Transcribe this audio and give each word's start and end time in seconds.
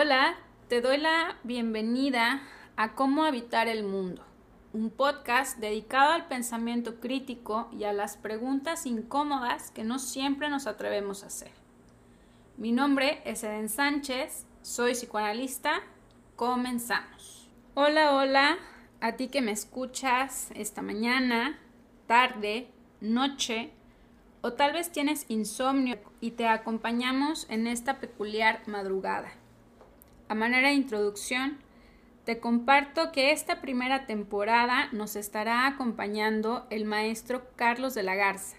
Hola, 0.00 0.36
te 0.68 0.80
doy 0.80 0.96
la 0.96 1.38
bienvenida 1.42 2.40
a 2.76 2.94
Cómo 2.94 3.24
Habitar 3.24 3.66
el 3.66 3.82
Mundo, 3.82 4.24
un 4.72 4.90
podcast 4.90 5.58
dedicado 5.58 6.12
al 6.12 6.28
pensamiento 6.28 7.00
crítico 7.00 7.68
y 7.72 7.82
a 7.82 7.92
las 7.92 8.16
preguntas 8.16 8.86
incómodas 8.86 9.72
que 9.72 9.82
no 9.82 9.98
siempre 9.98 10.50
nos 10.50 10.68
atrevemos 10.68 11.24
a 11.24 11.26
hacer. 11.26 11.50
Mi 12.56 12.70
nombre 12.70 13.20
es 13.24 13.42
Eden 13.42 13.68
Sánchez, 13.68 14.46
soy 14.62 14.92
psicoanalista, 14.92 15.80
comenzamos. 16.36 17.50
Hola, 17.74 18.14
hola, 18.14 18.56
a 19.00 19.16
ti 19.16 19.26
que 19.26 19.42
me 19.42 19.50
escuchas 19.50 20.52
esta 20.54 20.80
mañana, 20.80 21.58
tarde, 22.06 22.70
noche, 23.00 23.72
o 24.42 24.52
tal 24.52 24.74
vez 24.74 24.92
tienes 24.92 25.26
insomnio 25.28 25.98
y 26.20 26.30
te 26.30 26.46
acompañamos 26.46 27.50
en 27.50 27.66
esta 27.66 27.98
peculiar 27.98 28.62
madrugada. 28.68 29.32
A 30.28 30.34
manera 30.34 30.68
de 30.68 30.74
introducción, 30.74 31.58
te 32.24 32.38
comparto 32.38 33.12
que 33.12 33.32
esta 33.32 33.62
primera 33.62 34.04
temporada 34.04 34.90
nos 34.92 35.16
estará 35.16 35.66
acompañando 35.66 36.66
el 36.68 36.84
maestro 36.84 37.48
Carlos 37.56 37.94
de 37.94 38.02
la 38.02 38.14
Garza, 38.14 38.58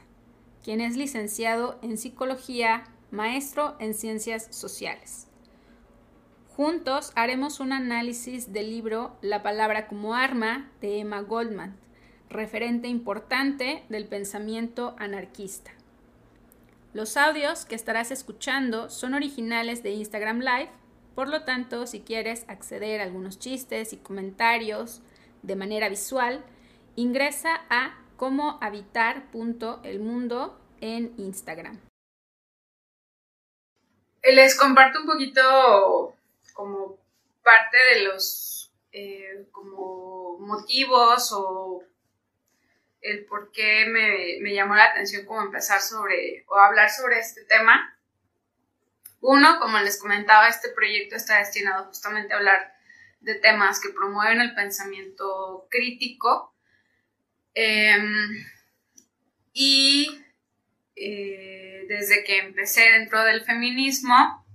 quien 0.64 0.82
es 0.82 0.98
licenciado 0.98 1.78
en 1.84 2.00
psicología, 2.00 2.86
maestro 3.12 3.76
en 3.80 3.94
ciencias 3.94 4.48
sociales. 4.50 5.28
Juntos 6.56 7.12
haremos 7.14 7.60
un 7.60 7.72
análisis 7.72 8.52
del 8.52 8.72
libro 8.72 9.16
La 9.22 9.44
palabra 9.44 9.88
como 9.88 10.16
arma 10.16 10.72
de 10.82 11.00
Emma 11.00 11.22
Goldman, 11.22 11.78
referente 12.30 12.88
importante 12.88 13.84
del 13.90 14.08
pensamiento 14.08 14.96
anarquista. 14.98 15.72
Los 16.94 17.18
audios 17.18 17.66
que 17.66 17.76
estarás 17.76 18.10
escuchando 18.10 18.90
son 18.90 19.14
originales 19.14 19.84
de 19.84 19.92
Instagram 19.92 20.40
Live 20.40 20.79
por 21.20 21.28
lo 21.28 21.44
tanto, 21.44 21.86
si 21.86 22.00
quieres 22.00 22.46
acceder 22.48 23.02
a 23.02 23.04
algunos 23.04 23.40
chistes 23.40 23.92
y 23.92 23.98
comentarios 23.98 25.02
de 25.42 25.58
manera 25.58 25.90
visual, 25.90 26.46
ingresa 26.96 27.60
a 27.70 28.00
comohabitar.elmundo 28.16 30.58
en 30.80 31.14
Instagram. 31.18 31.78
Les 34.24 34.58
comparto 34.58 35.02
un 35.02 35.08
poquito 35.08 36.16
como 36.54 36.98
parte 37.44 37.78
de 37.94 38.04
los 38.06 38.72
eh, 38.94 39.46
como 39.52 40.38
motivos 40.40 41.34
o 41.34 41.84
el 43.02 43.26
por 43.26 43.52
qué 43.52 43.88
me, 43.88 44.38
me, 44.40 44.54
llamó 44.54 44.76
la 44.76 44.86
atención 44.86 45.26
como 45.26 45.42
empezar 45.42 45.82
sobre 45.82 46.46
o 46.48 46.56
hablar 46.56 46.90
sobre 46.90 47.20
este 47.20 47.44
tema. 47.44 47.94
Uno, 49.22 49.60
como 49.60 49.80
les 49.80 50.00
comentaba, 50.00 50.48
este 50.48 50.70
proyecto 50.70 51.16
está 51.16 51.40
destinado 51.40 51.86
justamente 51.86 52.34
a 52.34 52.38
hablar 52.38 52.74
de 53.20 53.36
temas 53.36 53.80
que 53.80 53.90
promueven 53.90 54.40
el 54.42 54.56
pensamiento 54.56 55.68
crítico. 55.70 56.54
Em, 57.54 58.46
y 59.54 60.24
eh, 60.96 61.86
desde 61.88 62.24
que 62.24 62.38
empecé 62.38 62.92
dentro 62.92 63.24
del 63.24 63.44
feminismo, 63.44 64.46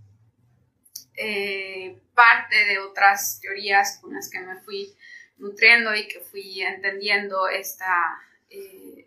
eh, 1.17 2.01
parte 2.15 2.65
de 2.65 2.79
otras 2.79 3.41
teorías 3.41 3.99
con 4.01 4.15
las 4.15 4.31
que 4.31 4.41
me 4.41 4.57
fui 4.61 4.95
nutriendo 5.39 5.95
y 5.95 6.09
que 6.09 6.21
fui 6.21 6.63
entendiendo 6.63 7.49
esta, 7.49 8.19
eh, 8.51 9.05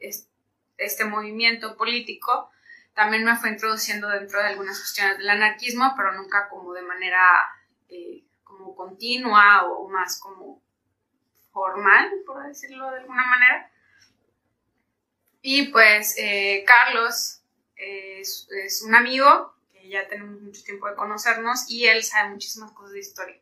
este 0.77 1.05
movimiento 1.05 1.75
político, 1.75 2.51
también 2.97 3.23
me 3.23 3.37
fue 3.37 3.49
introduciendo 3.51 4.09
dentro 4.09 4.39
de 4.39 4.47
algunas 4.47 4.79
cuestiones 4.79 5.19
del 5.19 5.29
anarquismo, 5.29 5.93
pero 5.95 6.13
nunca 6.13 6.49
como 6.49 6.73
de 6.73 6.81
manera 6.81 7.21
eh, 7.89 8.23
como 8.43 8.75
continua 8.75 9.65
o 9.65 9.87
más 9.87 10.19
como 10.19 10.63
formal, 11.53 12.09
por 12.25 12.43
decirlo 12.47 12.89
de 12.89 13.01
alguna 13.01 13.23
manera. 13.23 13.71
Y 15.43 15.67
pues 15.67 16.15
eh, 16.17 16.63
Carlos 16.65 17.43
es, 17.75 18.47
es, 18.65 18.81
un 18.81 18.95
amigo 18.95 19.53
que 19.71 19.89
ya 19.89 20.07
tenemos 20.07 20.41
mucho 20.41 20.63
tiempo 20.63 20.89
de 20.89 20.95
conocernos 20.95 21.69
y 21.69 21.85
él 21.85 22.03
sabe 22.03 22.31
muchísimas 22.31 22.71
cosas 22.71 22.93
de 22.93 22.99
historia. 22.99 23.39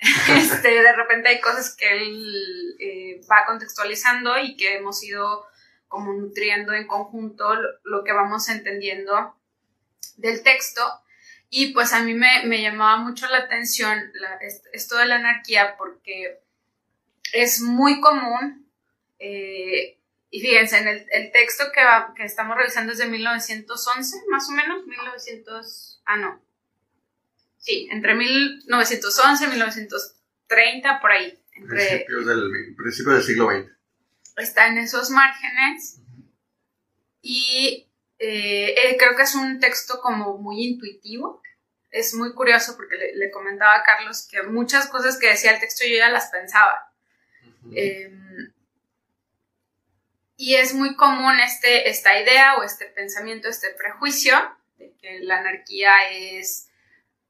este, 0.36 0.68
de 0.68 0.96
repente 0.96 1.28
hay 1.28 1.40
cosas 1.40 1.76
que 1.76 1.88
él 1.88 2.76
eh, 2.80 3.20
va 3.30 3.46
contextualizando 3.46 4.36
y 4.36 4.56
que 4.56 4.78
hemos 4.78 5.00
ido 5.04 5.46
como 5.88 6.12
nutriendo 6.12 6.72
en 6.72 6.86
conjunto 6.86 7.54
lo, 7.84 8.04
que 8.04 8.12
vamos 8.12 8.48
entendiendo 8.48 9.34
del 10.16 10.42
texto. 10.42 10.82
Y 11.50 11.72
pues 11.72 11.92
a 11.94 12.02
mí 12.02 12.14
me, 12.14 12.62
llamaba 12.62 12.98
mucho 12.98 13.26
la 13.28 13.38
atención 13.38 14.12
esto 14.72 14.98
de 14.98 15.06
la 15.06 15.16
anarquía 15.16 15.76
porque 15.78 16.40
es 17.32 17.60
muy 17.62 18.00
común, 18.00 18.66
eh, 19.18 19.98
y 20.30 20.40
fíjense, 20.40 20.78
en 20.78 20.88
el, 20.88 21.32
texto 21.32 21.64
que, 21.72 22.24
estamos 22.24 22.56
revisando 22.56 22.92
es 22.92 22.98
de 22.98 23.06
1911, 23.06 24.16
más 24.28 24.48
o 24.50 24.52
menos, 24.52 24.86
1900, 24.86 26.02
ah 26.04 26.16
no, 26.16 26.42
sí, 27.56 27.88
entre 27.90 28.14
1911 28.14 29.44
y 29.44 29.48
1930, 29.48 31.00
por 31.00 31.12
ahí. 31.12 31.38
Principios 31.66 32.26
del, 32.26 32.74
principio 32.76 33.12
del 33.14 33.22
siglo 33.22 33.50
XX 33.50 33.77
está 34.38 34.68
en 34.68 34.78
esos 34.78 35.10
márgenes 35.10 36.00
y 37.22 37.88
eh, 38.18 38.74
eh, 38.76 38.96
creo 38.98 39.16
que 39.16 39.22
es 39.22 39.34
un 39.34 39.60
texto 39.60 40.00
como 40.00 40.38
muy 40.38 40.64
intuitivo. 40.64 41.42
Es 41.90 42.14
muy 42.14 42.34
curioso 42.34 42.76
porque 42.76 42.96
le, 43.14 43.30
comentaba 43.30 43.76
a 43.76 43.82
Carlos 43.82 44.26
que 44.30 44.42
muchas 44.42 44.88
cosas 44.88 45.18
que 45.18 45.28
decía 45.28 45.52
el 45.52 45.60
texto 45.60 45.84
yo 45.86 45.96
ya 45.96 46.10
las 46.10 46.28
pensaba. 46.28 46.92
Em, 47.72 48.52
y 50.36 50.54
es 50.54 50.74
muy 50.74 50.96
común 50.96 51.40
este, 51.40 51.88
esta 51.88 52.20
idea 52.20 52.56
o 52.56 52.62
este 52.62 52.86
pensamiento, 52.86 53.48
este 53.48 53.70
prejuicio 53.70 54.36
de 54.78 54.92
que 55.00 55.20
la 55.20 55.38
anarquía 55.38 55.92
es 56.10 56.68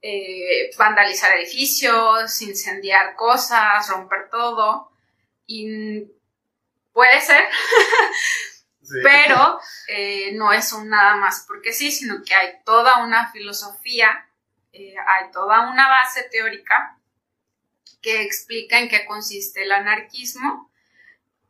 eh, 0.02 0.70
vandalizar 0.76 1.36
edificios, 1.36 2.42
incendiar 2.42 3.14
cosas, 3.16 3.88
romper 3.88 4.28
todo. 4.30 4.90
Y 5.46 6.12
Puede 6.98 7.20
ser, 7.20 7.44
pero 9.04 9.60
eh, 9.86 10.32
no 10.32 10.53
es 10.53 10.72
un 10.72 10.88
nada 10.88 11.14
más 11.14 11.44
porque 11.47 11.72
sí, 11.72 11.92
sino 11.92 12.25
que 12.25 12.34
hay 12.34 12.54
toda 12.64 13.04
una 13.04 13.31
filosofía, 13.31 14.28
eh, 14.72 14.97
hay 14.98 15.31
toda 15.31 15.70
una 15.70 15.88
base 15.88 16.25
teórica 16.25 16.98
que 18.03 18.22
explica 18.22 18.81
en 18.81 18.88
qué 18.88 19.06
consiste 19.06 19.62
el 19.62 19.70
anarquismo 19.70 20.72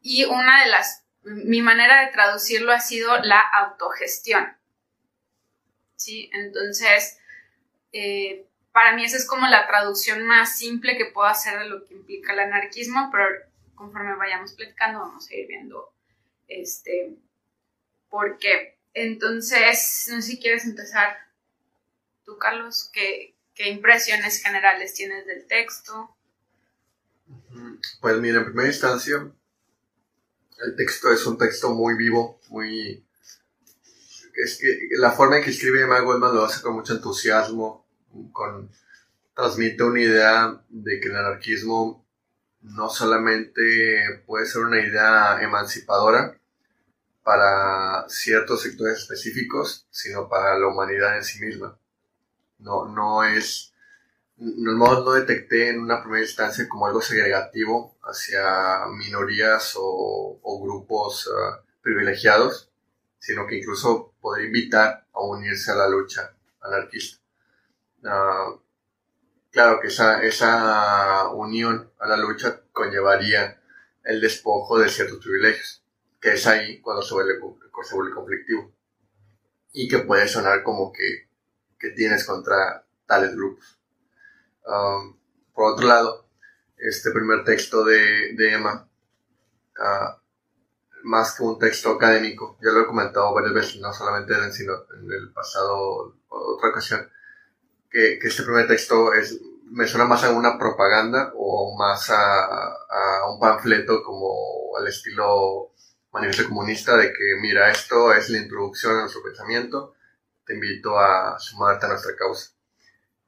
y 0.02 0.26
una 0.26 0.64
de 0.64 0.68
las, 0.68 1.06
mi 1.22 1.62
manera 1.62 2.02
de 2.02 2.12
traducirlo 2.12 2.70
ha 2.70 2.80
sido 2.80 3.16
la 3.16 3.40
autogestión. 3.40 4.54
¿Sí? 5.96 6.28
Entonces, 6.34 7.16
eh, 7.92 8.44
para 8.72 8.92
mí 8.92 9.02
esa 9.02 9.16
es 9.16 9.26
como 9.26 9.46
la 9.46 9.66
traducción 9.66 10.26
más 10.26 10.58
simple 10.58 10.98
que 10.98 11.06
puedo 11.06 11.26
hacer 11.26 11.58
de 11.58 11.70
lo 11.70 11.86
que 11.86 11.94
implica 11.94 12.34
el 12.34 12.40
anarquismo, 12.40 13.08
pero 13.10 13.47
conforme 13.78 14.16
vayamos 14.16 14.52
platicando 14.52 14.98
vamos 14.98 15.30
a 15.30 15.34
ir 15.34 15.46
viendo 15.46 15.94
este 16.48 17.16
por 18.10 18.38
qué. 18.38 18.78
Entonces, 18.92 20.08
no 20.10 20.20
sé 20.20 20.22
si 20.22 20.40
quieres 20.40 20.64
empezar 20.64 21.16
tú, 22.24 22.36
Carlos, 22.38 22.90
¿qué, 22.92 23.36
qué 23.54 23.70
impresiones 23.70 24.42
generales 24.42 24.94
tienes 24.94 25.24
del 25.26 25.46
texto? 25.46 26.16
Pues 28.00 28.18
mira, 28.18 28.38
en 28.38 28.46
primera 28.46 28.68
instancia, 28.68 29.30
el 30.64 30.76
texto 30.76 31.12
es 31.12 31.24
un 31.26 31.38
texto 31.38 31.72
muy 31.74 31.94
vivo, 31.96 32.40
muy... 32.48 33.04
Es 34.34 34.58
que 34.58 34.88
la 34.98 35.12
forma 35.12 35.38
en 35.38 35.44
que 35.44 35.50
escribe 35.50 35.82
Emma 35.82 36.00
Goldman 36.00 36.34
lo 36.34 36.44
hace 36.44 36.62
con 36.62 36.74
mucho 36.74 36.94
entusiasmo, 36.94 37.86
con... 38.32 38.70
transmite 39.34 39.82
una 39.82 40.00
idea 40.00 40.64
de 40.68 41.00
que 41.00 41.08
el 41.08 41.16
anarquismo 41.16 42.07
no 42.74 42.88
solamente 42.88 44.22
puede 44.26 44.46
ser 44.46 44.62
una 44.62 44.80
idea 44.80 45.40
emancipadora 45.42 46.38
para 47.22 48.08
ciertos 48.08 48.62
sectores 48.62 49.00
específicos, 49.00 49.86
sino 49.90 50.28
para 50.28 50.58
la 50.58 50.66
humanidad 50.66 51.16
en 51.16 51.24
sí 51.24 51.44
misma. 51.44 51.78
No, 52.58 52.86
no 52.86 53.24
es, 53.24 53.74
no, 54.36 54.72
no 54.72 55.12
detecté 55.12 55.70
en 55.70 55.80
una 55.80 56.02
primera 56.02 56.24
instancia 56.24 56.68
como 56.68 56.86
algo 56.86 57.02
segregativo 57.02 57.96
hacia 58.02 58.86
minorías 58.96 59.74
o, 59.76 60.60
grupos 60.62 61.30
ah, 61.34 61.62
privilegiados, 61.82 62.70
sino 63.18 63.46
que 63.46 63.58
incluso 63.58 64.14
podría 64.20 64.46
invitar 64.46 65.06
a 65.12 65.20
unirse 65.20 65.70
a 65.70 65.76
la 65.76 65.88
lucha 65.88 66.34
anarquista. 66.60 67.20
Ah, 68.04 68.54
Claro 69.50 69.80
que 69.80 69.88
esa, 69.88 70.22
esa 70.22 71.28
unión 71.30 71.90
a 71.98 72.06
la 72.06 72.16
lucha 72.16 72.60
conllevaría 72.72 73.60
el 74.04 74.20
despojo 74.20 74.78
de 74.78 74.88
ciertos 74.88 75.18
privilegios, 75.18 75.84
que 76.20 76.34
es 76.34 76.46
ahí 76.46 76.80
cuando 76.80 77.02
se 77.02 77.14
vuelve, 77.14 77.34
se 77.82 77.94
vuelve 77.94 78.14
conflictivo. 78.14 78.72
Y 79.72 79.88
que 79.88 80.00
puede 80.00 80.28
sonar 80.28 80.62
como 80.62 80.92
que, 80.92 81.28
que 81.78 81.90
tienes 81.90 82.24
contra 82.24 82.84
tales 83.06 83.34
grupos. 83.34 83.78
Um, 84.66 85.16
por 85.54 85.72
otro 85.72 85.86
lado, 85.86 86.28
este 86.76 87.10
primer 87.10 87.44
texto 87.44 87.84
de, 87.84 88.34
de 88.34 88.52
Emma, 88.52 88.88
uh, 89.78 90.18
más 91.04 91.34
que 91.34 91.42
un 91.42 91.58
texto 91.58 91.90
académico, 91.90 92.58
ya 92.62 92.70
lo 92.70 92.82
he 92.82 92.86
comentado 92.86 93.32
varias 93.32 93.54
veces, 93.54 93.80
no 93.80 93.92
solamente 93.92 94.34
en, 94.34 94.42
en 94.42 95.12
el 95.12 95.32
pasado, 95.32 96.16
otra 96.28 96.68
ocasión, 96.68 97.10
que, 97.90 98.18
que, 98.18 98.28
este 98.28 98.42
primer 98.42 98.66
texto 98.66 99.12
es, 99.14 99.40
me 99.70 99.86
suena 99.86 100.06
más 100.06 100.24
a 100.24 100.30
una 100.30 100.58
propaganda 100.58 101.32
o 101.36 101.76
más 101.78 102.10
a, 102.10 102.44
a 102.44 103.30
un 103.32 103.40
panfleto 103.40 104.02
como 104.02 104.76
al 104.78 104.86
estilo 104.86 105.72
manifiesto 106.12 106.48
comunista 106.48 106.96
de 106.96 107.12
que, 107.12 107.36
mira, 107.40 107.70
esto 107.70 108.12
es 108.12 108.30
la 108.30 108.38
introducción 108.38 108.96
a 108.96 109.00
nuestro 109.00 109.22
pensamiento, 109.22 109.94
te 110.44 110.54
invito 110.54 110.98
a 110.98 111.38
sumarte 111.38 111.86
a 111.86 111.90
nuestra 111.90 112.16
causa. 112.16 112.52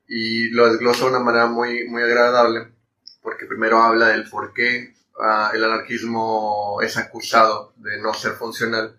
Y 0.06 0.50
lo 0.50 0.68
desglosa 0.68 1.04
de 1.04 1.10
una 1.10 1.20
manera 1.20 1.46
muy, 1.46 1.86
muy 1.88 2.02
agradable, 2.02 2.72
porque 3.22 3.46
primero 3.46 3.82
habla 3.82 4.08
del 4.08 4.28
por 4.28 4.52
qué 4.52 4.94
uh, 5.18 5.54
el 5.54 5.64
anarquismo 5.64 6.80
es 6.82 6.96
acusado 6.96 7.74
de 7.76 8.00
no 8.00 8.14
ser 8.14 8.32
funcional, 8.32 8.98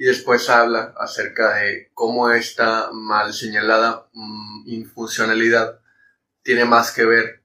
y 0.00 0.04
después 0.04 0.48
habla 0.48 0.94
acerca 0.96 1.56
de 1.56 1.90
cómo 1.92 2.30
esta 2.30 2.90
mal 2.90 3.34
señalada 3.34 4.08
um, 4.14 4.62
infuncionalidad 4.66 5.78
tiene 6.42 6.64
más 6.64 6.90
que 6.90 7.04
ver 7.04 7.42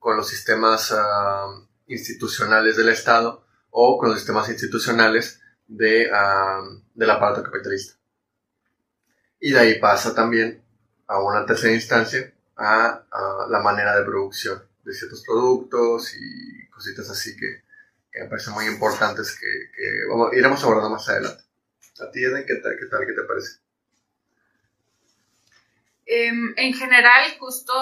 con 0.00 0.16
los 0.16 0.28
sistemas 0.28 0.90
uh, 0.90 1.64
institucionales 1.86 2.76
del 2.76 2.88
Estado 2.88 3.46
o 3.70 3.98
con 3.98 4.08
los 4.08 4.18
sistemas 4.18 4.48
institucionales 4.48 5.40
de, 5.68 6.10
uh, 6.10 6.82
del 6.92 7.08
aparato 7.08 7.44
capitalista. 7.44 7.94
Y 9.38 9.52
de 9.52 9.60
ahí 9.60 9.78
pasa 9.78 10.12
también 10.12 10.60
a 11.06 11.22
una 11.22 11.46
tercera 11.46 11.72
instancia 11.72 12.34
a, 12.56 13.04
la 13.48 13.60
manera 13.60 13.96
de 13.96 14.04
producción 14.04 14.60
de 14.82 14.92
ciertos 14.92 15.22
productos 15.24 16.16
y 16.16 16.68
cositas 16.68 17.08
así 17.10 17.36
que, 17.36 17.62
me 18.18 18.28
parecen 18.28 18.54
muy 18.54 18.66
importantes 18.66 19.38
que, 19.38 19.46
que 19.72 20.36
iremos 20.36 20.64
abordando 20.64 20.90
más 20.90 21.08
adelante. 21.08 21.44
¿A 22.02 22.10
ti, 22.10 22.20
qué 22.20 22.56
tal, 22.56 22.76
qué, 22.78 22.86
tal, 22.86 23.06
qué 23.06 23.12
te 23.12 23.22
parece? 23.22 23.60
Em, 26.04 26.52
en 26.56 26.74
general, 26.74 27.30
justo 27.38 27.72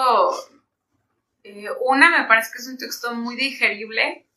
eh, 1.43 1.65
una 1.83 2.19
me 2.19 2.27
parece 2.27 2.51
que 2.51 2.59
es 2.59 2.67
un 2.67 2.77
texto 2.77 3.15
muy 3.15 3.35
digerible 3.35 4.27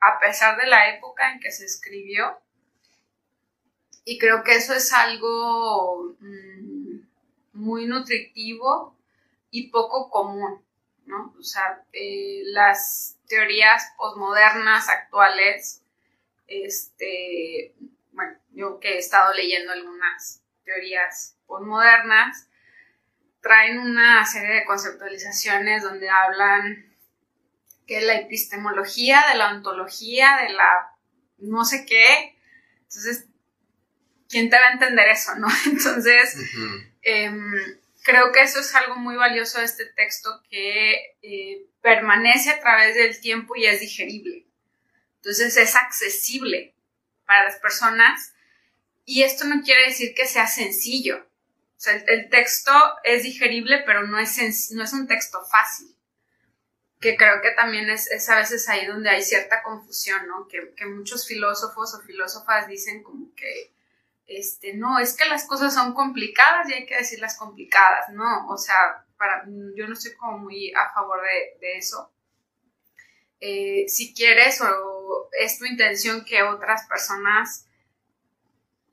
a 0.00 0.18
pesar 0.20 0.56
de 0.56 0.66
la 0.66 0.94
época 0.94 1.32
en 1.32 1.40
que 1.40 1.50
se 1.50 1.64
escribió. 1.64 2.38
Y 4.04 4.18
creo 4.18 4.42
que 4.42 4.56
eso 4.56 4.74
es 4.74 4.92
algo 4.92 6.16
mm, 6.20 7.00
muy 7.52 7.86
nutritivo 7.86 8.96
y 9.50 9.70
poco 9.70 10.10
común, 10.10 10.60
¿no? 11.06 11.34
O 11.38 11.42
sea, 11.42 11.84
eh, 11.92 12.42
las 12.46 13.16
teorías 13.28 13.92
posmodernas 13.96 14.88
actuales, 14.88 15.82
este, 16.48 17.74
yo 18.52 18.78
que 18.80 18.94
he 18.94 18.98
estado 18.98 19.32
leyendo 19.34 19.72
algunas 19.72 20.42
teorías 20.64 21.36
posmodernas, 21.46 22.48
traen 23.40 23.78
una 23.78 24.24
serie 24.24 24.54
de 24.54 24.64
conceptualizaciones 24.64 25.82
donde 25.82 26.08
hablan 26.08 26.92
que 27.86 28.00
la 28.00 28.14
epistemología, 28.14 29.24
de 29.30 29.38
la 29.38 29.52
ontología, 29.52 30.38
de 30.42 30.52
la 30.52 30.92
no 31.38 31.64
sé 31.64 31.84
qué. 31.84 32.38
Entonces, 32.82 33.26
¿quién 34.28 34.48
te 34.48 34.58
va 34.58 34.68
a 34.68 34.72
entender 34.72 35.08
eso, 35.08 35.34
no? 35.36 35.48
Entonces, 35.66 36.36
em, 37.02 37.52
creo 38.04 38.32
que 38.32 38.42
eso 38.42 38.60
es 38.60 38.74
algo 38.74 38.96
muy 38.96 39.16
valioso 39.16 39.58
de 39.58 39.64
este 39.64 39.86
texto 39.86 40.42
que 40.48 41.16
eh, 41.22 41.66
permanece 41.80 42.50
a 42.50 42.60
través 42.60 42.94
del 42.94 43.20
tiempo 43.20 43.56
y 43.56 43.66
es 43.66 43.80
digerible. 43.80 44.46
Entonces, 45.16 45.56
es 45.56 45.74
accesible 45.74 46.74
para 47.26 47.44
las 47.44 47.56
personas 47.56 48.34
y 49.04 49.22
esto 49.22 49.44
no 49.44 49.62
quiere 49.62 49.86
decir 49.86 50.14
que 50.14 50.26
sea 50.26 50.46
sencillo. 50.46 51.18
O 51.18 51.80
sea, 51.84 51.94
el, 51.94 52.30
texto 52.30 52.72
es 53.02 53.24
digerible, 53.24 53.82
pero 53.84 54.06
no 54.06 54.18
es, 54.18 54.70
no 54.72 54.84
es 54.84 54.92
un 54.92 55.06
texto 55.08 55.44
fácil 55.44 55.92
que 57.02 57.16
creo 57.16 57.42
que 57.42 57.50
también 57.50 57.90
es, 57.90 58.28
a 58.30 58.36
veces 58.36 58.68
ahí 58.68 58.86
donde 58.86 59.10
hay 59.10 59.22
cierta 59.22 59.62
confusión, 59.62 60.26
¿no? 60.28 60.46
Que, 60.46 60.72
que, 60.74 60.86
muchos 60.86 61.26
filósofos 61.26 61.94
o 61.94 62.00
filósofas 62.00 62.68
dicen 62.68 63.02
como 63.02 63.34
que, 63.34 63.74
este, 64.26 64.74
no, 64.74 65.00
es 65.00 65.14
que 65.14 65.28
las 65.28 65.44
cosas 65.44 65.74
son 65.74 65.92
complicadas 65.94 66.70
y 66.70 66.74
hay 66.74 66.86
que 66.86 66.96
decirlas 66.96 67.36
complicadas, 67.36 68.08
¿no? 68.10 68.48
O 68.48 68.56
sea, 68.56 69.04
para, 69.18 69.44
yo 69.74 69.88
no 69.88 69.94
estoy 69.94 70.14
como 70.14 70.38
muy 70.38 70.72
a 70.74 70.90
favor 70.94 71.20
de, 71.22 71.58
de 71.60 71.78
eso. 71.78 72.12
Eh, 73.40 73.86
si 73.88 74.14
quieres 74.14 74.60
o 74.60 75.28
es 75.32 75.58
tu 75.58 75.64
intención 75.64 76.24
que 76.24 76.44
otras 76.44 76.86
personas 76.86 77.66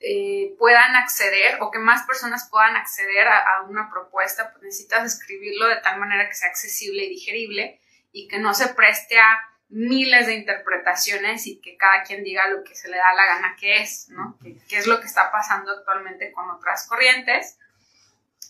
eh, 0.02 0.54
puedan 0.58 0.96
acceder 0.96 1.58
o 1.60 1.70
que 1.70 1.78
más 1.78 2.06
personas 2.06 2.48
puedan 2.50 2.74
acceder 2.74 3.28
a, 3.28 3.38
a, 3.38 3.62
una 3.62 3.90
propuesta, 3.90 4.50
pues 4.50 4.62
necesitas 4.62 5.04
escribirlo 5.04 5.68
de 5.68 5.76
tal 5.76 5.98
manera 5.98 6.26
que 6.26 6.34
sea 6.34 6.48
accesible 6.48 7.04
y 7.04 7.10
digerible 7.10 7.78
y 8.10 8.26
que 8.26 8.38
no 8.38 8.54
se 8.54 8.68
preste 8.68 9.18
a 9.20 9.44
miles 9.68 10.26
de 10.26 10.34
interpretaciones 10.34 11.46
y 11.46 11.60
que 11.60 11.76
cada 11.76 12.02
quien 12.02 12.24
diga 12.24 12.48
lo 12.48 12.64
que 12.64 12.74
se 12.74 12.88
le 12.88 12.96
da 12.96 13.12
la 13.12 13.26
gana 13.26 13.56
que 13.60 13.82
es, 13.82 14.08
¿no? 14.08 14.38
Que, 14.42 14.58
es 14.70 14.86
lo 14.86 15.00
que 15.00 15.06
está 15.06 15.30
pasando 15.30 15.70
actualmente 15.70 16.32
con 16.32 16.48
otras 16.50 16.86
corrientes, 16.88 17.58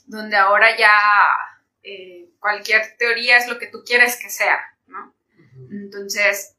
donde 0.07 0.37
ahora 0.37 0.77
ya 0.79 0.99
eh, 1.83 2.31
cualquier 2.39 2.97
teoría 2.97 3.39
es 3.39 3.49
lo 3.49 3.59
que 3.59 3.67
tú 3.67 3.83
quieres 3.85 4.17
que 4.23 4.31
sea, 4.31 4.61
¿no? 4.87 5.13
Entonces, 5.73 6.55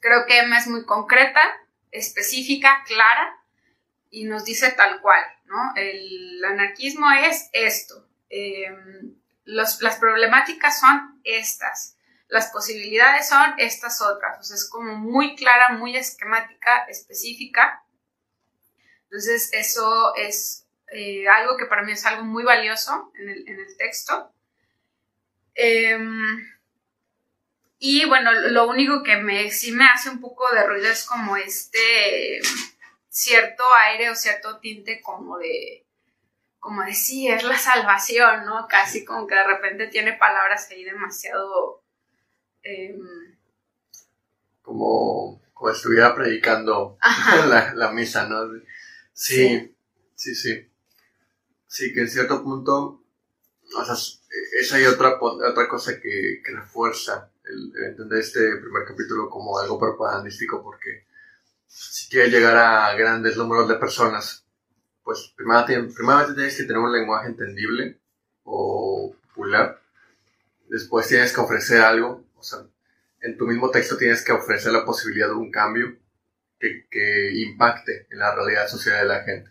creo 0.00 0.26
que 0.26 0.40
Emma 0.40 0.58
es 0.58 0.66
muy 0.66 0.84
concreta, 0.84 1.40
específica, 1.92 2.82
clara 2.86 3.39
y 4.10 4.24
nos 4.24 4.44
dice 4.44 4.72
tal 4.72 5.00
cual, 5.00 5.24
¿no? 5.44 5.72
El 5.76 6.44
anarquismo 6.44 7.10
es 7.12 7.48
esto, 7.52 8.08
em, 8.28 9.14
las 9.44 9.96
problemáticas 9.98 10.80
son 10.80 11.20
estas 11.24 11.96
las 12.30 12.50
posibilidades 12.50 13.28
son 13.28 13.54
estas 13.58 14.00
otras, 14.00 14.38
o 14.38 14.42
sea, 14.42 14.54
es 14.54 14.68
como 14.68 14.94
muy 14.94 15.34
clara, 15.34 15.70
muy 15.70 15.96
esquemática, 15.96 16.84
específica. 16.88 17.84
Entonces, 19.04 19.50
eso 19.52 20.14
es 20.14 20.66
eh, 20.92 21.28
algo 21.28 21.56
que 21.56 21.66
para 21.66 21.82
mí 21.82 21.92
es 21.92 22.06
algo 22.06 22.24
muy 22.24 22.44
valioso 22.44 23.12
en 23.18 23.28
el, 23.28 23.76
texto. 23.76 24.32
Em, 25.54 26.38
y 27.80 28.04
bueno, 28.06 28.32
lo 28.32 28.68
único 28.68 29.02
que 29.02 29.16
me, 29.16 29.50
sí 29.50 29.72
me 29.72 29.86
hace 29.86 30.08
un 30.08 30.20
poco 30.20 30.48
de 30.52 30.64
ruido 30.64 30.88
es 30.88 31.04
como 31.04 31.36
este 31.36 32.40
cierto 33.10 33.64
aire 33.84 34.08
o 34.08 34.14
cierto 34.14 34.58
tinte 34.60 35.02
como 35.02 35.36
de, 35.36 35.86
como 36.58 36.82
de 36.82 36.94
sí, 36.94 37.28
es 37.28 37.42
la 37.42 37.58
salvación, 37.58 38.46
¿no? 38.46 38.66
Casi 38.68 39.04
como 39.04 39.26
que 39.26 39.34
de 39.34 39.44
repente 39.44 39.88
tiene 39.88 40.14
palabras 40.14 40.70
ahí 40.70 40.84
demasiado 40.84 41.80
Em, 42.62 43.36
como, 44.62 45.42
como 45.54 45.70
estuviera 45.70 46.14
predicando 46.14 46.98
la, 47.48 47.74
la, 47.74 47.92
misa, 47.92 48.28
¿no? 48.28 48.50
Sí, 49.12 49.74
sí, 50.14 50.34
sí, 50.34 50.68
sí. 51.66 51.92
que 51.92 52.00
en 52.00 52.08
cierto 52.08 52.42
punto, 52.42 53.02
o 53.76 53.84
sea, 53.84 53.94
esa 54.58 54.76
hay 54.76 54.84
otra, 54.84 55.18
otra 55.20 55.68
cosa 55.68 56.00
que, 56.00 56.42
que 56.44 56.52
refuerza 56.52 57.30
el, 57.44 57.72
entender 57.86 58.18
este 58.18 58.56
primer 58.56 58.86
capítulo 58.86 59.30
como 59.30 59.58
algo 59.58 59.78
propagandístico, 59.78 60.62
porque 60.62 61.06
si 61.70 62.10
quieres 62.10 62.32
llegar 62.32 62.56
a 62.56 62.94
grandes 62.94 63.36
números 63.36 63.68
de 63.68 63.76
personas, 63.76 64.44
pues 65.02 65.32
primero, 65.36 65.64
tienes 65.64 66.56
que 66.56 66.64
tener 66.64 66.78
un 66.78 66.92
lenguaje 66.92 67.28
entendible 67.28 67.98
o 68.44 69.14
popular, 69.28 69.80
después 70.68 71.08
tienes 71.08 71.32
que 71.32 71.40
ofrecer 71.40 71.80
algo 71.80 72.24
o 72.40 72.42
sea, 72.42 72.60
en 73.20 73.36
tu 73.36 73.46
mismo 73.46 73.70
texto 73.70 73.96
tienes 73.98 74.24
que 74.24 74.32
ofrecer 74.32 74.72
la 74.72 74.84
posibilidad 74.84 75.28
de 75.28 75.34
un 75.34 75.50
cambio 75.50 75.94
que, 76.58 76.86
que 76.90 77.32
impacte 77.34 78.06
en 78.10 78.18
la 78.18 78.34
realidad 78.34 78.66
social 78.66 79.02
de 79.02 79.14
la 79.14 79.22
gente. 79.22 79.50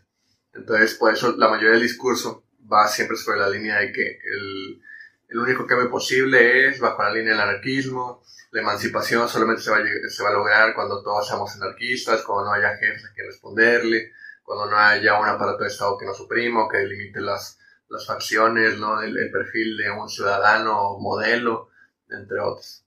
Entonces, 0.54 0.96
por 0.96 1.14
eso 1.14 1.36
la 1.38 1.50
mayoría 1.50 1.72
del 1.72 1.84
discurso 1.84 2.44
va 2.72 2.88
siempre 2.88 3.16
sobre 3.16 3.40
la 3.40 3.50
línea 3.50 3.80
de 3.80 3.92
que 3.92 4.20
el, 4.24 4.82
el 5.30 5.38
único 5.38 5.66
cambio 5.66 5.90
posible 5.90 6.68
es 6.68 6.80
bajo 6.80 7.04
la 7.04 7.14
línea 7.14 7.34
del 7.34 7.42
anarquismo, 7.42 8.24
la 8.52 8.62
emancipación 8.62 9.30
solamente 9.30 9.62
se 9.62 9.72
va, 9.72 9.78
a, 9.78 10.10
se 10.10 10.24
va 10.24 10.30
a 10.30 10.34
lograr 10.34 10.74
cuando 10.74 11.04
todos 11.04 11.28
seamos 11.28 11.56
anarquistas, 11.56 12.24
cuando 12.24 12.46
no 12.46 12.54
haya 12.54 12.76
jefes 12.78 13.06
a 13.06 13.14
quien 13.14 13.28
responderle, 13.28 14.12
cuando 14.44 14.72
no 14.72 14.78
haya 14.78 15.20
un 15.20 15.28
aparato 15.28 15.64
de 15.64 15.70
Estado 15.70 15.98
que 15.98 16.06
nos 16.06 16.20
oprima 16.20 16.66
o 16.66 16.68
que 16.68 16.80
limite 16.80 17.22
las, 17.22 17.60
las 17.90 18.08
facciones, 18.08 18.80
¿no? 18.80 19.02
el, 19.02 19.16
el 19.18 19.32
perfil 19.32 19.78
de 19.78 19.92
un 19.92 20.10
ciudadano 20.10 20.98
modelo 20.98 21.70
entre 22.10 22.40
otros. 22.40 22.84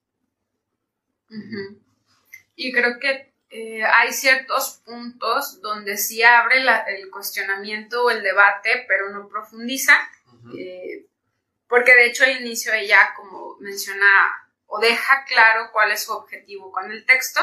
Y 2.57 2.73
creo 2.73 2.99
que 2.99 3.33
eh, 3.51 3.85
hay 3.85 4.13
ciertos 4.13 4.81
puntos 4.85 5.61
donde 5.61 5.97
sí 5.97 6.23
abre 6.23 6.63
el 6.89 7.11
cuestionamiento 7.11 8.05
o 8.05 8.11
el 8.11 8.23
debate, 8.23 8.85
pero 8.89 9.11
no 9.11 9.29
profundiza. 9.29 9.93
Eh, 10.57 11.07
porque 11.73 11.95
de 11.95 12.05
hecho 12.05 12.25
al 12.25 12.39
inicio 12.39 12.71
ella 12.75 13.15
como 13.17 13.57
menciona 13.61 14.07
o 14.67 14.79
deja 14.79 15.25
claro 15.25 15.71
cuál 15.73 15.91
es 15.91 16.03
su 16.03 16.13
objetivo 16.13 16.71
con 16.71 16.93
el 16.93 17.07
texto, 17.07 17.41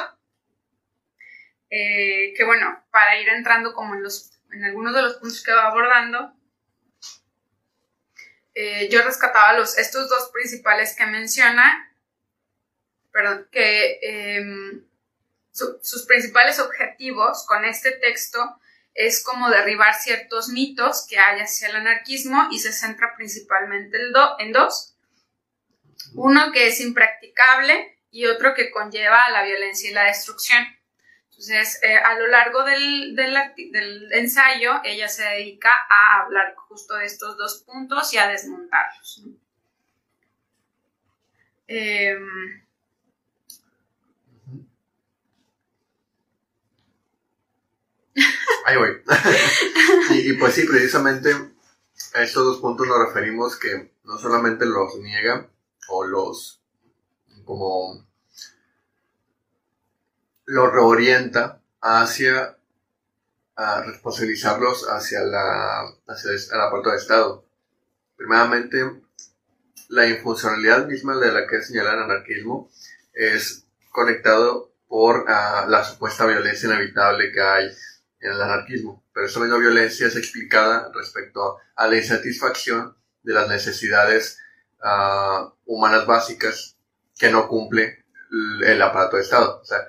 eh, 1.71 2.35
que 2.37 2.43
bueno, 2.45 2.85
para 2.91 3.19
ir 3.19 3.27
entrando 3.27 3.73
como 3.73 3.95
en, 3.95 4.03
los, 4.03 4.39
en 4.51 4.65
algunos 4.65 4.93
de 4.93 5.01
los 5.01 5.15
puntos 5.15 5.41
que 5.43 5.51
va 5.51 5.65
abordando, 5.65 6.31
eh, 8.53 8.87
yo 8.89 9.01
rescataba 9.01 9.53
los, 9.53 9.79
estos 9.79 10.07
dos 10.09 10.29
principales 10.31 10.95
que 10.95 11.07
menciona, 11.07 11.91
perdón, 13.11 13.47
que 13.51 13.99
em, 14.03 14.85
sus 15.51 16.05
principales 16.05 16.59
objetivos 16.59 17.47
con 17.47 17.65
este 17.65 17.93
texto 17.93 18.59
es 18.99 19.23
como 19.23 19.49
derribar 19.49 19.95
ciertos 19.95 20.49
mitos 20.49 21.07
que 21.09 21.17
hay 21.17 21.39
hacia 21.39 21.69
el 21.69 21.77
anarquismo 21.77 22.49
y 22.51 22.59
se 22.59 22.73
centra 22.73 23.13
principalmente 23.15 23.97
en 24.39 24.51
dos. 24.51 24.93
Uno 26.15 26.51
que 26.51 26.67
es 26.67 26.81
impracticable 26.81 27.97
y 28.11 28.25
otro 28.25 28.53
que 28.53 28.71
conlleva 28.71 29.29
la 29.29 29.43
violencia 29.43 29.89
y 29.89 29.93
la 29.93 30.03
destrucción. 30.03 30.67
Entonces, 31.29 31.79
eh, 31.81 31.95
a 31.95 32.19
lo 32.19 32.27
largo 32.27 32.65
del, 32.65 33.17
ensayo, 34.11 34.81
ella 34.83 35.07
se 35.07 35.23
dedica 35.23 35.71
a 35.89 36.23
hablar 36.23 36.53
justo 36.57 36.95
de 36.95 37.05
estos 37.05 37.37
dos 37.37 37.63
puntos 37.65 38.13
y 38.13 38.17
a 38.17 38.27
desmontarlos. 38.27 39.23
Em, 41.67 42.67
Ahí 48.65 48.77
voy. 48.77 49.01
y, 50.11 50.33
pues 50.33 50.53
sí, 50.53 50.65
precisamente 50.65 51.33
a 52.13 52.23
estos 52.23 52.45
dos 52.45 52.57
puntos 52.59 52.87
nos 52.87 53.07
referimos 53.07 53.57
que 53.57 53.93
no 54.03 54.17
solamente 54.17 54.65
los 54.65 54.95
niega 54.97 55.49
o 55.89 56.05
los 56.05 56.61
como 57.45 58.07
los 60.45 60.71
reorienta 60.71 61.61
hacia 61.81 62.57
responsabilizarlos 63.85 64.87
hacia 64.89 65.21
la 65.21 65.81
hacia 66.07 66.57
la 66.57 66.69
puerta 66.69 66.91
de 66.91 66.97
Estado. 66.97 67.45
Primeramente, 68.15 69.01
la 69.89 70.07
infuncionalidad 70.07 70.87
misma 70.87 71.17
de 71.17 71.31
la 71.31 71.47
que 71.47 71.61
señala 71.61 71.93
el 71.93 72.03
anarquismo 72.03 72.69
es 73.13 73.65
conectado 73.91 74.71
por 74.87 75.25
ah, 75.27 75.65
la 75.67 75.83
supuesta 75.83 76.25
violencia 76.25 76.67
inevitable 76.67 77.31
que 77.31 77.41
hay 77.41 77.69
en 78.19 78.31
el 78.31 78.41
anarquismo, 78.41 79.03
pero 79.13 79.25
esta 79.25 79.39
misma 79.39 79.57
violencia 79.57 80.07
es 80.07 80.15
explicada 80.15 80.91
respecto 80.93 81.57
a 81.75 81.87
la 81.87 81.95
insatisfacción 81.95 82.97
de 83.23 83.33
las 83.33 83.47
necesidades 83.47 84.39
uh, 84.83 85.49
humanas 85.65 86.05
básicas 86.05 86.77
que 87.17 87.29
no 87.29 87.47
cumple 87.47 88.05
el 88.65 88.81
aparato 88.81 89.17
de 89.17 89.23
Estado. 89.23 89.59
O 89.61 89.65
sea, 89.65 89.79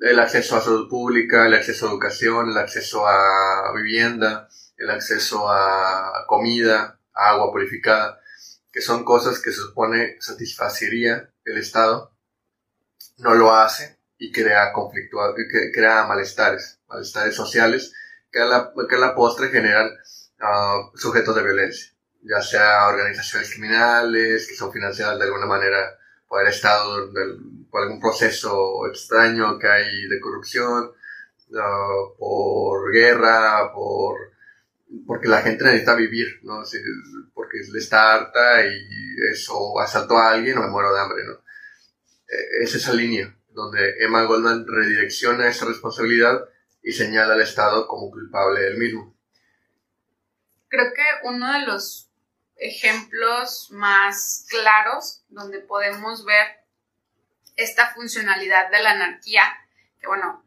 el 0.00 0.18
acceso 0.18 0.56
a 0.56 0.60
salud 0.60 0.88
pública, 0.88 1.46
el 1.46 1.54
acceso 1.54 1.86
a 1.86 1.90
educación, 1.90 2.50
el 2.50 2.58
acceso 2.58 3.06
a 3.06 3.72
vivienda, 3.74 4.48
el 4.76 4.90
acceso 4.90 5.50
a 5.50 6.24
comida, 6.26 6.98
a 7.14 7.30
agua 7.30 7.50
purificada, 7.50 8.20
que 8.72 8.80
son 8.80 9.04
cosas 9.04 9.40
que 9.40 9.50
se 9.50 9.58
supone 9.58 10.16
satisfacería 10.20 11.30
el 11.44 11.58
Estado, 11.58 12.12
no 13.18 13.34
lo 13.34 13.52
hace 13.52 13.98
y 14.18 14.30
crea 14.30 14.72
conflicto, 14.72 15.18
crea 15.72 16.06
malestares, 16.06 16.77
malestares 16.88 17.34
sociales 17.34 17.92
que 18.30 18.40
a 18.40 18.46
la, 18.46 18.72
que 18.88 18.96
a 18.96 18.98
la 18.98 19.14
postre 19.14 19.48
generan 19.48 19.90
uh, 20.40 20.96
sujetos 20.96 21.34
de 21.34 21.42
violencia, 21.42 21.92
ya 22.22 22.40
sea 22.42 22.88
organizaciones 22.88 23.50
criminales 23.50 24.46
que 24.46 24.54
son 24.54 24.72
financiadas 24.72 25.18
de 25.18 25.24
alguna 25.24 25.46
manera 25.46 25.98
por 26.28 26.42
el 26.42 26.48
Estado, 26.48 27.10
por 27.70 27.82
algún 27.82 28.00
proceso 28.00 28.86
extraño 28.86 29.58
que 29.58 29.66
hay 29.66 30.06
de 30.08 30.20
corrupción, 30.20 30.92
uh, 31.50 32.18
por 32.18 32.92
guerra, 32.92 33.72
por 33.72 34.28
porque 35.06 35.28
la 35.28 35.42
gente 35.42 35.64
necesita 35.64 35.94
vivir, 35.94 36.40
¿no? 36.42 36.62
porque 37.34 37.58
le 37.70 37.78
está 37.78 38.14
harta 38.14 38.66
y 38.66 38.88
eso 39.30 39.78
asaltó 39.80 40.16
a 40.16 40.32
alguien 40.32 40.56
o 40.58 40.62
me 40.62 40.68
muero 40.68 40.92
de 40.94 41.00
hambre, 41.00 41.24
¿no? 41.26 41.34
E, 42.26 42.64
es 42.64 42.74
esa 42.74 42.94
línea 42.94 43.34
donde 43.50 43.96
Emma 44.00 44.24
Goldman 44.24 44.66
redirecciona 44.66 45.48
esa 45.48 45.66
responsabilidad 45.66 46.48
y 46.88 46.92
señala 46.92 47.34
al 47.34 47.42
Estado 47.42 47.86
como 47.86 48.10
culpable 48.10 48.62
del 48.62 48.78
mismo. 48.78 49.14
Creo 50.68 50.94
que 50.94 51.04
uno 51.24 51.52
de 51.52 51.66
los 51.66 52.08
ejemplos 52.56 53.68
más 53.72 54.46
claros 54.48 55.22
donde 55.28 55.58
podemos 55.58 56.24
ver 56.24 56.46
esta 57.56 57.92
funcionalidad 57.92 58.70
de 58.70 58.82
la 58.82 58.92
anarquía, 58.92 59.42
que 60.00 60.06
bueno, 60.06 60.42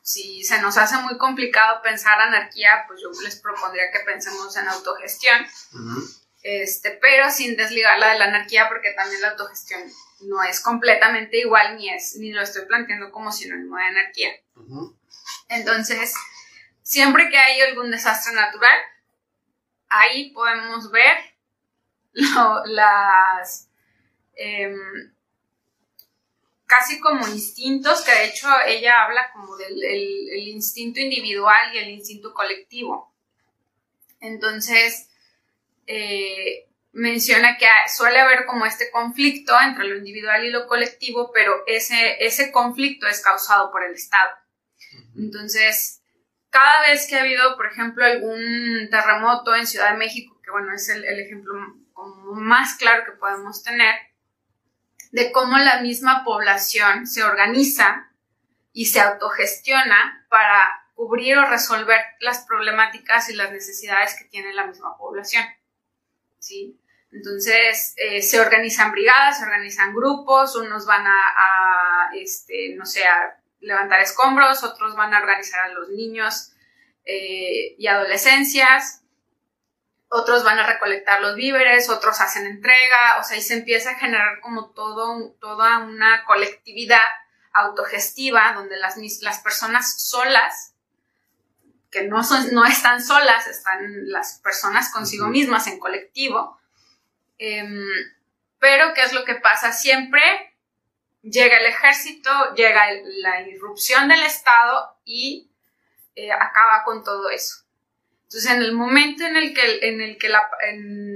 si 0.00 0.42
se 0.44 0.62
nos 0.62 0.78
hace 0.78 0.96
muy 0.96 1.18
complicado 1.18 1.82
pensar 1.82 2.18
anarquía, 2.18 2.84
pues 2.88 3.02
yo 3.02 3.10
les 3.22 3.36
propondría 3.36 3.92
que 3.92 4.00
pensemos 4.00 4.56
en 4.56 4.68
autogestión, 4.68 5.46
este, 6.42 6.92
pero 7.02 7.30
sin 7.30 7.54
desligarla 7.54 8.14
de 8.14 8.18
la 8.18 8.24
anarquía, 8.24 8.70
porque 8.70 8.94
también 8.94 9.20
la 9.20 9.32
autogestión 9.32 9.82
no 10.22 10.42
es 10.42 10.58
completamente 10.60 11.38
igual 11.38 11.76
ni 11.76 11.90
es 11.90 12.16
ni 12.16 12.32
lo 12.32 12.40
estoy 12.40 12.64
planteando 12.64 13.12
como 13.12 13.30
sinónimo 13.30 13.76
de 13.76 13.82
anarquía. 13.82 14.30
Entonces, 15.52 16.14
siempre 16.82 17.28
que 17.30 17.38
hay 17.38 17.60
algún 17.60 17.90
desastre 17.90 18.34
natural, 18.34 18.78
ahí 19.88 20.30
podemos 20.30 20.90
ver 20.90 21.16
las 22.66 23.68
em, 24.34 25.12
casi 26.66 27.00
como 27.00 27.28
instintos, 27.28 28.02
que 28.02 28.14
de 28.14 28.24
hecho 28.26 28.48
ella 28.66 29.04
habla 29.04 29.30
como 29.32 29.56
del 29.56 29.82
el 29.82 30.48
instinto 30.48 31.00
individual 31.00 31.74
y 31.74 31.78
el 31.78 31.90
instinto 31.90 32.32
colectivo. 32.32 33.12
Entonces, 34.20 35.10
eh, 35.86 36.68
menciona 36.92 37.58
que 37.58 37.66
suele 37.94 38.20
haber 38.20 38.46
como 38.46 38.64
este 38.66 38.90
conflicto 38.90 39.54
entre 39.60 39.84
lo 39.84 39.96
individual 39.96 40.44
y 40.44 40.50
lo 40.50 40.66
colectivo, 40.66 41.30
pero 41.32 41.64
ese, 41.66 42.24
ese 42.24 42.52
conflicto 42.52 43.06
es 43.06 43.20
causado 43.20 43.70
por 43.70 43.82
el 43.82 43.94
Estado. 43.94 44.41
Entonces, 45.16 46.02
cada 46.50 46.82
vez 46.82 47.06
que 47.06 47.16
ha 47.16 47.20
habido, 47.20 47.56
por 47.56 47.66
ejemplo, 47.66 48.04
algún 48.04 48.88
terremoto 48.90 49.54
en 49.54 49.66
Ciudad 49.66 49.92
de 49.92 49.98
México, 49.98 50.40
que 50.44 50.50
bueno, 50.50 50.74
es 50.74 50.88
el, 50.88 51.04
ejemplo 51.04 51.54
más 52.34 52.74
claro 52.76 53.04
que 53.04 53.12
podemos 53.12 53.62
tener, 53.62 53.94
de 55.12 55.32
cómo 55.32 55.58
la 55.58 55.80
misma 55.80 56.24
población 56.24 57.06
se 57.06 57.22
organiza 57.22 58.10
y 58.72 58.86
se 58.86 59.00
autogestiona 59.00 60.26
para 60.28 60.62
cubrir 60.94 61.38
o 61.38 61.48
resolver 61.48 62.00
las 62.20 62.44
problemáticas 62.46 63.28
y 63.28 63.34
las 63.34 63.50
necesidades 63.50 64.14
que 64.18 64.24
tiene 64.24 64.52
la 64.54 64.66
misma 64.66 64.96
población. 64.96 65.44
¿sí? 66.38 66.78
Entonces, 67.12 67.94
eh, 67.96 68.22
se 68.22 68.40
organizan 68.40 68.92
brigadas, 68.92 69.38
se 69.38 69.44
organizan 69.44 69.94
grupos, 69.94 70.56
unos 70.56 70.86
van 70.86 71.06
a, 71.06 72.10
este, 72.14 72.74
no 72.76 72.86
sé, 72.86 73.04
a 73.04 73.41
levantar 73.62 74.00
escombros, 74.00 74.62
otros 74.62 74.94
van 74.94 75.14
a 75.14 75.20
organizar 75.20 75.60
a 75.60 75.72
los 75.72 75.88
niños 75.88 76.52
eh, 77.04 77.74
y 77.78 77.86
adolescencias, 77.86 79.02
otros 80.08 80.44
van 80.44 80.58
a 80.58 80.66
recolectar 80.66 81.22
los 81.22 81.34
víveres, 81.34 81.88
otros 81.88 82.20
hacen 82.20 82.46
entrega, 82.46 83.18
o 83.18 83.24
sea, 83.24 83.36
y 83.36 83.40
se 83.40 83.54
empieza 83.54 83.92
a 83.92 83.98
generar 83.98 84.40
como 84.40 84.70
todo, 84.70 85.32
toda 85.40 85.78
una 85.78 86.24
colectividad 86.24 87.00
autogestiva 87.54 88.52
donde 88.54 88.76
las, 88.76 88.96
las 89.22 89.40
personas 89.40 90.02
solas, 90.02 90.74
que 91.90 92.02
no, 92.04 92.22
son, 92.24 92.52
no 92.52 92.64
están 92.64 93.02
solas, 93.02 93.46
están 93.46 94.10
las 94.10 94.40
personas 94.42 94.90
consigo 94.92 95.28
mismas 95.28 95.66
en 95.66 95.78
colectivo, 95.78 96.58
Em, 97.44 97.88
pero, 98.60 98.94
¿qué 98.94 99.02
es 99.02 99.12
lo 99.12 99.24
que 99.24 99.34
pasa? 99.34 99.72
Siempre 99.72 100.22
llega 101.22 101.58
el 101.58 101.66
ejército, 101.66 102.30
llega 102.54 102.86
la 103.20 103.40
irrupción 103.42 104.08
del 104.08 104.22
Estado 104.22 104.96
y 105.04 105.50
eh, 106.14 106.32
acaba 106.32 106.84
con 106.84 107.02
todo 107.02 107.30
eso. 107.30 107.64
Entonces, 108.24 108.50
en 108.50 108.62
el 108.62 108.72
momento 108.72 109.24
en 109.24 109.36
el 109.36 109.54
que, 109.54 109.78
en 109.88 110.00
el 110.00 110.18
que 110.18 110.28
la, 110.28 110.42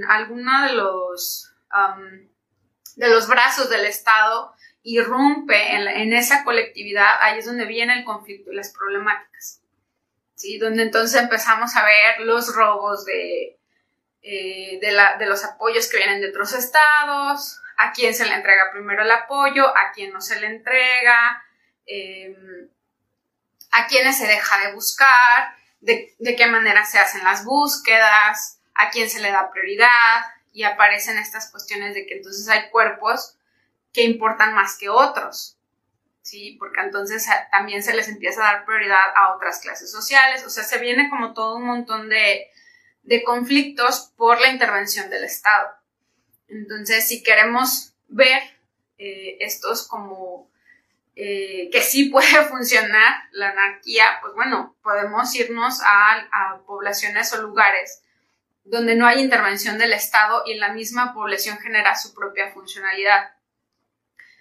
alguno 0.09 0.67
de 0.67 0.73
los, 0.73 1.51
de 2.95 3.09
los 3.09 3.27
brazos 3.27 3.69
del 3.69 3.85
Estado 3.85 4.53
irrumpe 4.83 5.75
en, 5.75 5.87
en, 5.87 6.13
esa 6.13 6.43
colectividad, 6.43 7.21
ahí 7.21 7.39
es 7.39 7.45
donde 7.45 7.65
viene 7.65 7.97
el 7.97 8.05
conflicto 8.05 8.51
y 8.51 8.55
las 8.55 8.71
problemáticas. 8.71 9.61
¿sí? 10.35 10.57
Donde 10.59 10.83
entonces 10.83 11.19
empezamos 11.19 11.75
a 11.75 11.83
ver 11.83 12.19
los 12.25 12.55
robos 12.55 13.03
de, 13.05 13.57
eh, 14.29 14.79
de, 14.81 15.25
los 15.25 15.43
apoyos 15.43 15.89
que 15.89 15.97
vienen 15.97 16.21
de 16.21 16.29
otros 16.29 16.53
estados, 16.53 17.61
a 17.77 17.91
quién 17.91 18.13
se 18.13 18.25
le 18.25 18.33
entrega 18.33 18.71
primero 18.71 19.03
el 19.03 19.11
apoyo, 19.11 19.67
a 19.67 19.91
quién 19.93 20.11
no 20.11 20.19
se 20.19 20.39
le 20.39 20.47
entrega, 20.47 21.43
em, 21.85 22.69
a 23.71 23.87
quiénes 23.87 24.17
se 24.17 24.27
deja 24.27 24.59
de 24.65 24.73
buscar, 24.73 25.55
de, 25.79 26.35
qué 26.35 26.47
manera 26.47 26.85
se 26.85 26.97
hacen 26.97 27.23
las 27.23 27.45
búsquedas, 27.45 28.59
a 28.73 28.89
quién 28.89 29.09
se 29.09 29.21
le 29.21 29.31
da 29.31 29.51
prioridad 29.51 30.25
y 30.51 30.63
aparecen 30.63 31.17
estas 31.19 31.51
cuestiones 31.51 31.93
de 31.93 32.07
que 32.07 32.15
entonces 32.15 32.49
hay 32.49 32.69
cuerpos 32.71 33.37
que 33.93 34.03
importan 34.03 34.55
más 34.55 34.77
que 34.77 34.89
otros, 34.89 35.57
¿sí? 36.23 36.55
Porque 36.59 36.81
entonces 36.81 37.27
también 37.51 37.83
se 37.83 37.93
les 37.93 38.07
empieza 38.07 38.41
a 38.41 38.53
dar 38.53 38.65
prioridad 38.65 39.15
a 39.15 39.35
otras 39.35 39.59
clases 39.59 39.91
sociales, 39.91 40.43
o 40.45 40.49
sea, 40.49 40.63
se 40.63 40.79
viene 40.79 41.09
como 41.09 41.33
todo 41.33 41.57
un 41.57 41.65
montón 41.65 42.09
de, 42.09 42.49
de 43.03 43.23
conflictos 43.23 44.11
por 44.17 44.41
la 44.41 44.49
intervención 44.49 45.09
del 45.11 45.23
Estado. 45.23 45.76
Entonces, 46.47 47.07
si 47.07 47.23
queremos 47.23 47.93
ver 48.07 48.41
eh, 48.97 49.37
estos 49.41 49.87
como 49.87 50.49
eh, 51.19 51.69
que 51.71 51.81
sí 51.81 52.09
puede 52.09 52.45
funcionar 52.49 53.23
la 53.31 53.49
anarquía, 53.49 54.19
pues 54.21 54.35
bueno, 54.35 54.75
podemos 54.83 55.33
irnos 55.35 55.81
a, 55.83 56.61
poblaciones 56.67 57.33
o 57.33 57.41
lugares 57.41 58.03
donde 58.63 58.95
no 58.95 59.07
hay 59.07 59.21
intervención 59.21 59.77
del 59.77 59.93
Estado 59.93 60.43
y 60.45 60.55
la 60.55 60.73
misma 60.73 61.13
población 61.13 61.57
genera 61.57 61.95
su 61.95 62.13
propia 62.13 62.51
funcionalidad. 62.51 63.31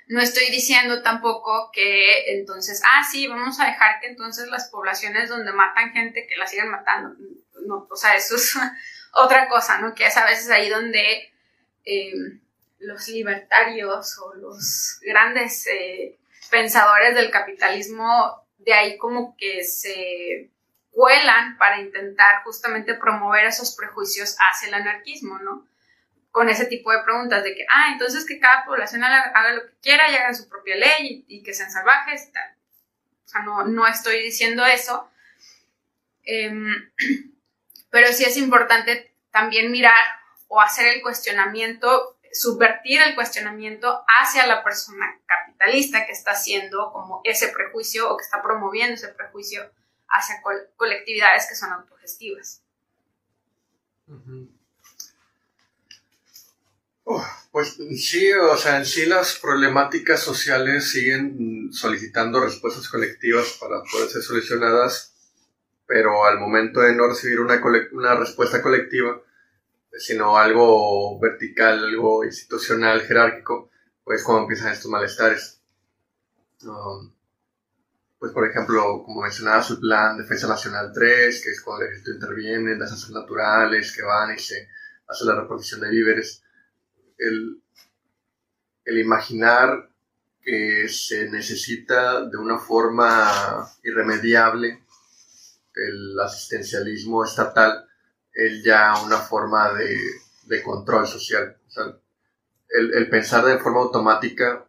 No 0.08 0.20
estoy 0.20 0.50
diciendo 0.50 1.02
tampoco 1.02 1.70
que 1.72 2.32
entonces, 2.38 2.82
ah, 2.84 3.04
sí, 3.10 3.26
vamos 3.26 3.58
a 3.58 3.66
dejar 3.66 4.00
que 4.00 4.08
entonces 4.08 4.48
las 4.48 4.68
poblaciones 4.68 5.30
donde 5.30 5.52
matan 5.52 5.92
gente 5.92 6.26
que 6.26 6.36
la 6.36 6.46
sigan 6.46 6.70
matando. 6.70 7.16
No, 7.66 7.86
o 7.90 7.96
sea, 7.96 8.16
eso 8.16 8.36
es 8.36 8.54
otra 9.14 9.48
cosa, 9.48 9.78
¿no? 9.78 9.94
Que 9.94 10.06
es 10.06 10.16
a 10.16 10.26
veces 10.26 10.50
ahí 10.50 10.68
donde 10.68 11.32
eh, 11.87 12.12
los 12.81 13.09
libertarios 13.09 14.19
o 14.19 14.35
los 14.35 14.99
grandes 15.02 15.66
eh, 15.69 16.19
pensadores 16.50 17.14
del 17.14 17.31
capitalismo 17.31 18.43
de 18.59 18.73
ahí 18.73 18.99
como 18.99 19.37
que 19.37 19.64
se 19.64 20.50
cuelan 20.90 21.57
para 21.59 21.81
intentar 21.81 22.43
justamente 22.43 22.95
promover 22.95 23.47
esos 23.47 23.76
prejuicios 23.76 24.37
hacia 24.38 24.69
el 24.69 24.75
anarquismo, 24.75 25.38
¿no? 25.38 25.66
Con 26.33 26.49
ese 26.49 26.66
tipo 26.66 26.90
de 26.90 27.02
preguntas 27.05 27.45
de 27.45 27.55
que, 27.55 27.64
ah, 27.69 27.93
entonces 27.93 28.26
que 28.26 28.40
cada 28.40 28.64
población 28.64 29.05
haga, 29.05 29.52
lo 29.52 29.66
que 29.66 29.75
quiera 29.83 30.11
y 30.11 30.16
haga 30.16 30.35
su 30.35 30.49
propia 30.49 30.76
ley 30.76 31.25
y, 31.28 31.43
que 31.43 31.55
sean 31.55 31.71
salvajes 31.71 32.28
y 32.28 32.33
tal. 32.33 32.50
O 33.25 33.28
sea, 33.28 33.43
no, 33.43 33.64
no 33.64 33.87
estoy 33.87 34.23
diciendo 34.23 34.66
eso. 34.66 35.09
Em, 36.25 36.90
pero 37.90 38.12
sí 38.12 38.25
es 38.25 38.37
importante 38.37 39.12
también 39.31 39.71
mirar 39.71 40.02
o 40.49 40.61
hacer 40.61 40.88
el 40.88 41.03
cuestionamiento 41.03 42.17
subvertir 42.37 43.00
el 43.00 43.15
cuestionamiento 43.15 44.05
hacia 44.07 44.47
la 44.47 44.62
persona 44.62 45.21
capitalista 45.26 46.07
que 46.07 46.12
está 46.12 46.33
haciendo 46.33 46.93
como 46.93 47.21
ese 47.25 47.49
prejuicio 47.49 48.11
o 48.11 48.17
que 48.17 48.25
está 48.25 48.43
promoviendo 48.43 48.95
ese 48.95 49.09
prejuicio 49.09 49.71
hacia 50.09 50.43
colectividades 50.76 51.47
que 51.49 51.55
son 51.55 51.73
autogestivas. 51.73 52.62
pues 57.53 57.79
sí, 57.97 58.33
o 58.33 58.57
sea, 58.57 58.79
en 58.79 58.87
sí 58.87 59.07
las 59.07 59.38
problemáticas 59.38 60.21
sociales 60.21 60.91
siguen 60.91 61.73
solicitando 61.73 62.45
respuestas 62.45 62.88
colectivas 62.88 63.57
para 63.61 63.83
poder 63.91 64.09
ser 64.11 64.23
solucionadas, 64.23 65.15
pero 65.87 66.25
al 66.25 66.38
momento 66.38 66.81
de 66.81 66.95
no 66.95 67.07
recibir 67.07 67.41
una, 67.41 67.62
una 67.93 68.17
respuesta 68.17 68.61
colectiva, 68.61 69.21
sino 69.99 70.37
algo 70.37 71.19
vertical, 71.19 71.85
algo 71.85 72.25
institucional, 72.25 73.03
jerárquico, 73.03 73.71
pues 74.05 74.23
cuando 74.23 74.43
empiezan 74.43 74.73
estos 74.73 74.91
malestares. 74.91 75.61
Um, 76.62 77.12
pues 78.19 78.33
por 78.33 78.49
ejemplo, 78.49 79.03
como 79.05 79.23
mencionabas, 79.23 79.71
el 79.71 79.79
plan 79.79 80.17
Defensa 80.17 80.49
Nacional 80.49 80.91
3, 80.93 81.43
que 81.43 81.50
es 81.50 81.61
cuando 81.61 81.85
el 81.85 81.91
ejército 81.91 82.12
interviene 82.12 82.73
en 82.73 82.78
desastres 82.78 83.13
naturales, 83.13 83.95
que 83.95 84.02
van 84.02 84.35
y 84.35 84.39
se 84.39 84.69
hace 85.06 85.25
la 85.25 85.41
reproducción 85.41 85.80
de 85.80 85.91
víveres. 85.91 86.43
El 87.19 87.61
imaginar 88.87 89.91
que 90.43 90.89
se 90.89 91.28
necesita 91.30 92.25
de 92.25 92.37
una 92.37 92.59
forma 92.59 93.69
irremediable 93.82 94.85
el 95.75 96.19
asistencialismo 96.21 97.25
estatal 97.25 97.85
es 98.36 98.62
ya 98.62 98.92
una 99.02 99.16
forma 99.16 99.72
de, 99.72 99.99
de 100.42 100.62
control 100.62 101.06
social. 101.06 101.56
El, 102.68 102.92
el, 102.92 103.08
pensar 103.08 103.42
de 103.44 103.58
forma 103.58 103.80
automática 103.80 104.66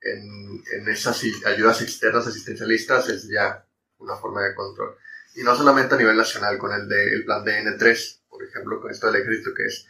en, 0.00 0.62
en, 0.72 0.88
esas 0.88 1.22
ayudas 1.46 1.80
externas 1.80 2.26
asistencialistas 2.26 3.08
es 3.08 3.28
ya 3.28 3.64
una 3.98 4.14
forma 4.16 4.42
de 4.42 4.54
control. 4.54 4.94
Y 5.34 5.42
no 5.42 5.56
solamente 5.56 5.94
a 5.94 5.98
nivel 5.98 6.18
nacional, 6.18 6.58
con 6.58 6.72
el, 6.72 6.86
de, 6.86 7.14
el 7.14 7.24
plan 7.24 7.42
de 7.42 7.64
N3, 7.64 8.20
por 8.28 8.44
ejemplo, 8.44 8.78
con 8.78 8.90
esto 8.90 9.10
del 9.10 9.22
ejército, 9.22 9.54
que 9.54 9.64
es 9.64 9.86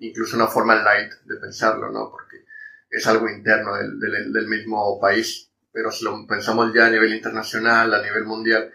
incluso 0.00 0.36
una 0.36 0.48
forma 0.48 0.74
light 0.74 1.12
de 1.24 1.36
pensarlo, 1.36 1.90
¿no? 1.90 2.10
Porque 2.10 2.44
es 2.90 3.06
algo 3.06 3.26
interno 3.26 3.74
del, 3.76 3.98
del, 3.98 4.32
del 4.34 4.48
mismo 4.48 5.00
país. 5.00 5.50
Pero 5.72 5.90
si 5.90 6.04
lo 6.04 6.26
pensamos 6.26 6.74
ya 6.74 6.86
a 6.86 6.90
nivel 6.90 7.14
internacional, 7.14 7.94
a 7.94 8.02
nivel 8.02 8.24
mundial, 8.24 8.70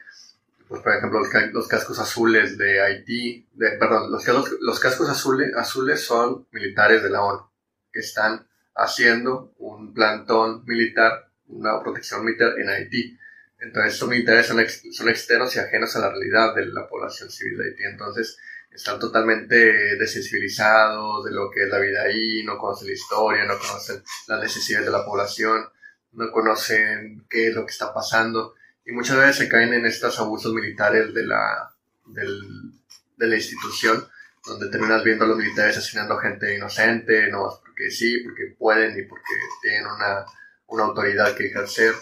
pues, 0.69 0.83
por 0.83 0.95
ejemplo, 0.95 1.19
los, 1.51 1.67
cascos 1.67 1.97
azules 1.97 2.55
de 2.55 2.79
Haití, 2.79 3.49
de, 3.53 3.71
perdón, 3.71 4.11
los, 4.11 4.23
los 4.61 4.79
cascos 4.79 5.09
azules, 5.09 5.51
azules 5.55 6.05
son 6.05 6.47
militares 6.51 7.01
de 7.01 7.09
la 7.09 7.23
ONU, 7.23 7.49
que 7.91 8.01
están 8.01 8.47
haciendo 8.75 9.55
un 9.57 9.95
plantón 9.95 10.63
militar, 10.65 11.31
una 11.47 11.81
protección 11.81 12.23
militar 12.23 12.53
en 12.59 12.69
Haití. 12.69 13.17
Entonces, 13.57 13.93
estos 13.93 14.09
militares 14.09 14.45
son, 14.45 14.63
son 14.91 15.09
externos 15.09 15.55
y 15.55 15.59
ajenos 15.59 15.95
a 15.95 16.01
la 16.01 16.11
realidad 16.11 16.53
de 16.53 16.67
la 16.67 16.87
población 16.87 17.31
civil 17.31 17.57
de 17.57 17.69
Haití. 17.69 17.83
Entonces, 17.85 18.37
están 18.69 18.99
totalmente 18.99 19.55
desensibilizados 19.97 21.25
de 21.25 21.31
lo 21.31 21.49
que 21.49 21.63
es 21.63 21.69
la 21.69 21.79
vida 21.79 22.03
ahí, 22.03 22.43
no 22.43 22.59
conocen 22.59 22.89
la 22.89 22.93
historia, 22.93 23.45
no 23.45 23.57
conocen 23.57 24.03
las 24.27 24.39
necesidades 24.39 24.85
de 24.85 24.91
la 24.91 25.03
población, 25.03 25.67
no 26.11 26.31
conocen 26.31 27.25
qué 27.27 27.47
es 27.47 27.55
lo 27.55 27.65
que 27.65 27.71
está 27.71 27.91
pasando 27.91 28.53
y 28.89 28.91
muchas 28.91 29.17
veces 29.17 29.35
se 29.35 29.49
caen 29.49 29.71
en 29.73 29.85
estos 29.85 30.19
abusos 30.19 30.51
militares 30.51 31.13
de 31.13 31.23
la, 31.23 31.75
de 32.07 33.27
la 33.27 33.35
institución, 33.35 34.03
donde 34.43 34.69
terminas 34.69 35.03
viendo 35.03 35.25
a 35.25 35.27
los 35.27 35.37
militares 35.37 35.77
asesinando 35.77 36.17
gente 36.17 36.55
inocente, 36.55 37.29
no 37.29 37.61
porque 37.63 37.91
sí, 37.91 38.23
porque 38.23 38.55
pueden 38.57 38.97
y 38.97 39.03
porque 39.03 39.35
tienen 39.61 39.85
una, 39.85 40.25
una 40.67 40.83
autoridad 40.85 41.35
que 41.35 41.45
ejercer. 41.45 41.93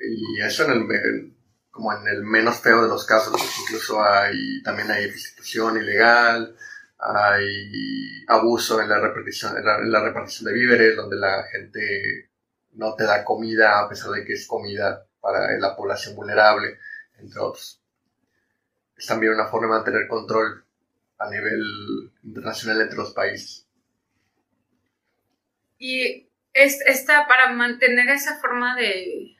Y 0.00 0.40
eso 0.40 0.64
en 0.64 0.90
el, 0.90 1.36
como 1.70 1.92
en 1.92 2.08
el 2.08 2.22
menos 2.22 2.58
feo 2.58 2.82
de 2.82 2.88
los 2.88 3.04
casos, 3.04 3.38
incluso 3.60 4.02
hay, 4.02 4.62
también 4.62 4.90
hay 4.90 5.08
prostitución 5.08 5.76
ilegal, 5.76 6.56
hay 6.98 8.24
abuso 8.26 8.80
en 8.80 8.88
la 8.88 9.00
repartición, 9.00 9.54
en 9.58 9.92
la 9.92 10.02
repartición 10.02 10.46
de 10.46 10.58
víveres, 10.58 10.96
donde 10.96 11.16
la 11.16 11.42
gente 11.52 12.27
no 12.78 12.94
te 12.94 13.04
da 13.04 13.24
comida 13.24 13.80
a 13.80 13.88
pesar 13.88 14.12
de 14.12 14.24
que 14.24 14.34
es 14.34 14.46
comida 14.46 15.04
para 15.20 15.58
la 15.58 15.74
población 15.74 16.14
vulnerable, 16.14 16.78
entre 17.18 17.40
otros. 17.40 17.82
Es 18.96 19.06
también 19.06 19.32
una 19.34 19.48
forma 19.48 19.66
de 19.66 19.72
mantener 19.72 20.06
control 20.06 20.64
a 21.18 21.28
nivel 21.28 21.60
internacional 22.22 22.80
entre 22.80 22.96
los 22.96 23.12
países. 23.12 23.66
Y 25.78 26.28
esta, 26.52 27.26
para 27.26 27.50
mantener 27.52 28.08
esa 28.10 28.38
forma 28.38 28.76
de, 28.76 29.36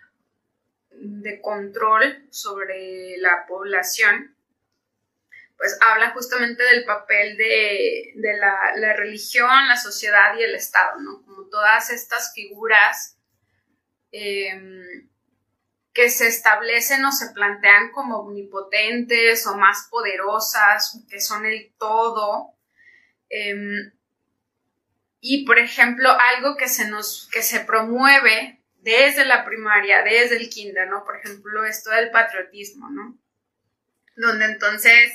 de 0.90 1.40
control 1.40 2.27
sobre 2.31 3.18
la 3.18 3.46
población, 3.46 4.35
pues 5.57 5.79
habla 5.81 6.11
justamente 6.11 6.64
del 6.64 6.85
papel 6.85 7.37
de, 7.37 8.14
la, 8.16 8.72
la, 8.77 8.92
religión, 8.94 9.68
la 9.68 9.77
sociedad 9.77 10.37
y 10.37 10.42
el 10.42 10.57
Estado, 10.57 11.01
¿no? 11.01 11.22
Como 11.24 11.48
todas 11.48 11.90
estas 11.90 12.33
figuras 12.35 13.17
Em, 14.11 15.09
que 15.92 16.11
se 16.11 16.29
establecen 16.29 17.05
o 17.05 17.11
se 17.11 17.31
plantean 17.33 17.90
como 17.90 18.18
omnipotentes 18.18 19.47
o 19.49 19.57
más 19.57 19.88
poderosas, 19.90 21.03
que 21.11 21.21
son 21.21 21.44
el 21.44 21.73
todo. 21.77 22.55
Em, 23.29 23.92
y, 25.21 25.44
por 25.44 25.59
ejemplo, 25.59 26.09
algo 26.37 26.57
que 26.57 26.68
se 26.68 26.88
nos, 26.88 27.29
que 27.33 27.42
se 27.42 27.61
promueve 27.61 28.61
desde 28.77 29.25
la 29.25 29.44
primaria, 29.44 30.03
desde 30.03 30.37
el 30.37 30.49
kinder, 30.49 30.88
¿no? 30.88 31.05
Por 31.05 31.16
ejemplo, 31.16 31.64
esto 31.64 31.90
del 31.90 32.11
patriotismo, 32.11 32.88
¿no? 32.90 33.18
Donde 34.16 34.44
entonces, 34.47 35.12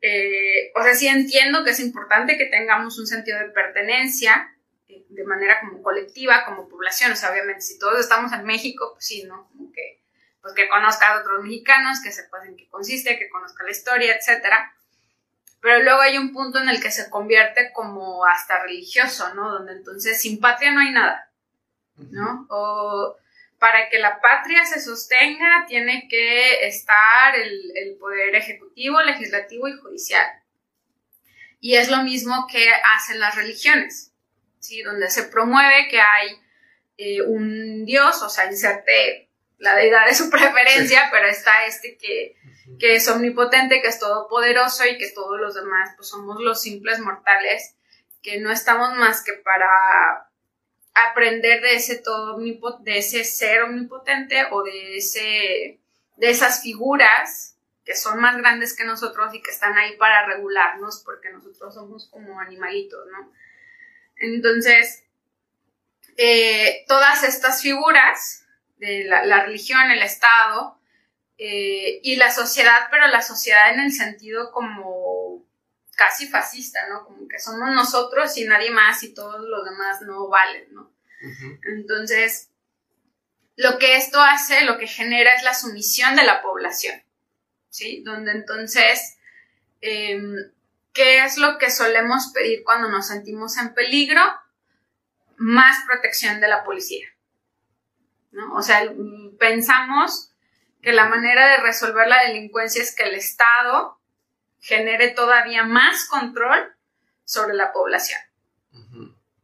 eh, 0.00 0.72
o 0.74 0.82
sea, 0.82 0.94
sí 0.94 1.06
entiendo 1.06 1.62
que 1.62 1.70
es 1.70 1.80
importante 1.80 2.36
que 2.36 2.46
tengamos 2.46 2.98
un 2.98 3.06
sentido 3.06 3.38
de 3.38 3.50
pertenencia, 3.50 4.56
de 5.08 5.24
manera 5.24 5.60
como 5.60 5.82
colectiva, 5.82 6.44
como 6.44 6.68
población, 6.68 7.12
o 7.12 7.16
sea, 7.16 7.30
obviamente 7.30 7.62
si 7.62 7.78
todos 7.78 7.98
estamos 8.00 8.32
en 8.32 8.44
México, 8.44 8.90
pues 8.94 9.06
sí, 9.06 9.24
¿no? 9.24 9.48
Como 9.48 9.72
que, 9.72 10.02
pues 10.40 10.54
que 10.54 10.68
conozca 10.68 11.08
a 11.08 11.20
otros 11.20 11.42
mexicanos, 11.42 12.00
que 12.02 12.12
sepa 12.12 12.44
en 12.46 12.56
qué 12.56 12.68
consiste, 12.68 13.18
que 13.18 13.28
conozca 13.28 13.64
la 13.64 13.70
historia, 13.70 14.16
etcétera. 14.16 14.74
Pero 15.60 15.82
luego 15.82 16.00
hay 16.00 16.16
un 16.16 16.32
punto 16.32 16.58
en 16.58 16.68
el 16.68 16.80
que 16.80 16.90
se 16.90 17.10
convierte 17.10 17.72
como 17.72 18.24
hasta 18.24 18.62
religioso, 18.62 19.34
¿no? 19.34 19.50
Donde 19.50 19.72
entonces 19.72 20.20
sin 20.20 20.40
patria 20.40 20.72
no 20.72 20.80
hay 20.80 20.92
nada, 20.92 21.30
¿no? 21.96 22.46
O 22.48 23.16
para 23.58 23.90
que 23.90 23.98
la 23.98 24.20
patria 24.20 24.64
se 24.64 24.80
sostenga 24.80 25.66
tiene 25.68 26.08
que 26.08 26.66
estar 26.66 27.36
el, 27.36 27.72
el 27.76 27.96
poder 27.98 28.34
ejecutivo, 28.34 29.02
legislativo 29.02 29.68
y 29.68 29.76
judicial. 29.76 30.26
Y 31.60 31.76
es 31.76 31.90
lo 31.90 32.02
mismo 32.02 32.46
que 32.50 32.66
hacen 32.96 33.20
las 33.20 33.34
religiones, 33.34 34.09
¿sí? 34.60 34.82
donde 34.82 35.10
se 35.10 35.24
promueve 35.24 35.88
que 35.88 36.00
hay 36.00 36.40
eh, 36.96 37.22
un 37.22 37.84
Dios, 37.84 38.22
o 38.22 38.28
sea, 38.28 38.46
inserte 38.46 39.28
la 39.58 39.74
deidad 39.74 40.06
de 40.06 40.14
su 40.14 40.30
preferencia, 40.30 41.08
pero 41.10 41.26
está 41.26 41.66
este 41.66 41.96
que, 41.96 42.36
que, 42.78 42.94
es 42.94 43.08
omnipotente, 43.08 43.82
que 43.82 43.88
es 43.88 43.98
todopoderoso 43.98 44.86
y 44.86 44.98
que 44.98 45.10
todos 45.10 45.40
los 45.40 45.54
demás 45.54 45.90
pues 45.96 46.08
somos 46.08 46.40
los 46.40 46.62
simples 46.62 47.00
mortales, 47.00 47.74
que 48.22 48.38
no 48.38 48.52
estamos 48.52 48.94
más 48.94 49.24
que 49.24 49.32
para 49.32 50.30
aprender 50.94 51.62
de 51.62 51.76
ese 51.76 51.98
todo 51.98 52.38
de 52.38 52.98
ese 52.98 53.24
ser 53.24 53.62
omnipotente 53.62 54.46
o 54.50 54.62
de 54.62 54.96
ese 54.96 55.78
de 56.16 56.30
esas 56.30 56.62
figuras 56.62 57.56
que 57.84 57.96
son 57.96 58.20
más 58.20 58.36
grandes 58.36 58.76
que 58.76 58.84
nosotros 58.84 59.34
y 59.34 59.40
que 59.40 59.50
están 59.50 59.78
ahí 59.78 59.96
para 59.96 60.26
regularnos 60.26 61.02
porque 61.04 61.30
nosotros 61.30 61.72
somos 61.72 62.08
como 62.10 62.38
animalitos, 62.40 63.06
¿no? 63.10 63.32
Entonces, 64.20 65.02
eh, 66.16 66.84
todas 66.86 67.24
estas 67.24 67.62
figuras 67.62 68.44
de 68.76 69.04
la, 69.04 69.44
religión, 69.44 69.90
el 69.90 70.02
Estado 70.02 70.78
eh, 71.38 72.00
y 72.02 72.16
la 72.16 72.30
sociedad, 72.30 72.88
pero 72.90 73.08
la 73.08 73.22
sociedad 73.22 73.72
en 73.72 73.80
el 73.80 73.92
sentido 73.92 74.52
como 74.52 75.44
casi 75.96 76.28
fascista, 76.28 76.88
¿no? 76.88 77.04
Como 77.04 77.26
que 77.28 77.38
somos 77.38 77.70
nosotros 77.74 78.36
y 78.36 78.44
nadie 78.44 78.70
más 78.70 79.02
y 79.02 79.12
todos 79.12 79.40
los 79.40 79.64
demás 79.64 80.00
no 80.02 80.28
valen, 80.28 80.72
¿no? 80.72 80.92
Entonces, 81.66 82.50
lo 83.56 83.78
que 83.78 83.96
esto 83.96 84.20
hace, 84.22 84.64
lo 84.64 84.78
que 84.78 84.86
genera 84.86 85.34
es 85.34 85.42
la 85.42 85.52
sumisión 85.52 86.16
de 86.16 86.24
la 86.24 86.40
población, 86.40 87.02
¿sí? 87.68 88.02
Donde 88.02 88.32
entonces, 88.32 89.18
em, 89.82 90.34
¿qué 90.92 91.24
es 91.24 91.38
lo 91.38 91.58
que 91.58 91.70
solemos 91.70 92.32
pedir 92.34 92.62
cuando 92.64 92.88
nos 92.88 93.08
sentimos 93.08 93.56
en 93.58 93.74
peligro? 93.74 94.22
Más 95.36 95.84
protección 95.86 96.40
de 96.40 96.48
la 96.48 96.64
policía, 96.64 97.06
¿no? 98.30 98.54
O 98.54 98.62
sea, 98.62 98.82
pensamos 99.38 100.34
que 100.82 100.92
la 100.92 101.08
manera 101.08 101.46
de 101.48 101.56
resolver 101.58 102.08
la 102.08 102.22
delincuencia 102.24 102.82
es 102.82 102.94
que 102.94 103.04
el 103.04 103.14
Estado 103.14 103.98
genere 104.60 105.08
todavía 105.08 105.64
más 105.64 106.06
control 106.08 106.74
sobre 107.24 107.54
la 107.54 107.72
población. 107.72 108.20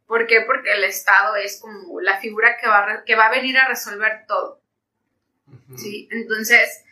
¿Por 0.07 0.27
qué? 0.27 0.43
Porque 0.43 0.73
el 0.73 0.85
Estado 0.85 1.37
es 1.37 1.61
como 1.61 2.01
la 2.01 2.19
figura 2.19 2.57
que 2.59 2.69
va 2.69 2.93
a, 2.93 3.05
que 3.05 3.17
va 3.17 3.27
a 3.27 3.31
venir 3.31 3.59
a 3.59 3.69
resolver 3.69 4.25
todo. 4.27 4.61
¿Sí? 5.77 6.09
Entonces, 6.13 6.85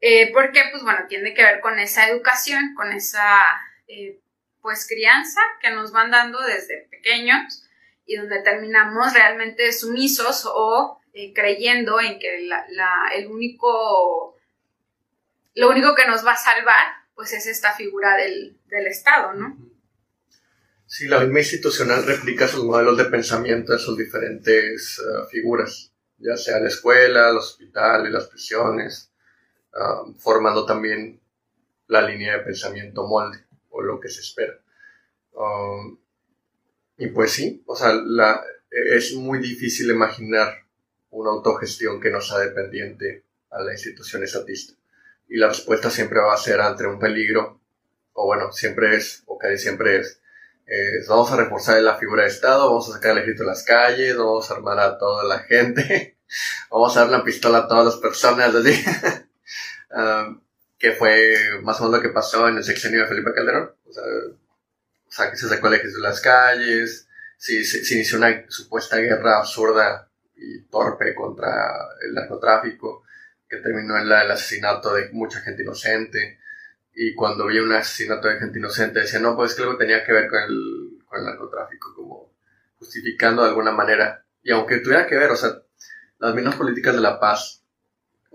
eh, 0.00 0.32
¿por 0.32 0.52
qué? 0.52 0.64
Pues 0.70 0.82
bueno, 0.82 1.06
tiene 1.08 1.34
que 1.34 1.42
ver 1.42 1.60
con 1.60 1.78
esa 1.78 2.08
educación, 2.08 2.74
con 2.74 2.92
esa, 2.92 3.42
eh, 3.88 4.20
pues, 4.64 4.86
crianza 4.88 5.40
que 5.60 5.70
nos 5.70 5.92
van 5.92 6.10
dando 6.10 6.40
desde 6.40 6.88
pequeños 6.90 7.68
y 8.06 8.16
donde 8.16 8.40
terminamos 8.42 9.12
realmente 9.12 9.70
sumisos 9.72 10.46
o 10.46 10.98
eh, 11.12 11.34
creyendo 11.34 12.00
en 12.00 12.18
que 12.18 12.48
el 13.14 13.26
único, 13.26 14.38
lo 15.54 15.70
único 15.70 15.94
que 15.94 16.06
nos 16.06 16.24
va 16.24 16.32
a 16.32 16.36
salvar, 16.36 16.86
pues, 17.14 17.34
es 17.34 17.46
esta 17.46 17.74
figura 17.74 18.16
del, 18.16 18.58
del 18.66 18.86
Estado, 18.86 19.34
¿no? 19.34 19.54
Sí, 20.86 21.08
la 21.08 21.20
misma 21.20 21.40
institucional 21.40 22.06
replica 22.06 22.48
sus 22.48 22.64
modelos 22.64 22.96
de 22.96 23.04
pensamiento 23.04 23.74
en 23.74 23.78
sus 23.78 23.98
diferentes 23.98 24.98
uh, 24.98 25.26
figuras, 25.28 25.92
ya 26.18 26.36
sea 26.36 26.58
la 26.60 26.68
escuela, 26.68 27.30
el 27.30 27.36
hospital 27.36 28.06
y 28.06 28.10
las 28.10 28.28
prisiones, 28.28 29.10
uh, 29.74 30.14
formando 30.14 30.64
también 30.64 31.20
la 31.88 32.00
línea 32.00 32.38
de 32.38 32.44
pensamiento 32.44 33.06
molde 33.06 33.43
o 33.74 33.82
lo 33.82 34.00
que 34.00 34.08
se 34.08 34.20
espera. 34.20 34.54
Um, 35.32 35.98
y 36.96 37.08
pues 37.08 37.32
sí, 37.32 37.62
o 37.66 37.74
sea, 37.74 37.92
la, 37.92 38.40
es 38.70 39.14
muy 39.14 39.40
difícil 39.40 39.90
imaginar 39.90 40.64
una 41.10 41.30
autogestión 41.30 42.00
que 42.00 42.10
no 42.10 42.20
sea 42.20 42.38
dependiente 42.38 43.24
a 43.50 43.62
la 43.62 43.72
institución 43.72 44.22
estatista. 44.22 44.74
Y 45.28 45.36
la 45.36 45.48
respuesta 45.48 45.90
siempre 45.90 46.20
va 46.20 46.34
a 46.34 46.38
ser 46.38 46.60
ante 46.60 46.86
un 46.86 46.98
peligro, 46.98 47.60
o 48.12 48.26
bueno, 48.26 48.52
siempre 48.52 48.96
es, 48.96 49.22
o 49.26 49.38
casi 49.38 49.58
siempre 49.58 49.98
es, 50.00 50.20
vamos 51.08 51.30
a 51.32 51.36
reforzar 51.36 51.80
la 51.82 51.96
figura 51.96 52.22
de 52.22 52.28
Estado, 52.28 52.68
vamos 52.68 52.88
a 52.88 52.92
sacar 52.92 53.12
el 53.12 53.18
ejército 53.18 53.42
a 53.44 53.46
las 53.46 53.64
calles, 53.64 54.16
vamos 54.16 54.50
a 54.50 54.54
armar 54.54 54.78
a 54.78 54.98
toda 54.98 55.24
la 55.24 55.40
gente, 55.40 56.16
vamos 56.70 56.96
a 56.96 57.00
dar 57.00 57.08
una 57.08 57.24
pistola 57.24 57.58
a 57.58 57.68
todas 57.68 57.86
las 57.86 57.96
personas, 57.96 58.54
así. 58.54 58.84
Um, 59.96 60.40
que 60.78 60.92
fue 60.92 61.36
más 61.62 61.80
o 61.80 61.84
menos 61.84 61.98
lo 61.98 62.02
que 62.02 62.14
pasó 62.14 62.48
en 62.48 62.56
el 62.56 62.64
sexenio 62.64 63.00
de 63.00 63.06
Felipe 63.06 63.32
Calderón. 63.34 63.74
O 63.86 63.92
sea, 65.10 65.30
que 65.30 65.36
se 65.36 65.48
sacó 65.48 65.68
el 65.68 65.74
ejército 65.74 66.00
a 66.00 66.08
las 66.08 66.20
calles, 66.20 67.08
se, 67.36 67.62
se, 67.64 67.94
inició 67.94 68.18
una 68.18 68.44
supuesta 68.48 68.96
guerra 68.96 69.38
absurda 69.38 70.10
y 70.36 70.62
torpe 70.62 71.14
contra 71.14 71.48
el 72.04 72.14
narcotráfico, 72.14 73.04
que 73.48 73.58
terminó 73.58 73.96
en 73.96 74.04
el 74.04 74.30
asesinato 74.30 74.94
de 74.94 75.10
mucha 75.12 75.40
gente 75.40 75.62
inocente 75.62 76.40
y 76.94 77.14
cuando 77.14 77.46
vi 77.46 77.58
un 77.58 77.72
asesinato 77.72 78.28
de 78.28 78.38
gente 78.38 78.58
inocente 78.58 79.00
decía, 79.00 79.18
no, 79.18 79.34
pues 79.34 79.50
es 79.50 79.56
que 79.56 79.62
algo 79.64 79.76
tenía 79.76 80.04
que 80.04 80.12
ver 80.12 80.28
con 80.28 80.40
el, 80.42 80.98
con 81.06 81.18
el 81.18 81.26
narcotráfico, 81.26 81.92
como 81.94 82.32
justificando 82.78 83.42
de 83.42 83.48
alguna 83.48 83.72
manera. 83.72 84.24
Y 84.42 84.52
aunque 84.52 84.78
tuviera 84.78 85.06
que 85.06 85.16
ver, 85.16 85.30
o 85.30 85.36
sea, 85.36 85.60
las 86.18 86.34
mismas 86.34 86.54
políticas 86.54 86.94
de 86.94 87.00
la 87.00 87.18
paz 87.18 87.63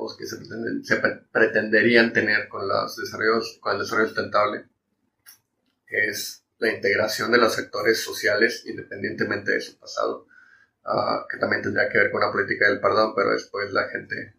o 0.01 0.15
que 0.15 0.25
se, 0.25 0.37
se 0.83 1.01
pretenderían 1.31 2.13
tener 2.13 2.47
con, 2.47 2.65
los 2.67 2.95
desarrollos, 2.95 3.59
con 3.61 3.73
el 3.73 3.79
desarrollo 3.79 4.07
sustentable 4.07 4.65
es 5.87 6.45
la 6.57 6.73
integración 6.73 7.31
de 7.31 7.37
los 7.37 7.53
sectores 7.53 8.01
sociales 8.01 8.63
independientemente 8.65 9.51
de 9.51 9.59
su 9.59 9.77
pasado, 9.77 10.25
ah, 10.85 11.25
que 11.29 11.37
también 11.37 11.61
tendría 11.61 11.89
que 11.89 11.97
ver 11.97 12.11
con 12.11 12.21
la 12.21 12.31
política 12.31 12.69
del 12.69 12.79
perdón, 12.79 13.13
pero 13.13 13.31
después 13.31 13.73
la 13.73 13.89
gente 13.89 14.35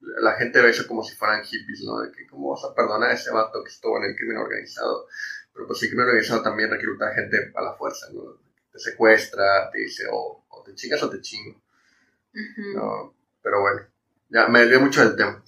la 0.00 0.34
gente 0.34 0.60
ve 0.60 0.70
eso 0.70 0.86
como 0.86 1.02
si 1.02 1.16
fueran 1.16 1.42
hippies, 1.42 1.80
¿no? 1.82 2.02
De 2.02 2.12
que 2.12 2.26
cómo 2.26 2.50
vas 2.50 2.62
a 2.64 2.74
perdonar 2.74 3.10
a 3.10 3.14
ese 3.14 3.32
vato 3.32 3.64
que 3.64 3.70
estuvo 3.70 3.96
en 3.96 4.10
el 4.10 4.16
crimen 4.16 4.36
organizado. 4.36 5.06
Pero 5.52 5.66
pues 5.66 5.82
el 5.82 5.88
crimen 5.88 6.06
organizado 6.06 6.42
también 6.42 6.70
recluta 6.70 7.14
gente 7.14 7.52
a 7.54 7.62
la 7.62 7.72
fuerza, 7.72 8.08
¿no? 8.12 8.36
Te 8.70 8.78
secuestra, 8.78 9.70
te 9.72 9.78
dice, 9.78 10.04
o, 10.12 10.44
te 10.62 10.74
chingas 10.74 11.02
o 11.02 11.08
te 11.08 11.22
chingo. 11.22 11.58
no, 12.74 13.14
pero 13.42 13.62
bueno, 13.62 13.86
ya 14.28 14.48
me 14.48 14.60
desvié 14.60 14.78
mucho 14.78 15.00
del 15.00 15.16
tema. 15.16 15.42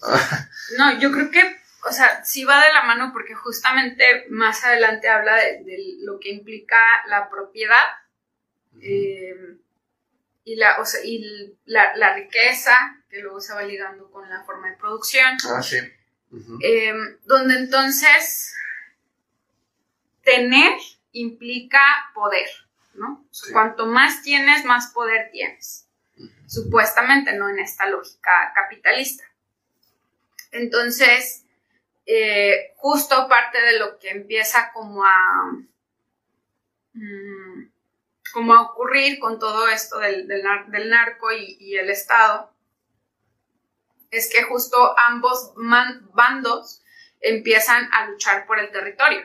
no, 0.78 0.98
yo 0.98 1.10
creo 1.12 1.30
que, 1.30 1.56
o 1.88 1.92
sea, 1.92 2.24
sí 2.24 2.44
va 2.44 2.64
de 2.64 2.72
la 2.72 2.84
mano 2.84 3.10
porque 3.12 3.34
justamente 3.34 4.26
más 4.30 4.64
adelante 4.64 5.08
habla 5.08 5.36
de, 5.36 5.96
lo 6.00 6.18
que 6.18 6.30
implica 6.30 6.78
la 7.08 7.28
propiedad. 7.28 7.84
eh, 8.80 9.56
y 10.46 10.54
la, 10.54 10.80
o 10.80 10.84
sea, 10.84 11.00
y 11.04 11.56
la, 11.64 11.96
la, 11.96 12.14
riqueza, 12.14 12.72
que 13.10 13.20
luego 13.20 13.40
se 13.40 13.52
va 13.52 13.64
ligando 13.64 14.08
con 14.12 14.30
la 14.30 14.44
forma 14.44 14.70
de 14.70 14.76
producción. 14.76 15.36
Ah, 15.50 15.60
sí. 15.60 15.78
Em, 16.60 17.18
donde 17.24 17.56
entonces 17.56 18.54
tener 20.22 20.72
implica 21.10 21.80
poder, 22.14 22.48
¿no? 22.94 23.26
Cuanto 23.52 23.86
más 23.86 24.22
tienes, 24.22 24.64
más 24.64 24.92
poder 24.92 25.30
tienes. 25.32 25.85
Supuestamente, 26.46 27.32
¿no? 27.32 27.48
En 27.48 27.58
esta 27.58 27.86
lógica 27.88 28.52
capitalista. 28.54 29.24
Entonces, 30.52 31.44
eh, 32.06 32.72
justo 32.76 33.28
parte 33.28 33.60
de 33.60 33.78
lo 33.78 33.98
que 33.98 34.10
empieza 34.10 34.70
como 34.72 35.04
a... 35.04 35.52
Mm, 36.92 37.70
como 38.32 38.54
a 38.54 38.62
ocurrir 38.62 39.18
con 39.18 39.38
todo 39.38 39.66
esto 39.68 39.98
del, 39.98 40.28
del, 40.28 40.90
narco 40.90 41.32
y, 41.32 41.74
el 41.76 41.88
Estado, 41.88 42.52
es 44.10 44.30
que 44.30 44.42
justo 44.42 44.94
ambos 44.98 45.54
bandos 46.12 46.82
empiezan 47.20 47.88
a 47.94 48.08
luchar 48.08 48.46
por 48.46 48.58
el 48.58 48.70
territorio. 48.70 49.22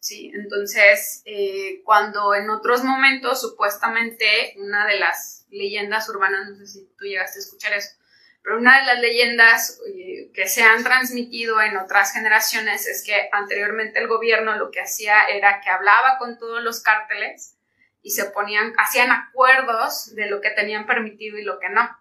Sí, 0.00 0.30
entonces, 0.34 1.22
eh, 1.24 1.82
cuando 1.84 2.34
en 2.34 2.50
otros 2.50 2.84
momentos, 2.84 3.40
supuestamente, 3.40 4.54
una 4.56 4.86
de 4.86 4.98
las 4.98 5.46
leyendas 5.50 6.08
urbanas, 6.08 6.48
no 6.48 6.56
sé 6.56 6.66
si 6.66 6.88
tú 6.96 7.04
llegaste 7.04 7.38
a 7.38 7.42
escuchar 7.42 7.72
eso, 7.72 7.96
pero 8.42 8.58
una 8.58 8.78
de 8.78 8.86
las 8.86 9.00
leyendas 9.00 9.80
eh, 9.88 10.30
que 10.32 10.46
se 10.46 10.62
han 10.62 10.84
transmitido 10.84 11.60
en 11.60 11.76
otras 11.76 12.12
generaciones 12.12 12.86
es 12.86 13.04
que 13.04 13.28
anteriormente 13.32 13.98
el 13.98 14.08
gobierno 14.08 14.56
lo 14.56 14.70
que 14.70 14.80
hacía 14.80 15.24
era 15.24 15.60
que 15.60 15.70
hablaba 15.70 16.16
con 16.18 16.38
todos 16.38 16.62
los 16.62 16.80
cárteles 16.80 17.56
y 18.02 18.12
se 18.12 18.26
ponían, 18.26 18.72
hacían 18.78 19.10
acuerdos 19.10 20.14
de 20.14 20.30
lo 20.30 20.40
que 20.40 20.50
tenían 20.50 20.86
permitido 20.86 21.36
y 21.36 21.44
lo 21.44 21.58
que 21.58 21.68
no. 21.68 21.98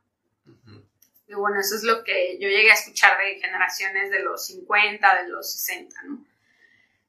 Y 1.27 1.33
bueno, 1.33 1.60
eso 1.60 1.75
es 1.75 1.83
lo 1.83 2.03
que 2.03 2.38
yo 2.39 2.47
llegué 2.47 2.71
a 2.71 2.75
escuchar 2.75 3.17
de 3.17 3.41
generaciones 3.41 4.10
de 4.12 4.19
los 4.19 4.45
50, 4.45 5.23
de 5.23 5.27
los 5.29 5.51
60, 5.51 6.03
¿no? 6.03 6.25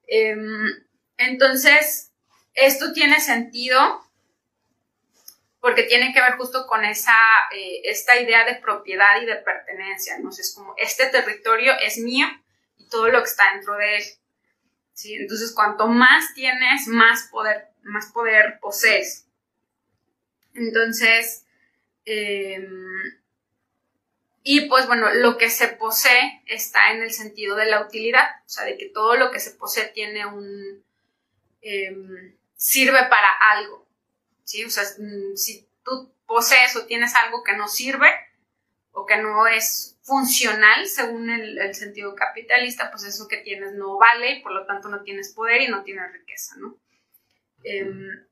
Em, 0.08 0.86
entonces, 1.18 2.10
esto 2.54 2.92
tiene 2.92 3.20
sentido 3.20 4.04
porque 5.60 5.82
tiene 5.82 6.12
que 6.12 6.20
ver 6.20 6.32
justo 6.36 6.66
con 6.66 6.84
esa, 6.84 7.16
eh, 7.54 7.82
esta 7.84 8.18
idea 8.18 8.44
de 8.44 8.56
propiedad 8.56 9.20
y 9.20 9.26
de 9.26 9.36
pertenencia, 9.36 10.18
¿no? 10.18 10.30
Es 10.30 10.54
como, 10.54 10.74
este 10.78 11.06
territorio 11.06 11.72
es 11.82 11.98
mío 11.98 12.26
y 12.78 12.88
todo 12.88 13.08
lo 13.08 13.18
que 13.18 13.28
está 13.28 13.52
dentro 13.52 13.76
de 13.76 13.96
él. 13.96 14.04
¿sí? 14.94 15.14
Entonces, 15.14 15.52
cuanto 15.52 15.88
más 15.88 16.32
tienes, 16.34 16.86
más 16.86 17.28
poder, 17.30 17.68
más 17.82 18.10
poder 18.12 18.58
posees. 18.60 19.26
Entonces, 20.54 21.44
em, 22.04 23.17
y 24.50 24.62
pues 24.62 24.86
bueno, 24.86 25.12
lo 25.12 25.36
que 25.36 25.50
se 25.50 25.68
posee 25.68 26.40
está 26.46 26.92
en 26.92 27.02
el 27.02 27.12
sentido 27.12 27.54
de 27.54 27.66
la 27.66 27.82
utilidad, 27.82 28.24
o 28.46 28.48
sea, 28.48 28.64
de 28.64 28.78
que 28.78 28.88
todo 28.88 29.14
lo 29.14 29.30
que 29.30 29.40
se 29.40 29.50
posee 29.50 29.88
tiene 29.88 30.24
un... 30.24 30.82
Em, 31.60 32.34
sirve 32.56 32.98
para 33.10 33.28
algo, 33.50 33.86
¿sí? 34.44 34.64
O 34.64 34.70
sea, 34.70 34.84
mm, 34.84 35.36
si 35.36 35.68
tú 35.84 36.10
posees 36.24 36.74
o 36.76 36.86
tienes 36.86 37.14
algo 37.14 37.44
que 37.44 37.58
no 37.58 37.68
sirve 37.68 38.08
o 38.92 39.04
que 39.04 39.18
no 39.18 39.46
es 39.46 39.98
funcional 40.00 40.86
según 40.86 41.28
el, 41.28 41.74
sentido 41.74 42.14
capitalista, 42.14 42.90
pues 42.90 43.04
eso 43.04 43.28
que 43.28 43.42
tienes 43.42 43.74
no 43.74 43.98
vale 43.98 44.30
y 44.30 44.42
por 44.42 44.52
lo 44.52 44.64
tanto 44.64 44.88
no 44.88 45.02
tienes 45.02 45.34
poder 45.34 45.60
y 45.60 45.68
no 45.68 45.82
tienes 45.82 46.10
riqueza, 46.10 46.56
¿no? 46.56 46.74
Em, 47.64 48.26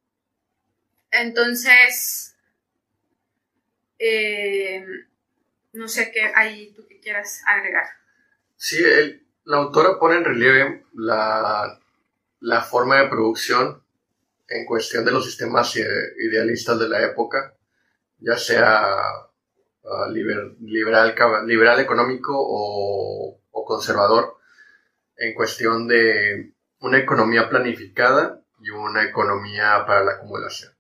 entonces, 1.11 2.35
em, 3.99 5.07
no 5.77 5.89
sé 5.89 6.11
qué 6.13 6.33
hay 6.35 6.73
tú 6.73 6.87
que 6.87 7.01
quieras 7.01 7.43
agregar. 7.47 7.87
Sí, 8.57 8.83
la 9.45 9.59
autora 9.59 9.99
pone 9.99 10.17
en 10.17 10.25
relieve 10.25 10.85
la, 10.95 11.79
la 12.41 12.63
forma 12.63 13.01
de 13.01 13.09
producción 13.09 13.83
en 14.49 14.65
cuestión 14.65 15.05
de 15.05 15.13
los 15.13 15.25
sistemas 15.25 15.77
idealistas 15.77 16.79
de 16.79 16.89
la 16.89 17.03
época, 17.03 17.55
ya 18.19 18.37
sea 18.37 19.27
liberal, 20.11 20.57
liberal 20.61 21.81
económico 21.81 22.33
o, 22.37 23.41
conservador 23.67 24.37
en 25.17 25.35
cuestión 25.35 25.89
de 25.89 26.53
una 26.79 26.99
economía 26.99 27.49
planificada 27.49 28.41
y 28.61 28.71
una 28.71 29.03
economía 29.03 29.83
para 29.85 30.05
la 30.05 30.13
acumulación. 30.13 30.73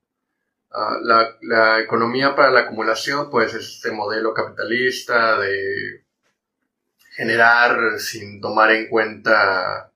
Ah, 0.78 0.98
la, 1.40 1.80
economía 1.80 2.36
para 2.36 2.50
la 2.50 2.60
acumulación, 2.60 3.30
pues 3.30 3.54
es 3.54 3.76
este 3.76 3.90
modelo 3.92 4.34
capitalista 4.34 5.38
de 5.40 6.04
generar 7.14 7.98
sin 7.98 8.42
tomar 8.42 8.72
en 8.72 8.86
cuenta 8.90 9.90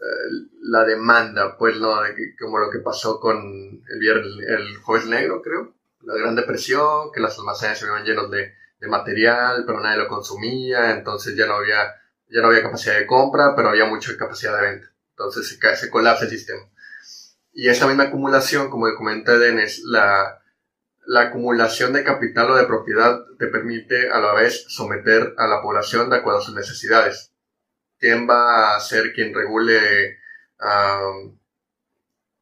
eh, 0.00 0.48
la 0.62 0.82
demanda, 0.84 1.58
pues 1.58 1.76
no, 1.76 1.96
como 2.40 2.58
lo 2.58 2.70
que 2.70 2.78
pasó 2.78 3.20
con 3.20 3.36
el, 3.86 4.44
el 4.48 4.76
jueves 4.78 5.06
negro, 5.08 5.42
creo, 5.42 5.74
la 6.00 6.14
Gran 6.14 6.34
Depresión, 6.34 7.12
que 7.12 7.20
las 7.20 7.38
almacenes 7.38 7.78
se 7.78 7.84
iban 7.84 8.04
llenos 8.04 8.30
de, 8.30 8.54
material, 8.88 9.64
pero 9.66 9.80
nadie 9.80 9.96
lo 9.98 10.08
consumía, 10.08 10.90
entonces 10.90 11.34
ya 11.34 11.46
no 11.46 11.54
había, 11.54 11.94
ya 12.28 12.42
no 12.42 12.48
había 12.48 12.62
capacidad 12.62 12.98
de 12.98 13.06
compra, 13.06 13.54
pero 13.56 13.70
había 13.70 13.86
mucha 13.86 14.14
capacidad 14.16 14.54
de 14.56 14.70
venta. 14.70 14.92
Entonces 15.10 15.48
se, 15.48 15.76
se 15.76 15.90
colapsa 15.90 16.24
el 16.24 16.30
sistema. 16.30 16.62
Y 17.54 17.68
esa 17.68 17.86
misma 17.86 18.04
acumulación, 18.04 18.68
como 18.68 18.92
comenta 18.96 19.34
Eden, 19.34 19.58
es 19.60 19.82
la, 19.84 20.42
la 21.06 21.22
acumulación 21.22 21.92
de 21.92 22.04
capital 22.04 22.50
o 22.50 22.56
de 22.56 22.66
propiedad 22.66 23.20
te 23.38 23.46
permite 23.46 24.10
a 24.10 24.18
la 24.18 24.34
vez 24.34 24.64
someter 24.68 25.34
a 25.38 25.46
la 25.46 25.62
población 25.62 26.10
de 26.10 26.16
acuerdo 26.16 26.40
a 26.40 26.44
sus 26.44 26.54
necesidades. 26.54 27.32
¿Quién 27.98 28.28
va 28.28 28.76
a 28.76 28.80
ser 28.80 29.12
quien 29.12 29.32
regule 29.32 30.18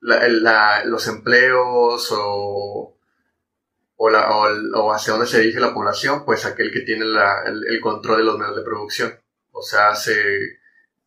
los 0.01 1.07
empleos 1.09 2.09
o 2.13 2.97
o, 4.05 4.93
hacia 4.93 5.13
dónde 5.13 5.29
se 5.29 5.41
dirige 5.41 5.61
la 5.61 5.75
población, 5.75 6.25
pues 6.25 6.45
aquel 6.45 6.73
que 6.73 6.81
tiene 6.81 7.05
el, 7.05 7.81
control 7.81 8.19
de 8.19 8.25
los 8.25 8.39
medios 8.39 8.57
de 8.57 8.63
producción. 8.63 9.21
O 9.53 9.63
sea, 9.63 9.91
hace 9.91 10.61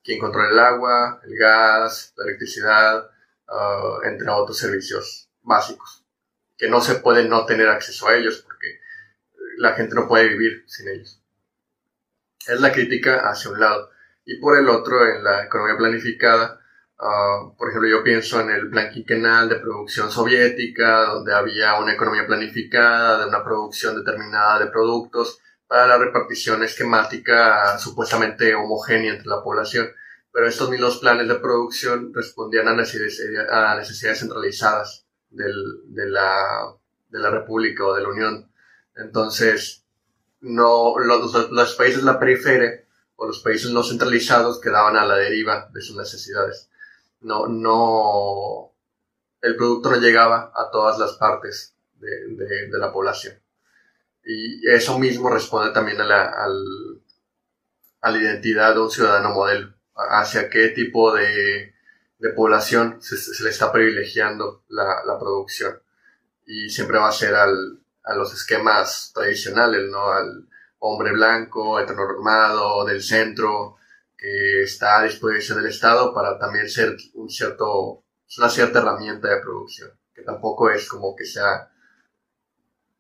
quien 0.04 0.20
controla 0.20 0.52
el 0.52 0.60
agua, 0.60 1.22
el 1.26 1.38
gas, 1.38 2.14
la 2.16 2.26
electricidad, 2.26 3.10
uh, 3.48 4.04
entre 4.04 4.30
otros 4.30 4.58
servicios 4.58 5.30
básicos, 5.42 6.06
que 6.58 6.70
no 6.70 6.82
se 6.82 6.96
puede 6.96 7.28
no 7.28 7.46
tener 7.46 7.70
acceso 7.70 8.08
a 8.08 8.16
ellos 8.16 8.42
porque 8.44 8.80
la 9.58 9.74
gente 9.74 9.96
no 9.96 10.08
puede 10.08 10.30
vivir 10.30 10.64
sin 10.68 10.90
ellos. 10.90 11.22
Es 12.48 12.60
la 12.62 12.72
crítica 12.72 13.30
hacia 13.30 13.52
un 13.52 13.60
lado. 13.60 13.90
Y 14.26 14.40
por 14.40 14.58
el 14.58 14.68
otro, 14.70 15.06
en 15.06 15.24
la 15.24 15.46
economía 15.46 15.78
planificada, 15.78 16.60
Ah, 16.98 17.52
por 17.58 17.70
ejemplo, 17.70 17.90
yo 17.90 18.04
pienso 18.04 18.40
en 18.40 18.50
el 18.52 18.70
plan 18.70 18.90
quinquenal 18.90 19.50
de 19.50 19.58
producción 19.58 20.12
soviética, 20.12 21.06
donde 21.08 21.34
había 21.34 21.78
una 21.80 21.94
economía 21.94 22.26
planificada 22.26 23.20
de 23.20 23.28
una 23.28 23.44
producción 23.44 23.98
determinada 23.98 24.60
de 24.60 24.68
productos 24.68 25.40
para 25.68 25.88
la 25.88 25.98
repartición 25.98 26.64
esquemática 26.64 27.78
supuestamente 27.80 28.56
homogénea 28.56 29.14
entre 29.14 29.28
la 29.28 29.44
población. 29.44 29.88
Pero 30.36 30.50
estos 30.50 30.70
mismos 30.70 30.98
planes 30.98 31.30
de 31.30 31.36
producción 31.36 32.14
respondían 32.14 32.68
a 32.68 32.76
necesidades, 32.76 33.50
a 33.50 33.76
necesidades 33.78 34.20
centralizadas 34.20 35.06
del, 35.30 35.56
de, 35.86 36.10
la, 36.10 36.76
de 37.08 37.20
la 37.20 37.30
República 37.30 37.86
o 37.86 37.94
de 37.96 38.04
la 38.04 38.10
Unión. 38.10 38.52
Entonces, 38.98 39.86
no, 40.42 41.00
los, 41.00 41.52
los 41.52 41.76
países 41.76 42.02
de 42.02 42.12
la 42.12 42.20
periferia 42.20 42.84
o 43.16 43.28
los 43.28 43.40
países 43.40 43.72
no 43.72 43.82
centralizados 43.82 44.60
quedaban 44.60 44.98
a 44.98 45.06
la 45.06 45.16
deriva 45.16 45.70
de 45.74 45.82
sus 45.82 45.96
necesidades 45.96 46.70
no, 47.26 47.48
no, 47.48 48.74
el 49.42 49.56
producto 49.56 49.90
no 49.90 49.98
llegaba 49.98 50.52
a 50.56 50.70
todas 50.72 51.00
las 51.00 51.14
partes 51.14 51.76
de, 51.96 52.70
la 52.72 52.92
población. 52.92 53.42
Y 54.24 54.68
eso 54.70 55.00
mismo 55.00 55.30
responde 55.30 55.74
también 55.74 56.00
a 56.02 56.04
la, 56.04 56.34
a 58.02 58.12
la 58.12 58.18
identidad 58.18 58.76
de 58.76 58.82
un 58.82 58.92
ciudadano 58.92 59.34
modelo, 59.34 59.74
hacia 59.96 60.50
qué 60.50 60.70
tipo 60.70 61.14
de, 61.14 61.74
población 62.36 63.02
se, 63.02 63.44
le 63.44 63.50
está 63.50 63.72
privilegiando 63.72 64.64
la, 64.70 65.18
producción. 65.20 65.80
Y 66.46 66.70
siempre 66.70 66.98
va 66.98 67.10
a 67.10 67.12
ser 67.12 67.36
al, 67.36 67.80
a 68.04 68.16
los 68.16 68.34
esquemas 68.34 69.12
tradicionales, 69.14 69.90
¿no? 69.90 70.12
Al 70.12 70.48
hombre 70.80 71.12
blanco, 71.12 71.80
heteronormado, 71.80 72.86
del 72.86 73.02
centro, 73.02 73.78
que 74.18 74.64
está 74.64 75.00
a 75.00 75.04
disposición 75.04 75.60
del 75.60 75.72
Estado 75.72 76.14
para 76.14 76.38
también 76.38 76.70
ser 76.70 76.96
un 77.14 77.30
cierto, 77.30 78.04
una 78.38 78.50
cierta 78.50 78.80
herramienta 78.80 79.30
de 79.30 79.42
producción, 79.42 79.92
que 80.14 80.22
tampoco 80.22 80.70
es 80.70 80.88
como 80.88 81.16
que 81.16 81.26
sea 81.26 81.72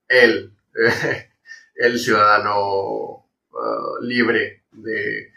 él, 0.07 0.55
el 1.75 1.99
ciudadano 1.99 3.27
uh, 3.51 4.01
libre 4.01 4.63
de, 4.71 5.33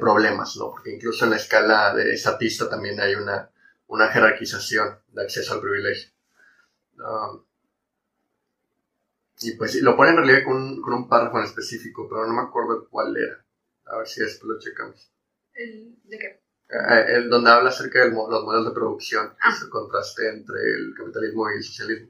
problemas, 0.00 0.56
¿no? 0.56 0.70
Porque 0.70 0.94
incluso 0.94 1.24
en 1.24 1.32
la 1.32 1.36
escala 1.36 1.94
de 1.94 2.12
estatista 2.12 2.68
también 2.68 3.00
hay 3.00 3.14
una, 3.14 3.50
una 3.88 4.08
jerarquización 4.08 4.98
de 5.08 5.22
acceso 5.22 5.54
al 5.54 5.60
privilegio. 5.60 6.10
Um, 6.98 7.44
y 9.40 9.56
pues 9.56 9.74
lo 9.82 9.96
pone 9.96 10.10
en 10.10 10.16
realidad 10.18 10.44
con 10.44 10.56
un, 10.56 10.82
con 10.82 10.94
un 10.94 11.08
párrafo 11.08 11.38
en 11.38 11.44
específico, 11.44 12.08
pero 12.08 12.26
no 12.26 12.34
me 12.34 12.42
acuerdo 12.42 12.88
cuál 12.88 13.16
era. 13.16 13.44
A 13.86 13.98
ver 13.98 14.06
si 14.06 14.20
después 14.20 14.48
lo 14.48 14.58
checamos. 14.60 15.12
¿De 15.54 16.18
qué? 16.18 16.42
Eh, 16.72 17.16
el, 17.16 17.28
donde 17.28 17.50
habla 17.50 17.68
acerca 17.68 18.00
de 18.00 18.10
los 18.10 18.14
modelos 18.14 18.66
de 18.66 18.72
producción, 18.72 19.34
ah. 19.40 19.54
el 19.62 19.68
contraste 19.68 20.28
entre 20.28 20.58
el 20.70 20.94
capitalismo 20.96 21.50
y 21.50 21.56
el 21.56 21.62
socialismo. 21.62 22.08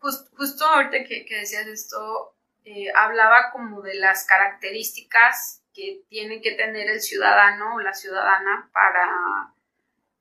justo 0.00 0.64
ahorita 0.64 1.04
que, 1.04 1.24
que 1.24 1.36
decías 1.38 1.66
esto, 1.66 2.35
eh, 2.66 2.90
hablaba 2.96 3.52
como 3.52 3.80
de 3.80 3.94
las 3.94 4.26
características 4.26 5.62
que 5.72 6.02
tiene 6.08 6.42
que 6.42 6.50
tener 6.50 6.90
el 6.90 7.00
ciudadano 7.00 7.76
o 7.76 7.80
la 7.80 7.94
ciudadana 7.94 8.68
para 8.72 9.54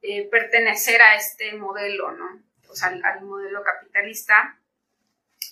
eh, 0.04 0.30
pertenecer 0.30 1.02
a 1.02 1.16
este 1.16 1.56
modelo, 1.56 2.12
¿no? 2.12 2.44
O 2.70 2.76
sea, 2.76 2.90
al 2.90 3.22
modelo 3.22 3.64
capitalista, 3.64 4.60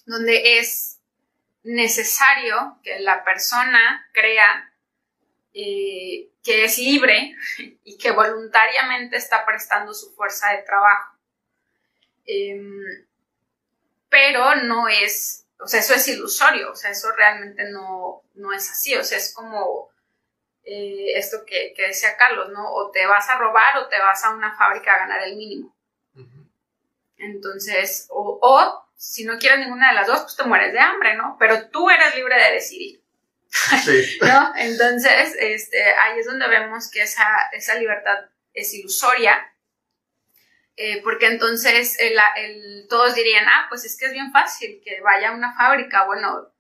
donde 0.06 0.60
es 0.60 1.00
necesario 1.64 2.78
que 2.84 3.00
la 3.00 3.24
persona 3.24 4.08
crea 4.12 4.72
eh, 5.56 6.30
que 6.44 6.66
es 6.66 6.78
libre 6.78 7.36
y 7.84 7.98
que 7.98 8.12
voluntariamente 8.12 9.18
está 9.18 9.44
prestando 9.48 9.96
su 9.96 10.14
fuerza 10.14 10.52
de 10.52 10.62
trabajo. 10.62 11.18
Em, 12.28 13.08
pero 14.10 14.54
no 14.58 14.88
es, 14.88 15.43
o 15.64 15.68
sea, 15.68 15.80
eso 15.80 15.94
es 15.94 16.08
ilusorio, 16.08 16.72
o 16.72 16.76
sea, 16.76 16.92
eso 16.92 17.12
realmente 17.14 17.64
no, 17.72 18.24
no 18.36 18.54
es 18.54 18.70
así, 18.70 18.96
o 18.96 19.04
sea, 19.04 19.18
es 19.18 19.34
como 19.34 19.90
eh, 20.64 21.18
esto 21.18 21.46
que, 21.46 21.74
decía 21.78 22.18
Carlos, 22.18 22.50
¿no? 22.50 22.72
O 22.74 22.92
te 22.92 23.06
vas 23.06 23.30
a 23.30 23.38
robar 23.38 23.78
o 23.78 23.88
te 23.88 24.00
vas 24.00 24.24
a 24.24 24.32
una 24.32 24.56
fábrica 24.56 24.94
a 24.94 25.00
ganar 25.00 25.24
el 25.24 25.36
mínimo. 25.36 25.76
Entonces, 27.18 28.08
o, 28.10 28.40
o 28.42 28.90
si 28.98 29.26
no 29.26 29.38
quieres 29.38 29.60
ninguna 29.60 29.90
de 29.90 29.96
las 29.96 30.08
dos, 30.08 30.22
pues 30.22 30.36
te 30.36 30.44
mueres 30.44 30.74
de 30.74 30.80
hambre, 30.80 31.16
¿no? 31.16 31.38
Pero 31.40 31.70
tú 31.70 31.90
eres 31.90 32.16
libre 32.16 32.36
de 32.42 32.52
decidir. 32.54 33.02
¿No? 34.22 34.54
Entonces, 34.56 35.36
este, 35.40 35.84
ahí 35.94 36.20
es 36.20 36.26
donde 36.26 36.48
vemos 36.48 36.90
que 36.90 37.04
esa, 37.04 37.26
esa 37.52 37.76
libertad 37.76 38.26
es 38.54 38.74
ilusoria, 38.74 39.53
eh, 40.76 41.02
porque 41.04 41.28
entonces 41.28 41.98
el, 42.00 42.88
todos 42.90 43.14
dirían, 43.16 43.46
ah, 43.48 43.68
pues 43.70 43.86
es 43.86 43.98
que 43.98 44.08
es 44.08 44.14
bien 44.14 44.32
fácil 44.32 44.82
que 44.84 45.02
vaya 45.02 45.30
a 45.30 45.36
una 45.36 45.56
fábrica, 45.56 46.06
bueno, 46.06 46.54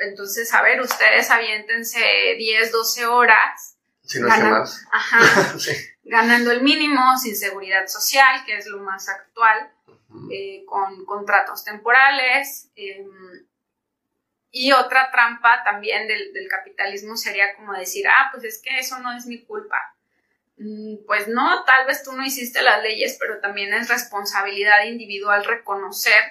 entonces, 0.00 0.52
a 0.54 0.62
ver, 0.62 0.80
ustedes 0.80 1.30
aviéntense 1.30 2.00
10, 2.38 2.72
12 2.72 3.06
horas 3.06 3.76
Si 4.02 4.20
no 4.20 4.28
que 4.28 4.42
más. 4.42 4.86
Ajá. 4.90 5.54
Ganando 6.02 6.50
el 6.50 6.62
mínimo, 6.62 7.16
sin 7.18 7.36
seguridad 7.36 7.86
social, 7.86 8.44
que 8.44 8.56
es 8.56 8.66
lo 8.66 8.78
más 8.78 9.08
actual, 9.08 9.70
eh, 10.32 10.64
con 10.66 11.04
contratos 11.04 11.64
temporales. 11.64 12.70
Em, 12.74 13.06
y 14.50 14.72
otra 14.72 15.10
trampa 15.12 15.62
también 15.62 16.08
del, 16.08 16.32
del, 16.32 16.48
capitalismo 16.48 17.16
sería 17.16 17.54
como 17.54 17.72
decir, 17.74 18.08
ah, 18.08 18.30
pues 18.32 18.42
es 18.44 18.60
que 18.60 18.80
eso 18.80 18.98
no 18.98 19.16
es 19.16 19.26
mi 19.26 19.44
culpa. 19.44 19.76
Mm, 20.60 21.06
pues 21.06 21.26
no, 21.26 21.64
tal 21.64 21.86
vez 21.86 22.02
tú 22.02 22.12
no 22.12 22.24
hiciste 22.24 22.60
las 22.62 22.82
leyes, 22.82 23.16
pero 23.18 23.40
también 23.40 23.72
es 23.72 23.88
responsabilidad 23.88 24.84
individual 24.84 25.44
reconocer 25.44 26.22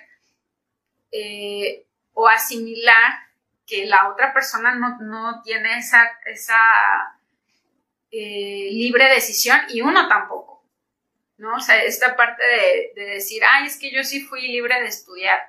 eh, 1.12 1.86
o 2.13 2.28
asimilar 2.28 3.28
que 3.65 3.88
la 3.88 4.10
otra 4.10 4.32
persona 4.34 4.76
no, 4.76 5.42
tiene 5.44 5.80
esa, 5.80 6.10
esa 6.26 6.58
eh, 8.12 8.70
libre 8.72 9.10
decisión 9.10 9.60
y 9.70 9.82
uno 9.82 10.08
tampoco. 10.08 10.63
¿no? 11.39 11.56
O 11.56 11.60
sea, 11.60 11.82
esta 11.84 12.15
parte 12.15 12.44
de, 12.96 13.06
decir, 13.13 13.42
ay, 13.48 13.65
es 13.65 13.78
que 13.78 13.92
yo 13.92 14.04
sí 14.04 14.22
fui 14.22 14.48
libre 14.48 14.80
de 14.82 14.88
estudiar. 14.88 15.39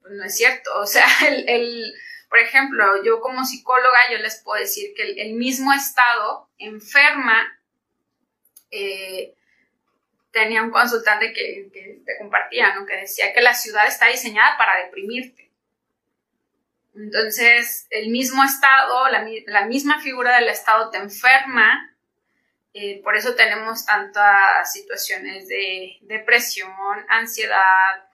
Pues 0.00 0.14
no 0.14 0.24
es 0.24 0.36
cierto. 0.36 0.70
O 0.78 0.86
sea, 0.86 1.06
el, 1.28 1.92
por 2.30 2.38
ejemplo, 2.38 3.04
yo 3.04 3.20
como 3.20 3.44
psicóloga, 3.44 4.10
yo 4.10 4.18
les 4.18 4.40
puedo 4.42 4.60
decir 4.60 4.94
que 4.96 5.20
el, 5.20 5.34
mismo 5.34 5.72
Estado 5.72 6.48
enferma. 6.58 7.60
Eh, 8.76 9.34
tenía 10.32 10.64
un 10.64 10.72
consultante 10.72 11.32
que, 11.32 11.70
que 11.72 12.00
te 12.04 12.18
compartía, 12.18 12.74
¿no? 12.74 12.84
que 12.84 12.96
decía 12.96 13.32
que 13.32 13.40
la 13.40 13.54
ciudad 13.54 13.86
está 13.86 14.08
diseñada 14.08 14.58
para 14.58 14.84
deprimirte. 14.84 15.48
Entonces, 16.96 17.86
el 17.90 18.10
mismo 18.10 18.42
Estado, 18.42 19.08
la, 19.08 19.66
misma 19.66 20.00
figura 20.00 20.36
del 20.36 20.48
Estado 20.48 20.90
te 20.90 20.98
enferma, 20.98 21.94
eh, 22.72 23.00
por 23.04 23.16
eso 23.16 23.36
tenemos 23.36 23.86
tantas 23.86 24.72
situaciones 24.72 25.46
de 25.46 25.98
depresión, 26.02 26.72
ansiedad, 27.08 28.08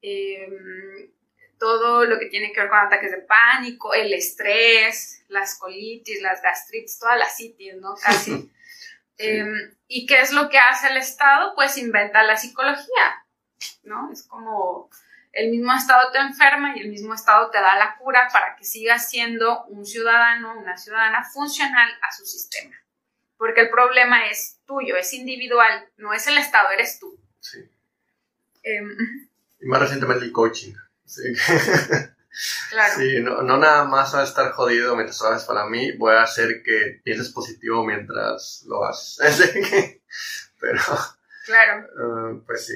em, 0.00 1.10
todo 1.58 2.04
lo 2.04 2.20
que 2.20 2.26
tiene 2.26 2.52
que 2.52 2.60
ver 2.60 2.68
con 2.68 2.78
ataques 2.78 3.10
de 3.10 3.18
pánico, 3.18 3.94
el 3.94 4.12
estrés, 4.12 5.24
las 5.28 5.58
colitis, 5.58 6.20
las 6.20 6.40
gastritis, 6.40 6.98
todas 7.00 7.18
las 7.18 7.36
citis, 7.36 7.74
¿no? 7.76 7.94
Casi. 7.96 8.50
Em, 9.18 9.74
¿Y 9.86 10.06
qué 10.06 10.20
es 10.20 10.32
lo 10.32 10.48
que 10.48 10.58
hace 10.58 10.88
el 10.88 10.96
Estado? 10.96 11.54
Pues 11.54 11.78
inventa 11.78 12.22
la 12.22 12.36
psicología, 12.36 13.24
¿no? 13.84 14.10
Es 14.12 14.24
como 14.24 14.90
el 15.32 15.50
mismo 15.50 15.72
Estado 15.72 16.10
te 16.12 16.18
enferma 16.18 16.76
y 16.76 16.80
el 16.80 16.88
mismo 16.88 17.14
Estado 17.14 17.50
te 17.50 17.58
da 17.58 17.76
la 17.76 17.96
cura 17.96 18.28
para 18.32 18.56
que 18.56 18.64
sigas 18.64 19.08
siendo 19.10 19.64
un 19.66 19.84
ciudadano, 19.84 20.58
una 20.58 20.76
ciudadana 20.76 21.24
funcional 21.24 21.90
a 22.02 22.12
su 22.12 22.24
sistema. 22.24 22.74
Porque 23.36 23.62
el 23.62 23.70
problema 23.70 24.26
es 24.26 24.58
tuyo, 24.66 24.96
es 24.96 25.12
individual, 25.12 25.88
no 25.96 26.12
es 26.12 26.26
el 26.26 26.38
Estado, 26.38 26.70
eres 26.70 26.98
tú. 26.98 27.18
Sí. 27.40 27.58
Em, 28.62 28.96
y 29.60 29.66
más 29.66 29.80
recientemente 29.80 30.24
el 30.24 30.32
coaching. 30.32 30.74
Sí. 31.04 31.22
Claro. 32.70 32.94
Sí, 32.96 33.20
no, 33.20 33.42
nada 33.42 33.84
más 33.84 34.14
a 34.14 34.24
estar 34.24 34.52
jodido 34.52 34.96
mientras 34.96 35.18
trabajas 35.18 35.44
para 35.44 35.66
mí, 35.66 35.92
voy 35.96 36.14
a 36.14 36.22
hacer 36.22 36.62
que 36.62 37.00
pienses 37.04 37.30
positivo 37.30 37.84
mientras 37.84 38.64
lo 38.66 38.84
haces. 38.84 39.54
Pero. 40.60 40.80
Claro. 41.46 41.84
Eh, 41.84 42.42
pues 42.46 42.66
sí. 42.66 42.74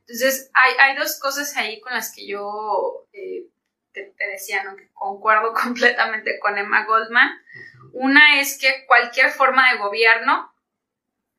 Entonces, 0.00 0.50
hay, 0.54 0.72
hay 0.78 0.96
dos 0.96 1.18
cosas 1.18 1.56
ahí 1.56 1.80
con 1.80 1.92
las 1.92 2.14
que 2.14 2.26
yo 2.26 3.06
eh, 3.12 3.46
te, 3.92 4.14
decía, 4.30 4.62
¿no? 4.62 4.76
Que 4.76 4.88
concuerdo 4.92 5.52
completamente 5.62 6.38
con 6.38 6.56
Emma 6.56 6.84
Goldman. 6.84 7.28
Una 7.92 8.40
es 8.40 8.58
que 8.58 8.84
cualquier 8.86 9.30
forma 9.30 9.72
de 9.72 9.78
gobierno 9.78 10.52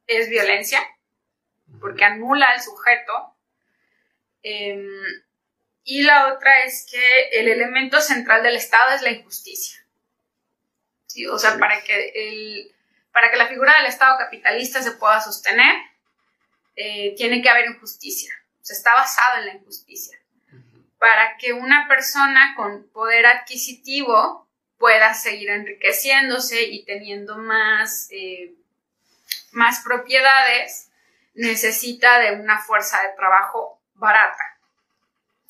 es 0.08 0.30
violencia, 0.30 0.80
porque 1.80 2.04
anula 2.04 2.48
al 2.48 2.62
sujeto. 2.62 3.36
Em, 4.42 4.88
y 5.88 6.04
la 6.04 6.34
otra 6.34 6.64
es 6.64 6.86
que 6.92 7.30
el 7.32 7.48
elemento 7.48 8.00
central 8.00 8.44
del 8.44 8.56
Estado 8.56 8.96
es 8.96 9.02
la 9.02 9.10
injusticia. 9.10 9.84
¿Sí? 11.08 11.26
O 11.26 11.40
sea, 11.40 11.58
para 11.58 11.82
que, 11.82 12.12
el, 12.14 12.76
para 13.12 13.32
que 13.32 13.38
la 13.38 13.48
figura 13.48 13.74
del 13.78 13.88
Estado 13.88 14.18
capitalista 14.18 14.84
se 14.84 14.92
pueda 14.92 15.20
sostener, 15.20 15.76
eh, 16.76 17.16
tiene 17.18 17.42
que 17.42 17.50
haber 17.50 17.66
injusticia 17.66 18.38
está 18.74 18.94
basado 18.94 19.40
en 19.40 19.46
la 19.46 19.54
injusticia. 19.54 20.18
Para 21.00 21.38
que 21.38 21.54
una 21.54 21.88
persona 21.88 22.54
con 22.56 22.90
poder 22.90 23.26
adquisitivo 23.26 24.48
pueda 24.78 25.14
seguir 25.14 25.50
enriqueciéndose 25.50 26.64
y 26.64 26.86
teniendo 26.86 27.38
más, 27.38 28.08
eh, 28.12 28.54
más 29.52 29.82
propiedades, 29.84 30.90
necesita 31.34 32.20
de 32.20 32.34
una 32.34 32.60
fuerza 32.60 33.02
de 33.04 33.16
trabajo 33.16 33.80
barata. 33.94 34.57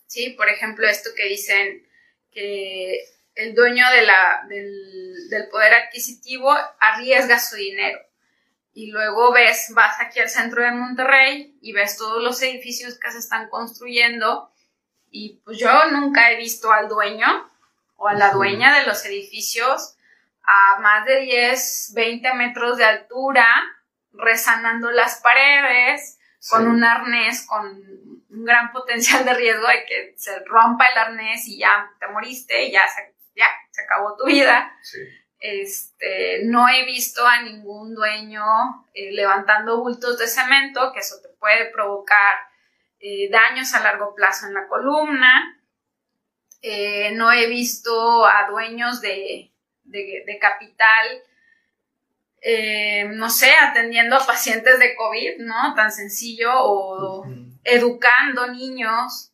¿Sí? 0.08 0.32
Por 0.32 0.50
ejemplo, 0.50 0.88
esto 0.88 1.12
que 1.16 1.26
dicen 1.26 1.88
que 2.32 3.06
el 3.36 3.54
dueño 3.54 3.86
de 3.92 4.02
la, 4.02 4.46
del, 4.50 5.30
del 5.30 5.48
poder 5.50 5.74
adquisitivo 5.74 6.52
arriesga 6.80 7.40
su 7.40 7.56
dinero 7.56 8.00
y 8.74 8.92
luego 8.92 9.32
ves, 9.32 9.72
vas 9.74 10.00
aquí 10.00 10.20
al 10.20 10.30
centro 10.30 10.62
de 10.62 10.72
Monterrey 10.72 11.58
y 11.62 11.74
ves 11.74 11.98
todos 11.98 12.22
los 12.22 12.40
edificios 12.44 13.00
que 13.00 13.12
se 13.12 13.18
están 13.18 13.50
construyendo 13.50 14.52
y 15.10 15.42
pues 15.44 15.58
yo 15.58 15.72
nunca 15.92 16.32
he 16.32 16.38
visto 16.38 16.72
al 16.72 16.88
dueño 16.88 17.28
o 17.96 18.08
a 18.08 18.14
la 18.14 18.32
dueña 18.32 18.78
de 18.78 18.86
los 18.86 19.04
edificios 19.06 19.98
a 20.44 20.80
más 20.80 21.06
de 21.06 21.22
10, 21.22 21.92
20 21.96 22.34
metros 22.36 22.78
de 22.78 22.86
altura, 22.86 23.48
resanando 24.14 24.92
las 24.92 25.22
paredes, 25.22 26.20
con 26.48 26.68
un 26.68 26.84
arnés 26.84 27.46
con 27.48 28.17
un 28.30 28.46
gran 28.46 28.72
potencial 28.72 29.26
de 29.26 29.34
riesgo 29.34 29.68
de 29.68 29.86
que 29.86 30.14
se 30.18 30.40
rompa 30.46 30.86
el 30.88 30.98
arnés 30.98 31.48
y 31.48 31.60
ya 31.60 31.90
te 32.00 32.08
moriste 32.08 32.66
y 32.66 32.72
ya 32.72 32.88
se, 32.88 33.16
ya, 33.36 33.48
se 33.72 33.84
acabó 33.84 34.16
tu 34.16 34.26
vida. 34.26 34.78
Sí. 34.82 35.00
Este, 35.40 36.42
no 36.46 36.68
he 36.68 36.84
visto 36.86 37.26
a 37.26 37.44
ningún 37.44 37.94
dueño 37.94 38.44
eh, 38.94 39.12
levantando 39.12 39.82
bultos 39.82 40.18
de 40.18 40.28
cemento, 40.28 40.92
que 40.92 41.00
eso 41.00 41.22
te 41.22 41.30
puede 41.40 41.70
provocar 41.72 42.36
eh, 43.00 43.30
daños 43.30 43.74
a 43.76 43.84
largo 43.84 44.16
plazo 44.16 44.48
en 44.48 44.56
la 44.56 44.68
columna. 44.68 45.62
Eh, 46.64 47.12
no 47.12 47.32
he 47.32 47.48
visto 47.48 48.26
a 48.26 48.50
dueños 48.50 49.00
de, 49.00 49.54
capital, 50.42 51.22
no 53.10 53.30
sé, 53.30 53.52
atendiendo 53.52 54.16
a 54.16 54.26
pacientes 54.26 54.80
de 54.80 54.96
COVID, 54.96 55.40
¿no? 55.40 55.76
Tan 55.76 55.92
sencillo, 55.92 56.52
o 56.56 57.26
educando 57.68 58.48
niños, 58.48 59.32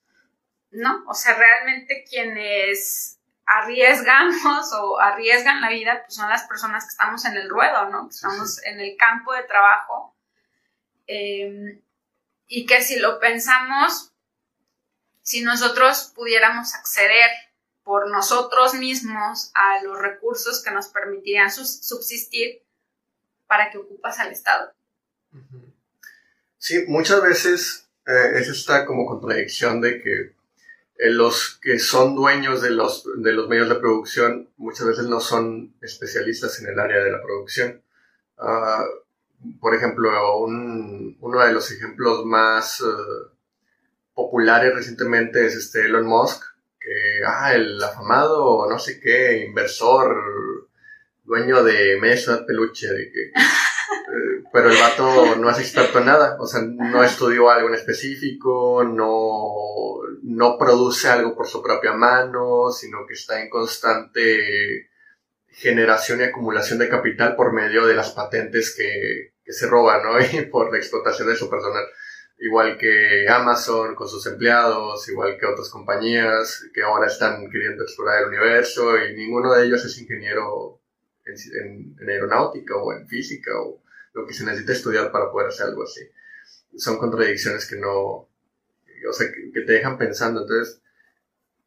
¿no? 0.72 1.04
O 1.08 1.14
sea, 1.14 1.36
realmente 1.36 2.04
quienes 2.10 3.20
arriesgamos 3.46 4.74
o 4.82 5.00
arriesgan 5.00 5.62
la 5.62 5.70
vida, 5.70 6.04
pues 6.04 6.16
son 6.16 6.30
las 6.30 6.44
personas 6.44 6.84
que 6.84 6.90
estamos 6.90 7.24
en 7.26 7.38
el 7.38 7.48
ruedo, 7.48 7.90
¿no? 7.90 8.08
Que 8.08 8.16
estamos 8.16 8.64
en 8.64 8.80
el 8.80 8.98
campo 8.98 9.34
de 9.34 9.44
trabajo. 9.44 10.16
Em, 11.06 11.80
y 12.48 12.66
que 12.66 12.82
si 12.82 13.00
lo 13.00 13.20
pensamos, 13.20 14.12
si 15.22 15.42
nosotros 15.42 16.12
pudiéramos 16.16 16.74
acceder 16.74 17.30
por 17.84 18.10
nosotros 18.10 18.74
mismos 18.74 19.52
a 19.54 19.84
los 19.84 20.00
recursos 20.00 20.64
que 20.64 20.72
nos 20.72 20.88
permitirían 20.88 21.52
subsistir, 21.52 22.64
¿para 23.46 23.70
qué 23.70 23.78
ocupas 23.78 24.20
al 24.20 24.32
Estado? 24.32 24.74
Sí, 26.58 26.86
muchas 26.88 27.22
veces 27.22 27.83
eh, 28.06 28.32
es 28.36 28.50
esta 28.50 28.86
como 28.86 29.06
contradicción 29.06 29.82
de 29.82 30.02
que 30.02 30.34
eh, 30.98 31.10
los 31.10 31.60
que 31.62 31.80
son 31.80 32.16
dueños 32.16 32.62
de 32.62 32.72
los, 32.72 33.04
de 33.18 33.34
los 33.34 33.48
medios 33.48 33.70
de 33.70 33.76
producción 33.76 34.50
muchas 34.58 34.88
veces 34.88 35.06
no 35.06 35.20
son 35.20 35.74
especialistas 35.82 36.60
en 36.60 36.70
el 36.70 36.80
área 36.80 37.04
de 37.04 37.12
la 37.12 37.22
producción. 37.22 37.82
Ah, 38.38 38.86
por 39.60 39.76
ejemplo, 39.76 40.10
uno 40.40 41.46
de 41.46 41.54
los 41.54 41.72
ejemplos 41.72 42.26
más 42.26 42.82
eh, 42.82 42.84
populares 44.14 44.74
recientemente 44.74 45.46
es 45.46 45.56
este 45.56 45.86
Elon 45.86 46.06
Musk, 46.06 46.44
que, 46.80 47.22
ah, 47.26 47.54
el 47.54 47.82
afamado, 47.82 48.70
no 48.70 48.80
sé 48.80 49.00
qué, 49.00 49.46
inversor, 49.46 50.70
dueño 51.24 51.64
de 51.64 52.00
Mesa 52.00 52.46
Peluche, 52.46 52.88
de 52.88 53.12
que 53.12 53.32
pero 54.54 54.70
el 54.70 54.78
vato 54.78 55.36
no 55.38 55.50
es 55.50 55.58
experto 55.58 55.98
en 55.98 56.06
nada, 56.06 56.38
o 56.40 56.46
sea, 56.46 56.62
no 56.62 57.04
estudió 57.04 57.50
algo 57.50 57.70
en 57.70 57.74
específico, 57.74 58.84
no, 58.84 59.98
no 60.22 60.58
produce 60.60 61.08
algo 61.08 61.36
por 61.36 61.48
su 61.48 61.64
propia 61.64 61.94
mano, 61.94 62.70
sino 62.70 63.08
que 63.08 63.16
está 63.16 63.42
en 63.42 63.50
constante 63.50 64.92
generación 65.48 66.20
y 66.20 66.26
acumulación 66.26 66.78
de 66.78 66.88
capital 66.88 67.36
por 67.36 67.52
medio 67.52 67.88
de 67.88 67.96
las 67.96 68.12
patentes 68.12 68.76
que, 68.76 69.34
que 69.44 69.54
se 69.54 69.66
roban, 69.66 70.04
¿no? 70.04 70.20
Y 70.40 70.46
por 70.46 70.72
la 70.72 70.78
explotación 70.78 71.30
de 71.30 71.36
su 71.36 71.50
personal. 71.50 71.86
Igual 72.38 72.78
que 72.78 73.28
Amazon 73.28 73.96
con 73.96 74.08
sus 74.08 74.26
empleados, 74.28 75.10
igual 75.10 75.36
que 75.40 75.48
otras 75.48 75.70
compañías 75.70 76.64
que 76.74 76.84
ahora 76.84 77.08
están 77.08 77.50
queriendo 77.50 77.82
explorar 77.82 78.22
el 78.22 78.30
universo 78.30 78.98
y 78.98 79.16
ninguno 79.16 79.52
de 79.54 79.66
ellos 79.66 79.84
es 79.84 79.98
ingeniero 79.98 80.80
en, 81.26 81.96
aeronáutica 82.08 82.76
o 82.76 82.94
en 82.94 83.08
física 83.08 83.52
o 83.60 83.83
lo 84.14 84.26
que 84.26 84.34
se 84.34 84.46
necesita 84.46 84.74
estudiar 84.74 85.12
para 85.12 85.32
poder 85.32 85.50
hacer 85.50 85.68
algo 85.68 85.84
así. 85.84 86.02
Son 86.78 86.98
contradicciones 86.98 87.68
que 87.68 87.78
no, 87.78 87.92
o 87.92 89.14
sea, 89.14 89.28
que, 89.32 89.62
te 89.62 89.72
dejan 89.72 89.98
pensando. 89.98 90.42
Entonces, 90.42 90.82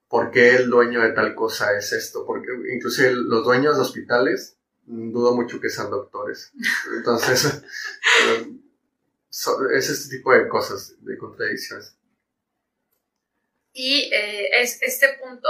¿por 0.09 0.30
qué 0.30 0.57
el 0.57 0.70
dueño 0.70 1.03
de 1.03 1.12
tal 1.12 1.34
cosa 1.34 1.76
es 1.76 1.92
esto? 1.92 2.24
Porque 2.24 2.49
incluso 2.72 3.03
los 3.11 3.44
dueños 3.44 3.76
de 3.76 3.82
hospitales, 3.82 4.57
mm, 4.86 5.12
dudo 5.12 5.34
mucho 5.34 5.61
que 5.61 5.68
sean 5.68 5.90
doctores. 5.90 6.53
Entonces, 6.97 7.62
es 9.74 9.90
este 9.90 10.16
tipo 10.16 10.32
de 10.32 10.49
cosas, 10.49 10.94
de 11.05 11.18
contradicciones. 11.18 11.97
Y 13.72 14.11
eh, 14.12 14.62
es, 14.62 14.82
este 14.82 15.18
punto 15.20 15.49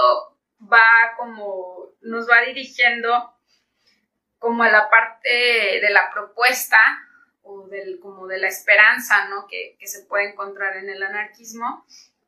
va 0.61 1.14
como, 1.16 1.94
nos 2.01 2.28
va 2.28 2.42
dirigiendo 2.44 3.36
como 4.39 4.62
a 4.62 4.70
la 4.70 4.89
parte 4.91 5.28
de 5.28 5.91
la 5.91 6.11
propuesta 6.12 6.78
o 7.43 7.68
del, 7.68 7.99
como 8.01 8.26
de 8.26 8.39
la 8.39 8.49
esperanza 8.49 9.28
¿no? 9.28 9.47
que, 9.47 9.76
que 9.78 9.87
se 9.87 10.05
puede 10.05 10.30
encontrar 10.30 10.76
en 10.76 10.89
el 10.89 11.03
anarquismo. 11.03 11.87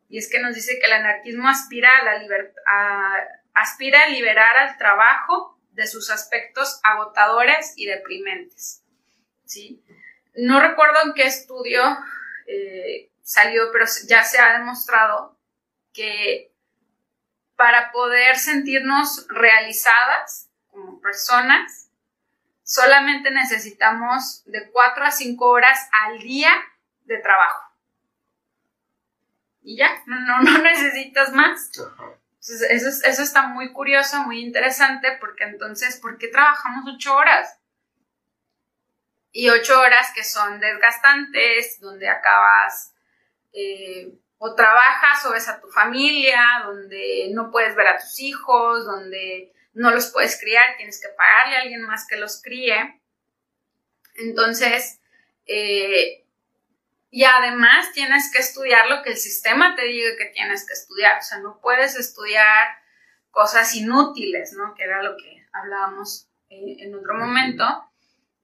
Y 0.09 0.19
es 0.19 0.31
que 0.31 0.41
nos 0.41 0.55
dice 0.55 0.79
que 0.79 0.87
el 0.87 0.93
anarquismo 0.93 1.49
aspira 1.49 1.91
a, 1.99 2.05
la 2.05 2.21
a, 2.67 3.15
aspira 3.55 4.05
a 4.05 4.09
liberar 4.09 4.57
al 4.57 4.79
trabajo 4.79 5.59
de 5.73 5.87
sus 5.87 6.11
aspectos 6.11 6.81
agotadores 6.83 7.75
y 7.77 7.87
deprimentes. 7.87 8.83
¿sí? 9.45 9.83
No 10.35 10.61
recuerdo 10.61 10.99
en 11.05 11.15
qué 11.15 11.25
estudio 11.25 11.83
eh, 12.47 13.11
salió, 13.23 13.71
pero 13.73 13.85
ya 14.07 14.25
se 14.25 14.39
ha 14.39 14.59
demostrado 14.59 15.37
que 15.93 16.53
para 17.57 17.91
poder 17.91 18.37
sentirnos 18.37 19.27
realizadas 19.29 20.49
como 20.71 21.01
personas, 21.01 21.88
solamente 22.69 23.31
necesitamos 23.31 24.45
de 24.45 24.71
4 24.71 25.05
a 25.05 25.11
5 25.11 25.47
horas 25.47 25.89
al 26.05 26.19
día 26.19 26.53
de 27.07 27.17
trabajo. 27.19 27.73
Y 29.63 29.79
ya, 29.79 29.91
no, 30.05 30.43
no 30.43 30.59
necesitas 30.63 31.33
más. 31.33 31.71
eso, 31.71 32.89
eso 33.05 33.23
está 33.23 33.47
muy 33.47 33.73
curioso, 33.73 34.19
muy 34.25 34.43
interesante, 34.43 35.17
porque 35.19 35.45
entonces, 35.45 35.99
¿por 35.99 36.19
qué 36.19 36.29
trabajamos 36.29 36.85
8 36.95 37.17
horas? 37.17 37.59
Y 39.33 39.49
8 39.49 39.81
horas 39.81 40.13
que 40.15 40.23
son 40.23 40.61
desgastantes, 40.61 41.81
donde 41.81 42.11
acabas 42.11 42.93
eh, 43.55 44.13
o 44.37 44.55
trabajas 44.55 45.25
o 45.25 45.33
ves 45.33 45.49
a 45.49 45.59
tu 45.59 45.69
familia, 45.69 46.43
donde 46.67 47.31
no 47.33 47.51
puedes 47.51 47.75
ver 47.75 47.87
a 47.87 47.99
tus 47.99 48.21
hijos, 48.21 48.85
donde 48.85 49.55
no 49.75 49.91
los 49.91 50.11
puedes 50.11 50.39
criar, 50.41 50.77
tienes 50.77 51.01
que 51.01 51.09
pagarle 51.09 51.57
a 51.57 51.61
alguien 51.63 51.83
más 51.83 52.07
que 52.07 52.17
los 52.17 52.43
críe. 52.43 53.01
Entonces, 54.17 55.01
eh, 55.47 56.25
y 57.11 57.25
además 57.25 57.93
tienes 57.93 58.31
que 58.33 58.41
estudiar 58.41 58.89
lo 58.89 59.03
que 59.03 59.11
el 59.11 59.17
sistema 59.17 59.75
te 59.75 59.85
diga 59.85 60.17
que 60.19 60.27
tienes 60.27 60.67
que 60.67 60.75
estudiar, 60.75 61.19
o 61.19 61.23
sea, 61.23 61.39
no 61.39 61.59
puedes 61.61 61.97
estudiar 61.97 62.69
cosas 63.31 63.75
inútiles, 63.75 64.53
¿no? 64.53 64.75
Que 64.75 64.85
era 64.85 65.03
lo 65.03 65.17
que 65.17 65.47
hablábamos 65.53 66.29
eh, 66.51 66.77
en 66.81 66.95
otro 66.95 67.15
momento. 67.15 67.65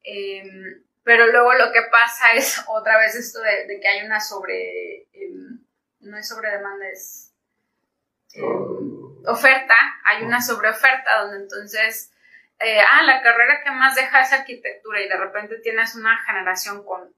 Em, 0.03 0.83
pero 1.03 1.27
luego 1.27 1.53
lo 1.55 1.73
que 1.73 1.83
pasa 1.91 2.33
es 2.35 2.63
otra 2.69 2.99
vez 2.99 3.15
esto 3.15 3.41
de, 3.41 3.81
que 3.81 3.89
hay 3.89 4.07
una 4.07 4.21
sobre... 4.21 5.09
Em, 5.13 5.61
no 6.01 6.19
es 6.19 6.29
sobre 6.29 6.51
demanda, 6.51 6.87
es 6.89 7.33
eh, 8.35 8.43
oh. 8.43 9.04
Oferta, 9.27 9.75
hay 10.05 10.23
una 10.23 10.41
sobreoferta 10.41 11.23
donde 11.23 11.39
entonces, 11.39 12.13
eh, 12.59 12.81
ah, 12.81 13.03
la 13.03 13.23
carrera 13.23 13.63
que 13.65 13.71
más 13.71 13.95
deja 13.95 14.23
es 14.23 14.33
arquitectura 14.33 15.01
y 15.01 15.09
de 15.09 15.17
repente 15.17 15.59
tienes 15.59 15.95
una 15.95 16.17
generación 16.25 16.85
con 16.85 17.13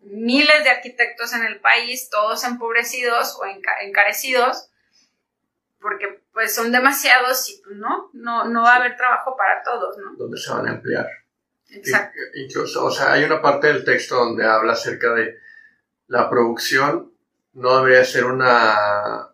miles 0.00 0.64
de 0.64 0.70
arquitectos 0.70 1.32
en 1.34 1.44
el 1.44 1.60
país, 1.60 2.08
todos 2.10 2.44
empobrecidos 2.44 3.38
o 3.40 3.44
encarecidos, 3.80 4.70
porque 5.80 6.22
pues 6.32 6.54
son 6.54 6.72
demasiados 6.72 7.48
y 7.50 7.62
pues, 7.62 7.76
no, 7.76 8.10
no, 8.12 8.44
no 8.44 8.62
va 8.62 8.74
a 8.74 8.76
haber 8.76 8.96
trabajo 8.96 9.36
para 9.36 9.62
todos, 9.62 9.96
¿no? 9.98 10.14
Donde 10.16 10.38
se 10.38 10.52
van 10.52 10.66
a 10.66 10.72
emplear. 10.72 11.06
Exacto. 11.70 12.18
Incluso, 12.34 12.84
o 12.84 12.90
sea, 12.90 13.12
hay 13.12 13.24
una 13.24 13.42
parte 13.42 13.66
del 13.68 13.84
texto 13.84 14.16
donde 14.16 14.46
habla 14.46 14.72
acerca 14.72 15.12
de 15.12 15.38
la 16.08 16.30
producción 16.30 17.12
no 17.56 17.78
debería 17.78 18.04
ser 18.04 18.26
una, 18.26 19.30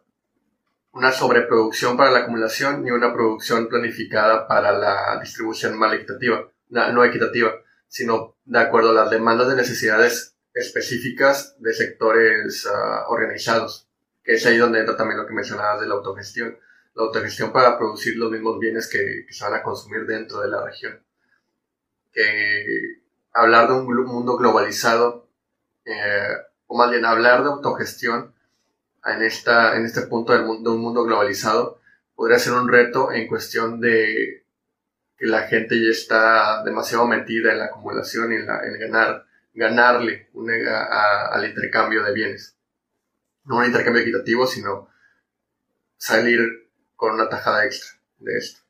una 0.92 1.10
sobreproducción 1.10 1.96
para 1.96 2.10
la 2.10 2.18
acumulación 2.20 2.84
ni 2.84 2.90
una 2.90 3.12
producción 3.12 3.68
planificada 3.68 4.46
para 4.46 4.72
la 4.72 5.18
distribución 5.20 5.78
mal 5.78 5.94
equitativa, 5.94 6.48
no 6.68 7.04
equitativa, 7.04 7.52
sino 7.88 8.36
de 8.44 8.58
acuerdo 8.58 8.90
a 8.90 8.94
las 8.94 9.10
demandas 9.10 9.48
de 9.48 9.56
necesidades 9.56 10.36
específicas 10.54 11.56
de 11.58 11.72
sectores 11.72 12.66
ah, 12.66 13.06
organizados, 13.08 13.88
que 14.22 14.34
es 14.34 14.46
ahí 14.46 14.58
donde 14.58 14.80
entra 14.80 14.96
también 14.96 15.18
lo 15.18 15.26
que 15.26 15.34
mencionabas 15.34 15.80
de 15.80 15.88
la 15.88 15.94
autogestión, 15.94 16.58
la 16.94 17.04
autogestión 17.04 17.52
para 17.52 17.78
producir 17.78 18.16
los 18.16 18.30
mismos 18.30 18.58
bienes 18.58 18.88
que, 18.88 19.26
se 19.30 19.44
van 19.44 19.54
a 19.54 19.62
consumir 19.62 20.04
dentro 20.04 20.40
de 20.40 20.48
la 20.48 20.64
región. 20.64 21.02
Que 22.12 23.00
hablar 23.32 23.68
de 23.68 23.74
un 23.74 23.86
mundo 24.04 24.36
globalizado 24.36 25.28
eh, 25.86 26.36
o 26.66 26.76
más 26.76 26.90
bien 26.90 27.06
hablar 27.06 27.42
de 27.42 27.48
autogestión 27.48 28.34
en, 29.04 29.22
esta, 29.22 29.76
en 29.76 29.84
este 29.84 30.02
punto 30.02 30.32
del 30.32 30.44
mundo, 30.44 30.70
de 30.70 30.76
un 30.76 30.82
mundo 30.82 31.04
globalizado 31.04 31.80
podría 32.14 32.38
ser 32.38 32.52
un 32.54 32.68
reto 32.68 33.12
en 33.12 33.26
cuestión 33.26 33.80
de 33.80 34.44
que 35.16 35.26
la 35.26 35.42
gente 35.42 35.80
ya 35.80 35.90
está 35.90 36.62
demasiado 36.64 37.06
metida 37.06 37.52
en 37.52 37.58
la 37.58 37.66
acumulación 37.66 38.32
y 38.32 38.36
en, 38.36 38.46
ganar, 38.46 39.26
ganarle 39.54 40.28
al 41.32 41.44
intercambio 41.44 42.02
de 42.02 42.12
bienes. 42.12 42.56
No 43.44 43.58
un 43.58 43.64
intercambio 43.64 44.02
equitativo, 44.02 44.46
sino 44.46 44.88
salir 45.96 46.70
con 46.96 47.14
una 47.14 47.28
tajada 47.28 47.64
extra 47.64 47.98
de 48.18 48.38
esto. 48.38 48.60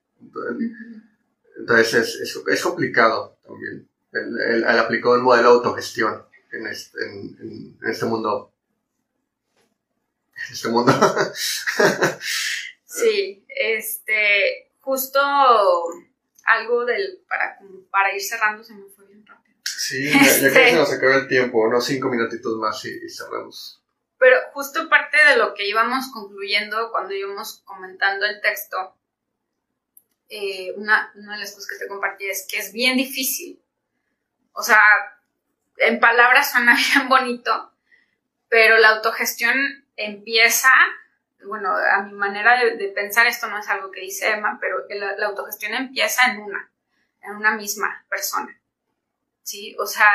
Entonces, 1.58 2.20
es, 2.20 2.42
es, 2.46 2.62
complicado 2.62 3.38
también 3.44 3.88
el, 4.12 4.40
el, 4.40 4.64
el 4.64 4.78
aplicar 4.78 5.12
un 5.12 5.22
modelo 5.22 5.50
de 5.50 5.54
autogestión 5.56 6.22
en 6.52 6.66
este, 6.66 6.98
en, 7.04 7.78
este 7.82 8.06
mundo. 8.06 8.51
Este 10.50 10.68
mundo. 10.68 10.92
sí, 12.84 13.44
este, 13.48 14.72
justo 14.80 15.20
algo 16.44 16.84
del, 16.84 17.22
para, 17.28 17.58
para 17.90 18.14
ir 18.14 18.22
cerrando 18.22 18.64
se 18.64 18.74
me 18.74 18.88
fue 18.88 19.06
bien 19.06 19.24
rápido. 19.26 19.56
Sí, 19.64 20.10
ya, 20.10 20.20
ya 20.20 20.52
que 20.52 20.70
se 20.70 20.76
nos 20.76 20.92
acaba 20.92 21.16
el 21.16 21.28
tiempo, 21.28 21.60
unos 21.60 21.84
cinco 21.84 22.08
minutitos 22.08 22.56
más 22.56 22.84
y, 22.84 23.08
cerramos. 23.08 23.82
Pero 24.18 24.36
justo 24.52 24.88
parte 24.88 25.18
de 25.24 25.36
lo 25.36 25.54
que 25.54 25.66
íbamos 25.66 26.06
concluyendo 26.12 26.90
cuando 26.90 27.14
íbamos 27.14 27.62
comentando 27.64 28.24
el 28.26 28.40
texto, 28.40 28.96
eh, 30.28 30.72
una, 30.76 31.12
una 31.16 31.34
de 31.34 31.40
las 31.40 31.52
cosas 31.52 31.68
que 31.68 31.84
te 31.84 31.88
compartí 31.88 32.28
es 32.28 32.46
que 32.48 32.58
es 32.58 32.72
bien 32.72 32.96
difícil. 32.96 33.60
O 34.52 34.62
sea, 34.62 34.80
en 35.78 35.98
palabras 36.00 36.52
suena 36.52 36.76
bien 36.94 37.08
bonito, 37.08 37.72
pero 38.48 38.78
la 38.78 38.90
autogestión 38.90 39.81
empieza, 40.04 40.70
bueno, 41.44 41.74
a 41.74 42.02
mi 42.02 42.12
manera 42.12 42.62
de, 42.64 42.88
pensar, 42.88 43.26
esto 43.26 43.48
no 43.48 43.58
es 43.58 43.68
algo 43.68 43.90
que 43.90 44.00
dice 44.00 44.30
Emma, 44.30 44.58
pero 44.60 44.86
la, 44.88 45.26
autogestión 45.26 45.74
empieza 45.74 46.30
en 46.30 46.40
una, 46.40 46.70
en 47.22 47.36
una 47.36 47.52
misma 47.52 48.04
persona. 48.08 48.58
¿Sí? 49.42 49.76
O 49.78 49.86
sea, 49.86 50.08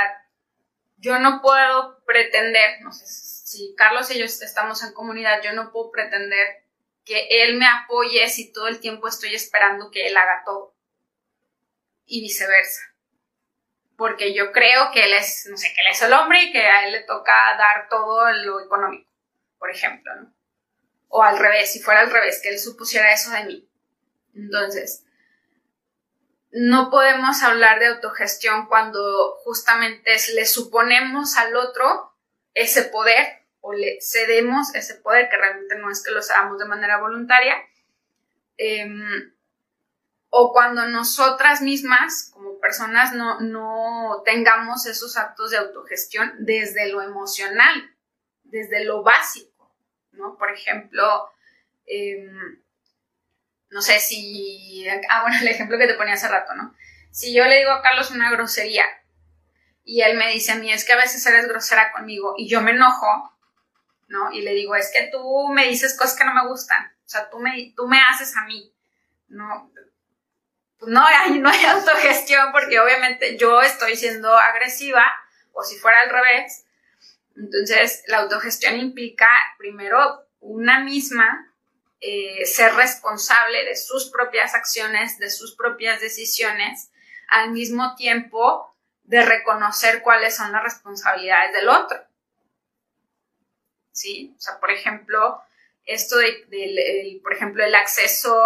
yo 0.98 1.20
no 1.20 1.42
puedo 1.42 2.04
pretender, 2.06 2.82
no 2.82 2.92
sé, 2.92 3.06
si 3.06 3.76
Carlos 3.76 4.10
y 4.12 4.20
yo 4.20 4.26
estamos 4.26 4.84
en 4.84 4.94
comunidad, 4.94 5.42
yo 5.42 5.54
no 5.54 5.72
puedo 5.72 5.92
pretender 5.92 6.64
que 7.06 7.28
él 7.30 7.58
me 7.58 7.68
apoye 7.68 8.28
si 8.30 8.52
todo 8.52 8.68
el 8.68 8.80
tiempo 8.80 9.08
estoy 9.08 9.34
esperando 9.36 9.92
que 9.92 10.08
él 10.08 10.18
haga 10.18 10.44
todo. 10.46 10.74
Y 12.06 12.22
viceversa 12.22 12.88
porque 13.98 14.34
yo 14.34 14.52
creo 14.52 14.92
que 14.94 15.04
él 15.04 15.14
es, 15.14 15.48
no 15.50 15.58
sé, 15.58 15.74
que 15.74 15.82
él 15.82 15.88
es 15.92 16.02
el 16.04 16.14
hombre 16.14 16.44
y 16.44 16.52
que 16.52 16.62
a 16.62 16.86
él 16.86 16.94
le 16.94 17.02
toca 17.02 17.34
dar 17.58 17.90
todo 17.90 18.32
lo 18.32 18.62
económico, 18.62 19.10
por 19.58 19.72
ejemplo, 19.72 20.14
¿no? 20.16 20.34
O 21.10 21.24
al 21.24 21.40
revés, 21.40 21.72
si 21.72 21.80
fuera 21.80 22.02
al 22.02 22.12
revés, 22.12 22.42
que 22.42 22.50
él 22.50 22.60
supusiera 22.60 23.14
eso 23.14 23.32
de 23.32 23.46
mí. 23.46 23.70
Entonces, 24.36 25.06
no 26.52 26.90
podemos 26.90 27.44
hablar 27.44 27.80
de 27.80 27.88
autogestión 27.88 28.68
cuando 28.68 29.36
justamente 29.44 30.16
le 30.34 30.46
suponemos 30.46 31.38
al 31.38 31.56
otro 31.56 32.14
ese 32.54 32.84
poder 32.84 33.46
o 33.62 33.74
le 33.74 34.00
cedemos 34.02 34.74
ese 34.76 34.96
poder, 34.96 35.30
que 35.30 35.38
realmente 35.38 35.78
no 35.78 35.92
es 35.92 36.04
que 36.04 36.12
lo 36.12 36.20
hagamos 36.20 36.58
de 36.60 36.66
manera 36.66 37.00
voluntaria. 37.00 37.56
Em, 38.58 39.34
o 40.30 40.52
cuando 40.54 40.88
nosotras 40.88 41.62
mismas 41.62 42.32
como 42.34 42.60
personas 42.60 43.14
no, 43.14 44.22
tengamos 44.26 44.86
esos 44.86 45.18
actos 45.18 45.52
de 45.52 45.58
autogestión 45.58 46.34
desde 46.40 46.92
lo 46.92 47.02
emocional, 47.02 47.96
desde 48.50 48.84
lo 48.84 49.04
básico, 49.04 49.74
¿no? 50.12 50.38
Por 50.38 50.52
ejemplo, 50.52 51.30
em, 51.86 52.62
no 53.70 53.82
sé 53.82 54.00
si, 54.00 54.86
ah, 55.10 55.22
bueno, 55.22 55.38
el 55.42 55.48
ejemplo 55.48 55.78
que 55.78 55.88
te 55.88 55.96
ponía 55.96 56.16
hace 56.16 56.28
rato, 56.28 56.54
¿no? 56.56 56.76
si 57.18 57.34
yo 57.34 57.46
le 57.46 57.58
digo 57.58 57.72
a 57.72 57.82
Carlos 57.82 58.12
una 58.12 58.30
grosería 58.30 58.86
y 59.84 60.02
él 60.02 60.18
me 60.18 60.32
dice 60.32 60.52
a 60.52 60.56
mí, 60.56 60.72
es 60.72 60.86
que 60.86 60.94
a 60.94 60.98
veces 60.98 61.26
eres 61.26 61.48
grosera 61.48 61.92
conmigo 61.92 62.36
y 62.38 62.48
yo 62.48 62.62
me 62.62 62.72
enojo, 62.72 63.08
¿no? 64.08 64.32
Y 64.32 64.42
le 64.42 64.54
digo, 64.54 64.76
es 64.76 64.92
que 64.94 65.10
tú 65.12 65.48
me 65.48 65.66
dices 65.66 65.98
cosas 65.98 66.16
que 66.16 66.26
no 66.26 66.36
me 66.36 66.48
gustan, 66.48 66.86
o 66.86 67.10
sea, 67.10 67.28
tú 67.32 67.40
me, 67.40 67.74
tú 67.76 67.88
me 67.88 68.00
haces 68.02 68.38
a 68.38 68.44
mí, 68.44 68.72
¿no? 69.30 69.72
Pues 70.78 70.92
no 70.92 71.04
hay, 71.04 71.40
no 71.40 71.50
hay 71.50 71.66
autogestión 71.66 72.52
porque 72.52 72.80
obviamente 72.80 73.36
yo 73.36 73.64
estoy 73.64 73.96
siendo 73.96 74.38
agresiva 74.38 75.04
o 75.54 75.64
si 75.64 75.76
fuera 75.78 76.02
al 76.02 76.12
revés. 76.12 76.67
Entonces, 77.38 78.04
la 78.08 78.20
autogestión 78.20 78.78
implica 78.78 79.28
primero 79.58 80.28
una 80.40 80.80
misma 80.80 81.54
eh, 82.00 82.46
ser 82.46 82.74
responsable 82.74 83.66
de 83.66 83.76
sus 83.76 84.10
propias 84.10 84.56
acciones, 84.56 85.20
de 85.20 85.30
sus 85.30 85.56
propias 85.56 86.02
decisiones, 86.02 86.90
al 87.28 87.52
mismo 87.52 87.96
tiempo 87.96 88.76
de 89.04 89.24
reconocer 89.24 90.02
cuáles 90.02 90.36
son 90.36 90.52
las 90.52 90.64
responsabilidades 90.64 91.54
del 91.54 91.70
otro. 91.70 91.98
¿Sí? 93.92 94.34
O 94.38 94.42
sea, 94.42 94.60
por 94.60 94.72
ejemplo, 94.72 95.42
esto 95.86 96.18
de, 96.18 97.20
por 97.24 97.34
ejemplo, 97.34 97.64
el 97.64 97.74
acceso 97.74 98.46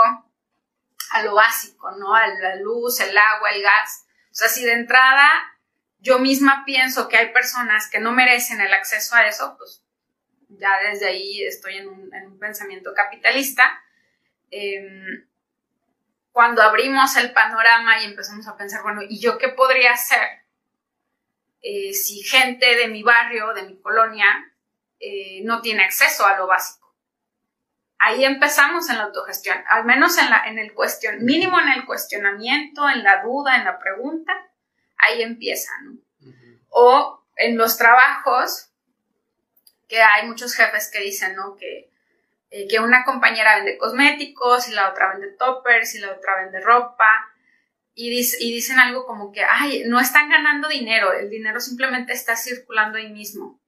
a 1.11 1.23
lo 1.23 1.35
básico, 1.35 1.91
¿no? 1.91 2.15
A 2.15 2.27
la 2.27 2.55
luz, 2.57 2.99
el 3.01 3.17
agua, 3.17 3.51
el 3.51 3.61
gas. 3.61 4.05
O 4.31 4.35
sea, 4.35 4.47
si 4.47 4.63
de 4.63 4.73
entrada 4.73 5.29
yo 6.01 6.17
misma 6.17 6.63
pienso 6.65 7.07
que 7.07 7.17
hay 7.17 7.31
personas 7.31 7.89
que 7.89 7.99
no 7.99 8.11
merecen 8.11 8.59
el 8.59 8.73
acceso 8.73 9.15
a 9.15 9.27
eso, 9.27 9.55
pues 9.57 9.83
ya 10.49 10.79
desde 10.89 11.07
ahí 11.07 11.43
estoy 11.43 11.77
en 11.77 11.87
un, 11.87 12.39
pensamiento 12.39 12.93
capitalista. 12.93 13.63
Em, 14.49 15.27
cuando 16.31 16.63
abrimos 16.63 17.15
el 17.17 17.31
panorama 17.33 18.01
y 18.01 18.05
empezamos 18.05 18.47
a 18.47 18.57
pensar, 18.57 18.81
bueno, 18.81 19.01
¿y 19.07 19.19
yo 19.19 19.37
qué 19.37 19.49
podría 19.49 19.93
hacer 19.93 20.27
eh, 21.61 21.93
si 21.93 22.23
gente 22.23 22.75
de 22.75 22.87
mi 22.87 23.03
barrio, 23.03 23.53
de 23.53 23.63
mi 23.63 23.79
colonia, 23.79 24.25
eh, 24.99 25.41
no 25.43 25.61
tiene 25.61 25.83
acceso 25.83 26.25
a 26.25 26.35
lo 26.35 26.47
básico? 26.47 26.95
Ahí 27.99 28.25
empezamos 28.25 28.89
en 28.89 28.97
la 28.97 29.03
autogestión, 29.03 29.63
al 29.67 29.85
menos 29.85 30.17
en, 30.17 30.31
la, 30.31 30.47
en 30.47 30.57
el 30.57 30.73
cuestión, 30.73 31.23
mínimo 31.23 31.59
en 31.59 31.69
el 31.69 31.85
cuestionamiento, 31.85 32.89
en 32.89 33.03
la 33.03 33.21
duda, 33.21 33.57
en 33.57 33.65
la 33.65 33.77
pregunta, 33.77 34.50
ahí 35.01 35.21
empieza, 35.21 35.71
¿no? 35.83 35.97
O 36.69 37.23
en 37.35 37.57
los 37.57 37.77
trabajos, 37.77 38.69
que 39.87 40.01
hay 40.01 40.27
muchos 40.27 40.53
jefes 40.53 40.89
que 40.91 41.01
dicen, 41.01 41.35
¿no? 41.35 41.55
Que, 41.57 41.91
eh, 42.49 42.67
que 42.67 42.79
una 42.79 43.03
compañera 43.03 43.55
vende 43.57 43.77
cosméticos 43.77 44.67
y 44.67 44.71
la 44.71 44.89
otra 44.89 45.11
vende 45.11 45.35
toppers 45.37 45.95
y 45.95 45.99
la 45.99 46.11
otra 46.11 46.43
vende 46.43 46.61
ropa. 46.61 47.27
Y, 47.93 48.09
y 48.17 48.53
dicen 48.53 48.79
algo 48.79 49.05
como 49.05 49.31
que, 49.31 49.43
ay, 49.43 49.83
no 49.85 49.99
están 49.99 50.29
ganando 50.29 50.69
dinero, 50.69 51.11
el 51.11 51.29
dinero 51.29 51.59
simplemente 51.59 52.13
está 52.13 52.37
circulando 52.37 52.97
ahí 52.97 53.11
mismo. 53.11 53.59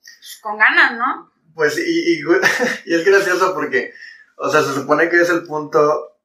Pues, 0.00 0.38
con 0.42 0.58
ganas, 0.58 0.92
¿no? 0.92 1.32
Pues, 1.54 1.78
y, 1.78 2.14
y, 2.14 2.20
y 2.86 2.94
es 2.94 3.04
gracioso 3.04 3.54
porque, 3.54 3.92
o 4.36 4.48
sea, 4.48 4.62
se 4.62 4.74
supone 4.74 5.08
que 5.08 5.20
es 5.20 5.30
el 5.30 5.44
punto 5.44 6.19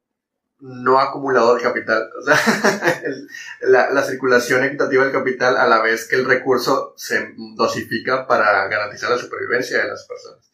no 0.66 1.00
acumulador 1.00 1.58
de 1.58 1.64
capital. 1.64 2.10
La, 3.62 3.90
la, 3.92 4.04
circulación 4.04 4.64
equitativa 4.64 5.04
del 5.04 5.14
capital 5.14 5.58
a 5.58 5.68
la 5.68 5.82
vez 5.82 6.08
que 6.08 6.16
el 6.16 6.26
recurso 6.26 6.94
se 6.98 7.34
dosifica 7.56 8.28
para 8.28 8.68
garantizar 8.68 9.10
la 9.10 9.18
supervivencia 9.18 9.80
de 9.80 9.88
las 9.88 10.06
personas. 10.06 10.52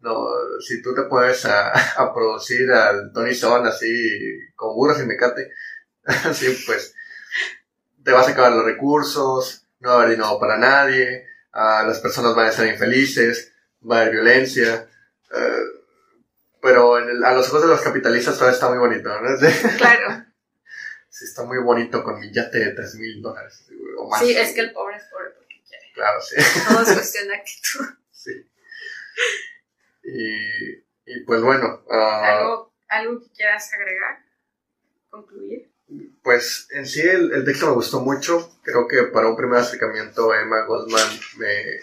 No, 0.00 0.28
si 0.60 0.82
tú 0.82 0.94
te 0.94 1.02
puedes 1.02 1.44
a, 1.44 1.70
a 1.70 2.14
producir 2.14 2.70
al 2.70 3.12
Tony 3.12 3.34
Son 3.34 3.66
así 3.66 3.88
con 4.54 4.74
burros 4.74 5.00
y 5.00 5.06
mecate, 5.06 5.50
así 6.04 6.62
pues 6.66 6.94
te 8.04 8.12
vas 8.12 8.28
a 8.28 8.32
acabar 8.32 8.52
los 8.52 8.64
recursos, 8.64 9.66
no 9.80 9.90
va 9.90 9.94
a 9.94 9.98
haber 9.98 10.10
dinero 10.10 10.38
para 10.38 10.58
nadie, 10.58 11.26
las 11.52 12.00
personas 12.00 12.34
van 12.34 12.48
a 12.48 12.52
ser 12.52 12.68
infelices, 12.68 13.52
va 13.88 13.98
a 13.98 14.00
haber 14.02 14.14
violencia. 14.14 14.88
Uh, 15.30 15.81
pero 16.62 16.94
a 16.94 17.34
los 17.34 17.48
ojos 17.48 17.62
de 17.62 17.68
los 17.68 17.80
capitalistas 17.80 18.36
todavía 18.36 18.54
está 18.54 18.68
muy 18.70 18.78
bonito, 18.78 19.08
¿no? 19.08 19.28
Claro. 19.78 20.24
sí, 21.08 21.24
está 21.24 21.42
muy 21.42 21.58
bonito 21.58 22.04
con 22.04 22.20
mi 22.20 22.32
yate 22.32 22.58
de 22.58 22.70
3 22.70 22.94
mil 22.94 23.20
dólares 23.20 23.68
o 23.98 24.08
más. 24.08 24.20
Sí, 24.20 24.32
es 24.32 24.52
que 24.52 24.60
el 24.60 24.72
pobre 24.72 24.96
es 24.96 25.04
pobre 25.10 25.30
porque 25.30 25.60
quiere. 25.68 25.92
Claro, 25.92 26.20
sí. 26.20 26.36
Todo 26.68 26.82
es 26.82 26.92
cuestión 26.94 27.28
de 27.28 27.34
actitud. 27.34 27.86
Sí. 28.12 28.50
Y, 30.04 31.12
y 31.12 31.20
pues 31.26 31.42
bueno. 31.42 31.82
Uh, 31.84 31.94
¿Algo, 31.94 32.74
¿Algo 32.88 33.20
que 33.20 33.30
quieras 33.32 33.72
agregar? 33.74 34.24
¿Concluir? 35.10 35.68
Pues 36.22 36.68
en 36.70 36.86
sí 36.86 37.00
el, 37.00 37.32
el, 37.32 37.44
texto 37.44 37.66
me 37.66 37.72
gustó 37.72 38.00
mucho. 38.00 38.56
Creo 38.62 38.86
que 38.86 39.02
para 39.12 39.28
un 39.28 39.36
primer 39.36 39.58
acercamiento 39.58 40.32
Emma 40.32 40.64
Goldman 40.64 41.20
me, 41.38 41.80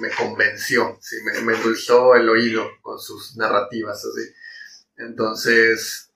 me 0.00 0.10
convenció, 0.10 0.98
¿sí? 1.00 1.16
me, 1.24 1.40
me 1.42 1.54
endulzó 1.54 2.14
el 2.14 2.28
oído 2.28 2.68
con 2.80 2.98
sus 2.98 3.36
narrativas. 3.36 4.06
Entonces 4.96 6.10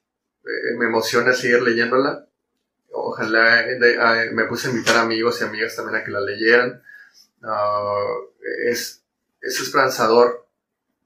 eh, 0.45 0.77
me 0.77 0.87
emociona 0.87 1.33
seguir 1.33 1.63
leyéndola. 1.63 2.27
Ojalá 2.93 3.65
me 4.33 4.45
puse 4.45 4.69
a 4.69 4.71
invitar 4.71 4.97
amigos 4.97 5.41
y 5.41 5.45
amigas 5.45 5.77
también 5.77 6.01
a 6.01 6.05
que 6.05 6.11
la 6.11 6.21
leyeran. 6.21 6.83
Uh, 7.43 8.31
es, 8.67 9.03
es 9.41 9.61
esperanzador 9.61 10.47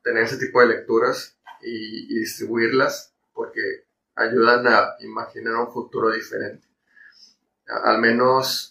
tener 0.03 0.25
ese 0.25 0.37
tipo 0.37 0.61
de 0.61 0.69
lecturas 0.69 1.37
y 1.63 2.15
distribuirlas 2.15 3.13
porque 3.35 3.85
ayudan 4.15 4.67
a 4.67 4.97
imaginar 5.01 5.57
un 5.57 5.73
futuro 5.73 6.13
diferente. 6.13 6.67
Al 7.67 8.01
menos, 8.01 8.70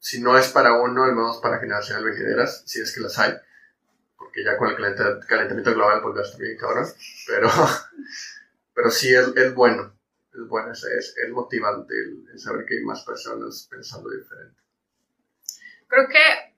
si 0.00 0.20
no 0.20 0.36
es 0.38 0.48
para 0.48 0.80
uno, 0.80 1.04
al 1.04 1.14
menos 1.14 1.38
para 1.38 1.58
generaciones 1.58 2.02
venideras, 2.02 2.62
si 2.66 2.80
es 2.80 2.92
que 2.92 3.00
las 3.00 3.18
hay, 3.18 3.34
porque 4.16 4.42
ya 4.42 4.56
con 4.56 4.68
el 4.68 4.76
calentamiento 5.26 5.74
global 5.74 6.00
pues 6.02 6.16
ya 6.16 6.22
está 6.22 6.38
bien 6.38 6.56
cabrón, 6.56 6.86
pero, 7.26 7.48
pero 8.74 8.90
sí 8.90 9.14
es, 9.14 9.28
es 9.36 9.54
bueno, 9.54 9.92
es 10.32 10.48
bueno, 10.48 10.72
es, 10.72 10.84
es, 10.84 11.30
motivante 11.30 11.94
el, 11.94 12.38
saber 12.40 12.64
que 12.64 12.78
hay 12.78 12.84
más 12.84 13.04
personas 13.04 13.68
pensando 13.70 14.10
diferente. 14.10 14.58
Creo 15.86 16.08
que 16.08 16.54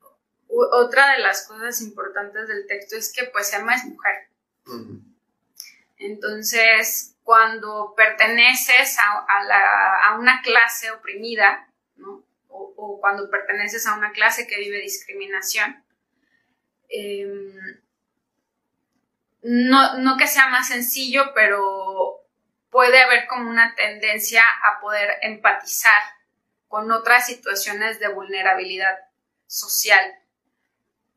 otra 0.48 1.12
de 1.12 1.18
las 1.20 1.46
cosas 1.46 1.80
importantes 1.80 2.46
del 2.46 2.66
texto 2.66 2.96
es 2.96 3.12
que 3.12 3.24
pues 3.32 3.52
Emma 3.52 3.74
es 3.74 3.84
mujer. 3.86 4.28
Entonces, 5.96 7.16
cuando 7.22 7.94
perteneces 7.96 8.98
a, 8.98 10.16
una 10.18 10.42
clase 10.42 10.90
oprimida, 10.90 11.68
o, 12.84 13.00
cuando 13.00 13.30
perteneces 13.30 13.86
a 13.86 13.96
una 13.96 14.12
clase 14.12 14.46
que 14.46 14.58
vive 14.58 14.80
discriminación, 14.80 15.84
em, 16.88 17.80
no, 19.42 19.98
no 19.98 20.16
que 20.16 20.26
sea 20.26 20.48
más 20.48 20.68
sencillo, 20.68 21.32
pero 21.34 22.24
puede 22.70 23.00
haber 23.02 23.26
como 23.26 23.50
una 23.50 23.74
tendencia 23.74 24.42
a 24.64 24.80
poder 24.80 25.18
empatizar 25.22 26.02
con 26.68 26.90
otras 26.90 27.26
situaciones 27.26 28.00
de 28.00 28.08
vulnerabilidad 28.08 28.98
social. 29.46 30.18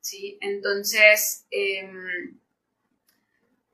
¿sí? 0.01 0.37
Entonces, 0.41 1.45
em, 1.49 2.39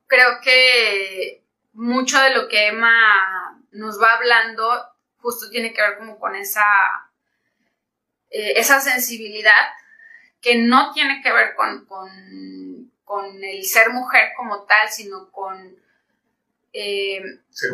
creo 0.07 0.39
que 0.43 1.43
mucho 1.73 2.21
de 2.21 2.35
lo 2.35 2.47
que 2.47 2.67
Emma 2.67 3.59
nos 3.71 4.01
va 4.01 4.13
hablando 4.13 4.91
justo 5.17 5.49
tiene 5.49 5.73
que 5.73 5.81
ver 5.81 5.97
como 5.97 6.19
con 6.19 6.35
esa, 6.35 6.63
eh, 8.32 8.53
esa 8.55 8.79
sensibilidad 8.79 9.73
que 10.41 10.55
no 10.55 10.91
tiene 10.93 11.21
que 11.21 11.32
ver 11.32 11.53
con, 11.55 11.86
con, 11.86 13.43
el 13.43 13.65
ser 13.65 13.89
mujer 13.89 14.32
como 14.38 14.63
tal, 14.63 14.89
sino 14.89 15.29
con, 15.32 15.75
eh, 16.73 17.21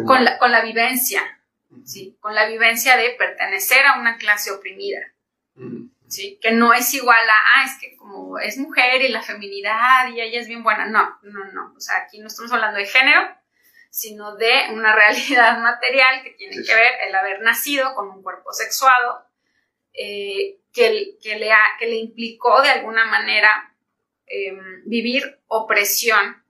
con, 0.05 0.23
la, 0.25 0.37
con, 0.39 0.51
la, 0.51 0.61
vivencia, 0.61 1.21
¿sí? 1.85 2.17
con 2.19 2.33
la 2.33 2.47
vivencia 2.47 2.97
de 2.97 3.11
pertenecer 3.11 3.85
a 3.85 3.99
una 3.99 4.17
clase 4.17 4.51
oprimida. 4.51 5.13
¿sí? 6.07 6.39
Que 6.41 6.51
no 6.51 6.73
es 6.73 6.93
igual 6.93 7.29
a, 7.29 7.35
ah, 7.35 7.65
es 7.65 7.79
que 7.79 7.95
como 7.97 8.39
es 8.39 8.57
mujer 8.57 9.01
y 9.01 9.09
la 9.09 9.21
feminidad 9.21 10.09
y 10.09 10.21
ella 10.21 10.39
es 10.39 10.47
bien 10.47 10.63
buena. 10.63 10.87
No, 10.87 11.19
no, 11.21 11.45
no. 11.51 11.73
O 11.75 11.79
sea, 11.79 11.97
aquí 11.97 12.19
no 12.19 12.27
estamos 12.27 12.51
hablando 12.51 12.79
de 12.79 12.85
género, 12.85 13.29
sino 13.89 14.35
de 14.35 14.67
una 14.71 14.95
realidad 14.95 15.59
material 15.59 16.23
que 16.23 16.31
tiene 16.31 16.63
que 16.63 16.73
ver 16.73 16.93
el 17.07 17.15
haber 17.15 17.41
nacido 17.41 17.93
con 17.95 18.09
un 18.09 18.23
cuerpo 18.23 18.51
sexuado, 18.53 19.26
eh, 19.97 20.59
que, 20.71 20.91
le 20.91 21.17
que 21.19 21.85
le 21.87 21.95
implicó 21.95 22.61
de 22.61 22.69
alguna 22.69 23.05
manera 23.05 23.73
em, 24.27 24.83
vivir 24.85 25.39
opresión 25.47 26.43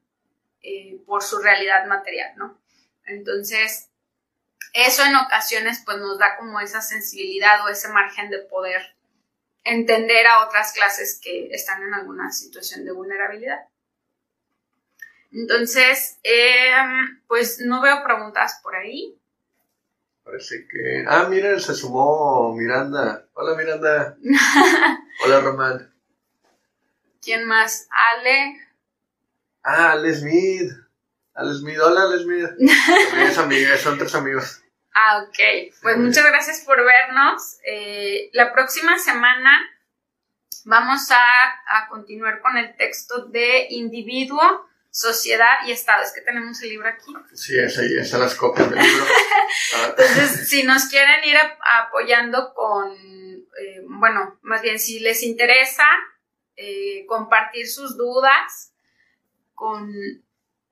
eh, 0.62 1.00
por 1.06 1.24
su 1.24 1.40
realidad 1.40 1.86
material, 1.88 2.34
¿no? 2.36 2.60
Entonces, 3.06 3.90
eso 4.74 5.04
en 5.06 5.16
ocasiones 5.16 5.82
pues 5.86 5.98
nos 5.98 6.20
da 6.20 6.36
como 6.36 6.60
esa 6.60 6.82
sensibilidad 6.82 7.66
o 7.66 7.70
ese 7.70 7.88
margen 7.88 8.30
de 8.30 8.40
poder 8.40 8.96
entender 9.64 10.28
a 10.28 10.46
otras 10.46 10.74
clases 10.74 11.20
que 11.24 11.48
están 11.52 11.82
en 11.84 11.94
alguna 11.94 12.32
situación 12.32 12.84
de 12.84 12.92
vulnerabilidad. 12.92 13.66
Entonces, 15.32 16.20
em, 16.24 17.22
pues 17.28 17.60
no 17.60 17.82
veo 17.82 18.04
preguntas 18.04 18.60
por 18.62 18.76
ahí. 18.76 19.18
Parece 20.28 20.68
que. 20.68 21.06
Ah, 21.08 21.26
miren, 21.30 21.58
se 21.62 21.74
sumó 21.74 22.54
Miranda. 22.54 23.26
Hola, 23.34 23.56
Miranda. 23.56 24.18
Hola, 25.24 25.40
Román. 25.40 25.94
¿Quién 27.22 27.46
más? 27.46 27.88
Ale. 27.90 28.58
Ah, 29.64 29.92
Ale 29.94 30.14
Smith. 30.14 30.74
Ale 31.34 31.54
Smith. 31.54 31.80
Hola, 31.80 32.02
Ale 32.02 32.20
Smith. 32.20 32.50
es 33.22 33.38
amiga, 33.38 33.78
son 33.78 33.98
tres 33.98 34.14
amigos. 34.16 34.62
Ah, 34.94 35.24
ok. 35.24 35.74
Pues 35.82 35.98
muchas 35.98 36.26
gracias 36.26 36.60
por 36.66 36.84
vernos. 36.84 37.60
Eh, 37.66 38.30
la 38.34 38.52
próxima 38.52 39.00
semana 39.00 39.62
vamos 40.66 41.10
a, 41.10 41.78
a 41.78 41.88
continuar 41.88 42.42
con 42.42 42.58
el 42.58 42.76
texto 42.76 43.28
de 43.28 43.68
individuo 43.70 44.68
sociedad 44.98 45.58
y 45.68 45.72
Estado. 45.72 46.02
Es 46.02 46.12
que 46.12 46.22
tenemos 46.22 46.60
el 46.64 46.70
libro 46.70 46.90
aquí. 46.90 47.14
Sí, 47.36 47.58
es 47.58 47.78
ahí, 47.78 47.98
están 47.98 48.22
las 48.22 48.34
copias 48.34 48.70
del 48.70 48.80
libro. 48.80 49.06
Ah. 49.76 49.88
Entonces, 49.90 50.50
si 50.50 50.64
nos 50.64 50.86
quieren 50.86 51.24
ir 51.24 51.38
apoyando 51.80 52.54
con, 52.54 52.92
eh, 52.92 53.82
bueno, 53.88 54.38
más 54.42 54.62
bien 54.62 54.78
si 54.78 55.00
les 55.00 55.24
interesa 55.24 55.86
eh, 56.56 57.06
compartir 57.08 57.68
sus 57.68 57.98
dudas 57.98 58.74
con... 59.54 59.90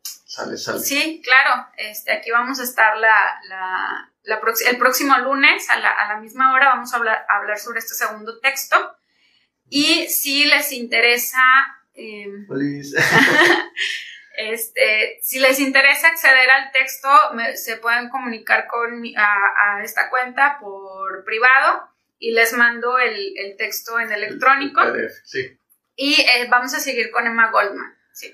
Sale, 0.04 0.58
sale. 0.58 0.80
Sí, 0.80 1.22
claro. 1.24 1.68
Este, 1.78 2.12
aquí 2.12 2.32
vamos 2.32 2.60
a 2.60 2.64
estar 2.64 2.98
la, 2.98 3.40
la, 3.48 4.12
la 4.24 4.42
el 4.68 4.78
próximo 4.78 5.18
lunes 5.20 5.70
a 5.70 5.78
la, 5.78 5.92
a 5.92 6.10
la, 6.10 6.20
misma 6.20 6.54
hora. 6.54 6.68
Vamos 6.68 6.94
a 6.94 6.98
hablar, 6.98 7.26
a 7.30 7.38
hablar 7.38 7.58
sobre 7.58 7.80
este 7.80 7.96
segundo 7.96 8.40
texto. 8.40 8.98
Y 9.70 10.08
si 10.10 10.46
les 10.46 10.72
interesa... 10.74 11.42
Eh, 11.94 12.28
Este, 14.38 15.20
si 15.22 15.40
les 15.40 15.60
interesa 15.60 16.08
acceder 16.08 16.50
al 16.50 16.72
texto, 16.72 17.10
se 17.56 17.78
pueden 17.78 18.10
comunicar 18.10 18.68
con 18.68 19.04
a, 19.18 19.82
esta 19.84 20.10
cuenta 20.10 20.58
por 20.60 21.24
privado 21.24 21.90
y 22.20 22.32
les 22.32 22.54
mando 22.54 22.98
el, 22.98 23.34
el 23.38 23.58
texto 23.58 24.00
en 24.00 24.12
electrónico. 24.12 24.82
sí. 25.24 25.58
Y 25.98 26.22
eh, 26.22 26.48
vamos 26.50 26.74
a 26.74 26.80
seguir 26.80 27.10
con 27.12 27.26
Emma 27.26 27.52
Goldman. 27.52 27.96
Sí. 28.12 28.34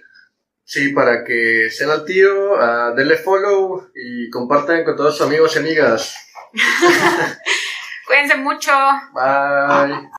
Sí, 0.64 0.90
para 0.94 1.24
que 1.24 1.70
sean 1.70 1.92
al 1.92 2.06
tiro, 2.06 2.54
uh, 2.56 2.96
denle 2.96 3.18
follow 3.18 3.92
y 3.94 4.30
compartan 4.30 4.84
con 4.84 4.96
todos 4.96 5.18
sus 5.18 5.28
amigos 5.28 5.56
y 5.56 5.60
amigas. 5.60 6.16
Cuídense 8.08 8.38
mucho. 8.38 8.72
Bye. 9.14 10.12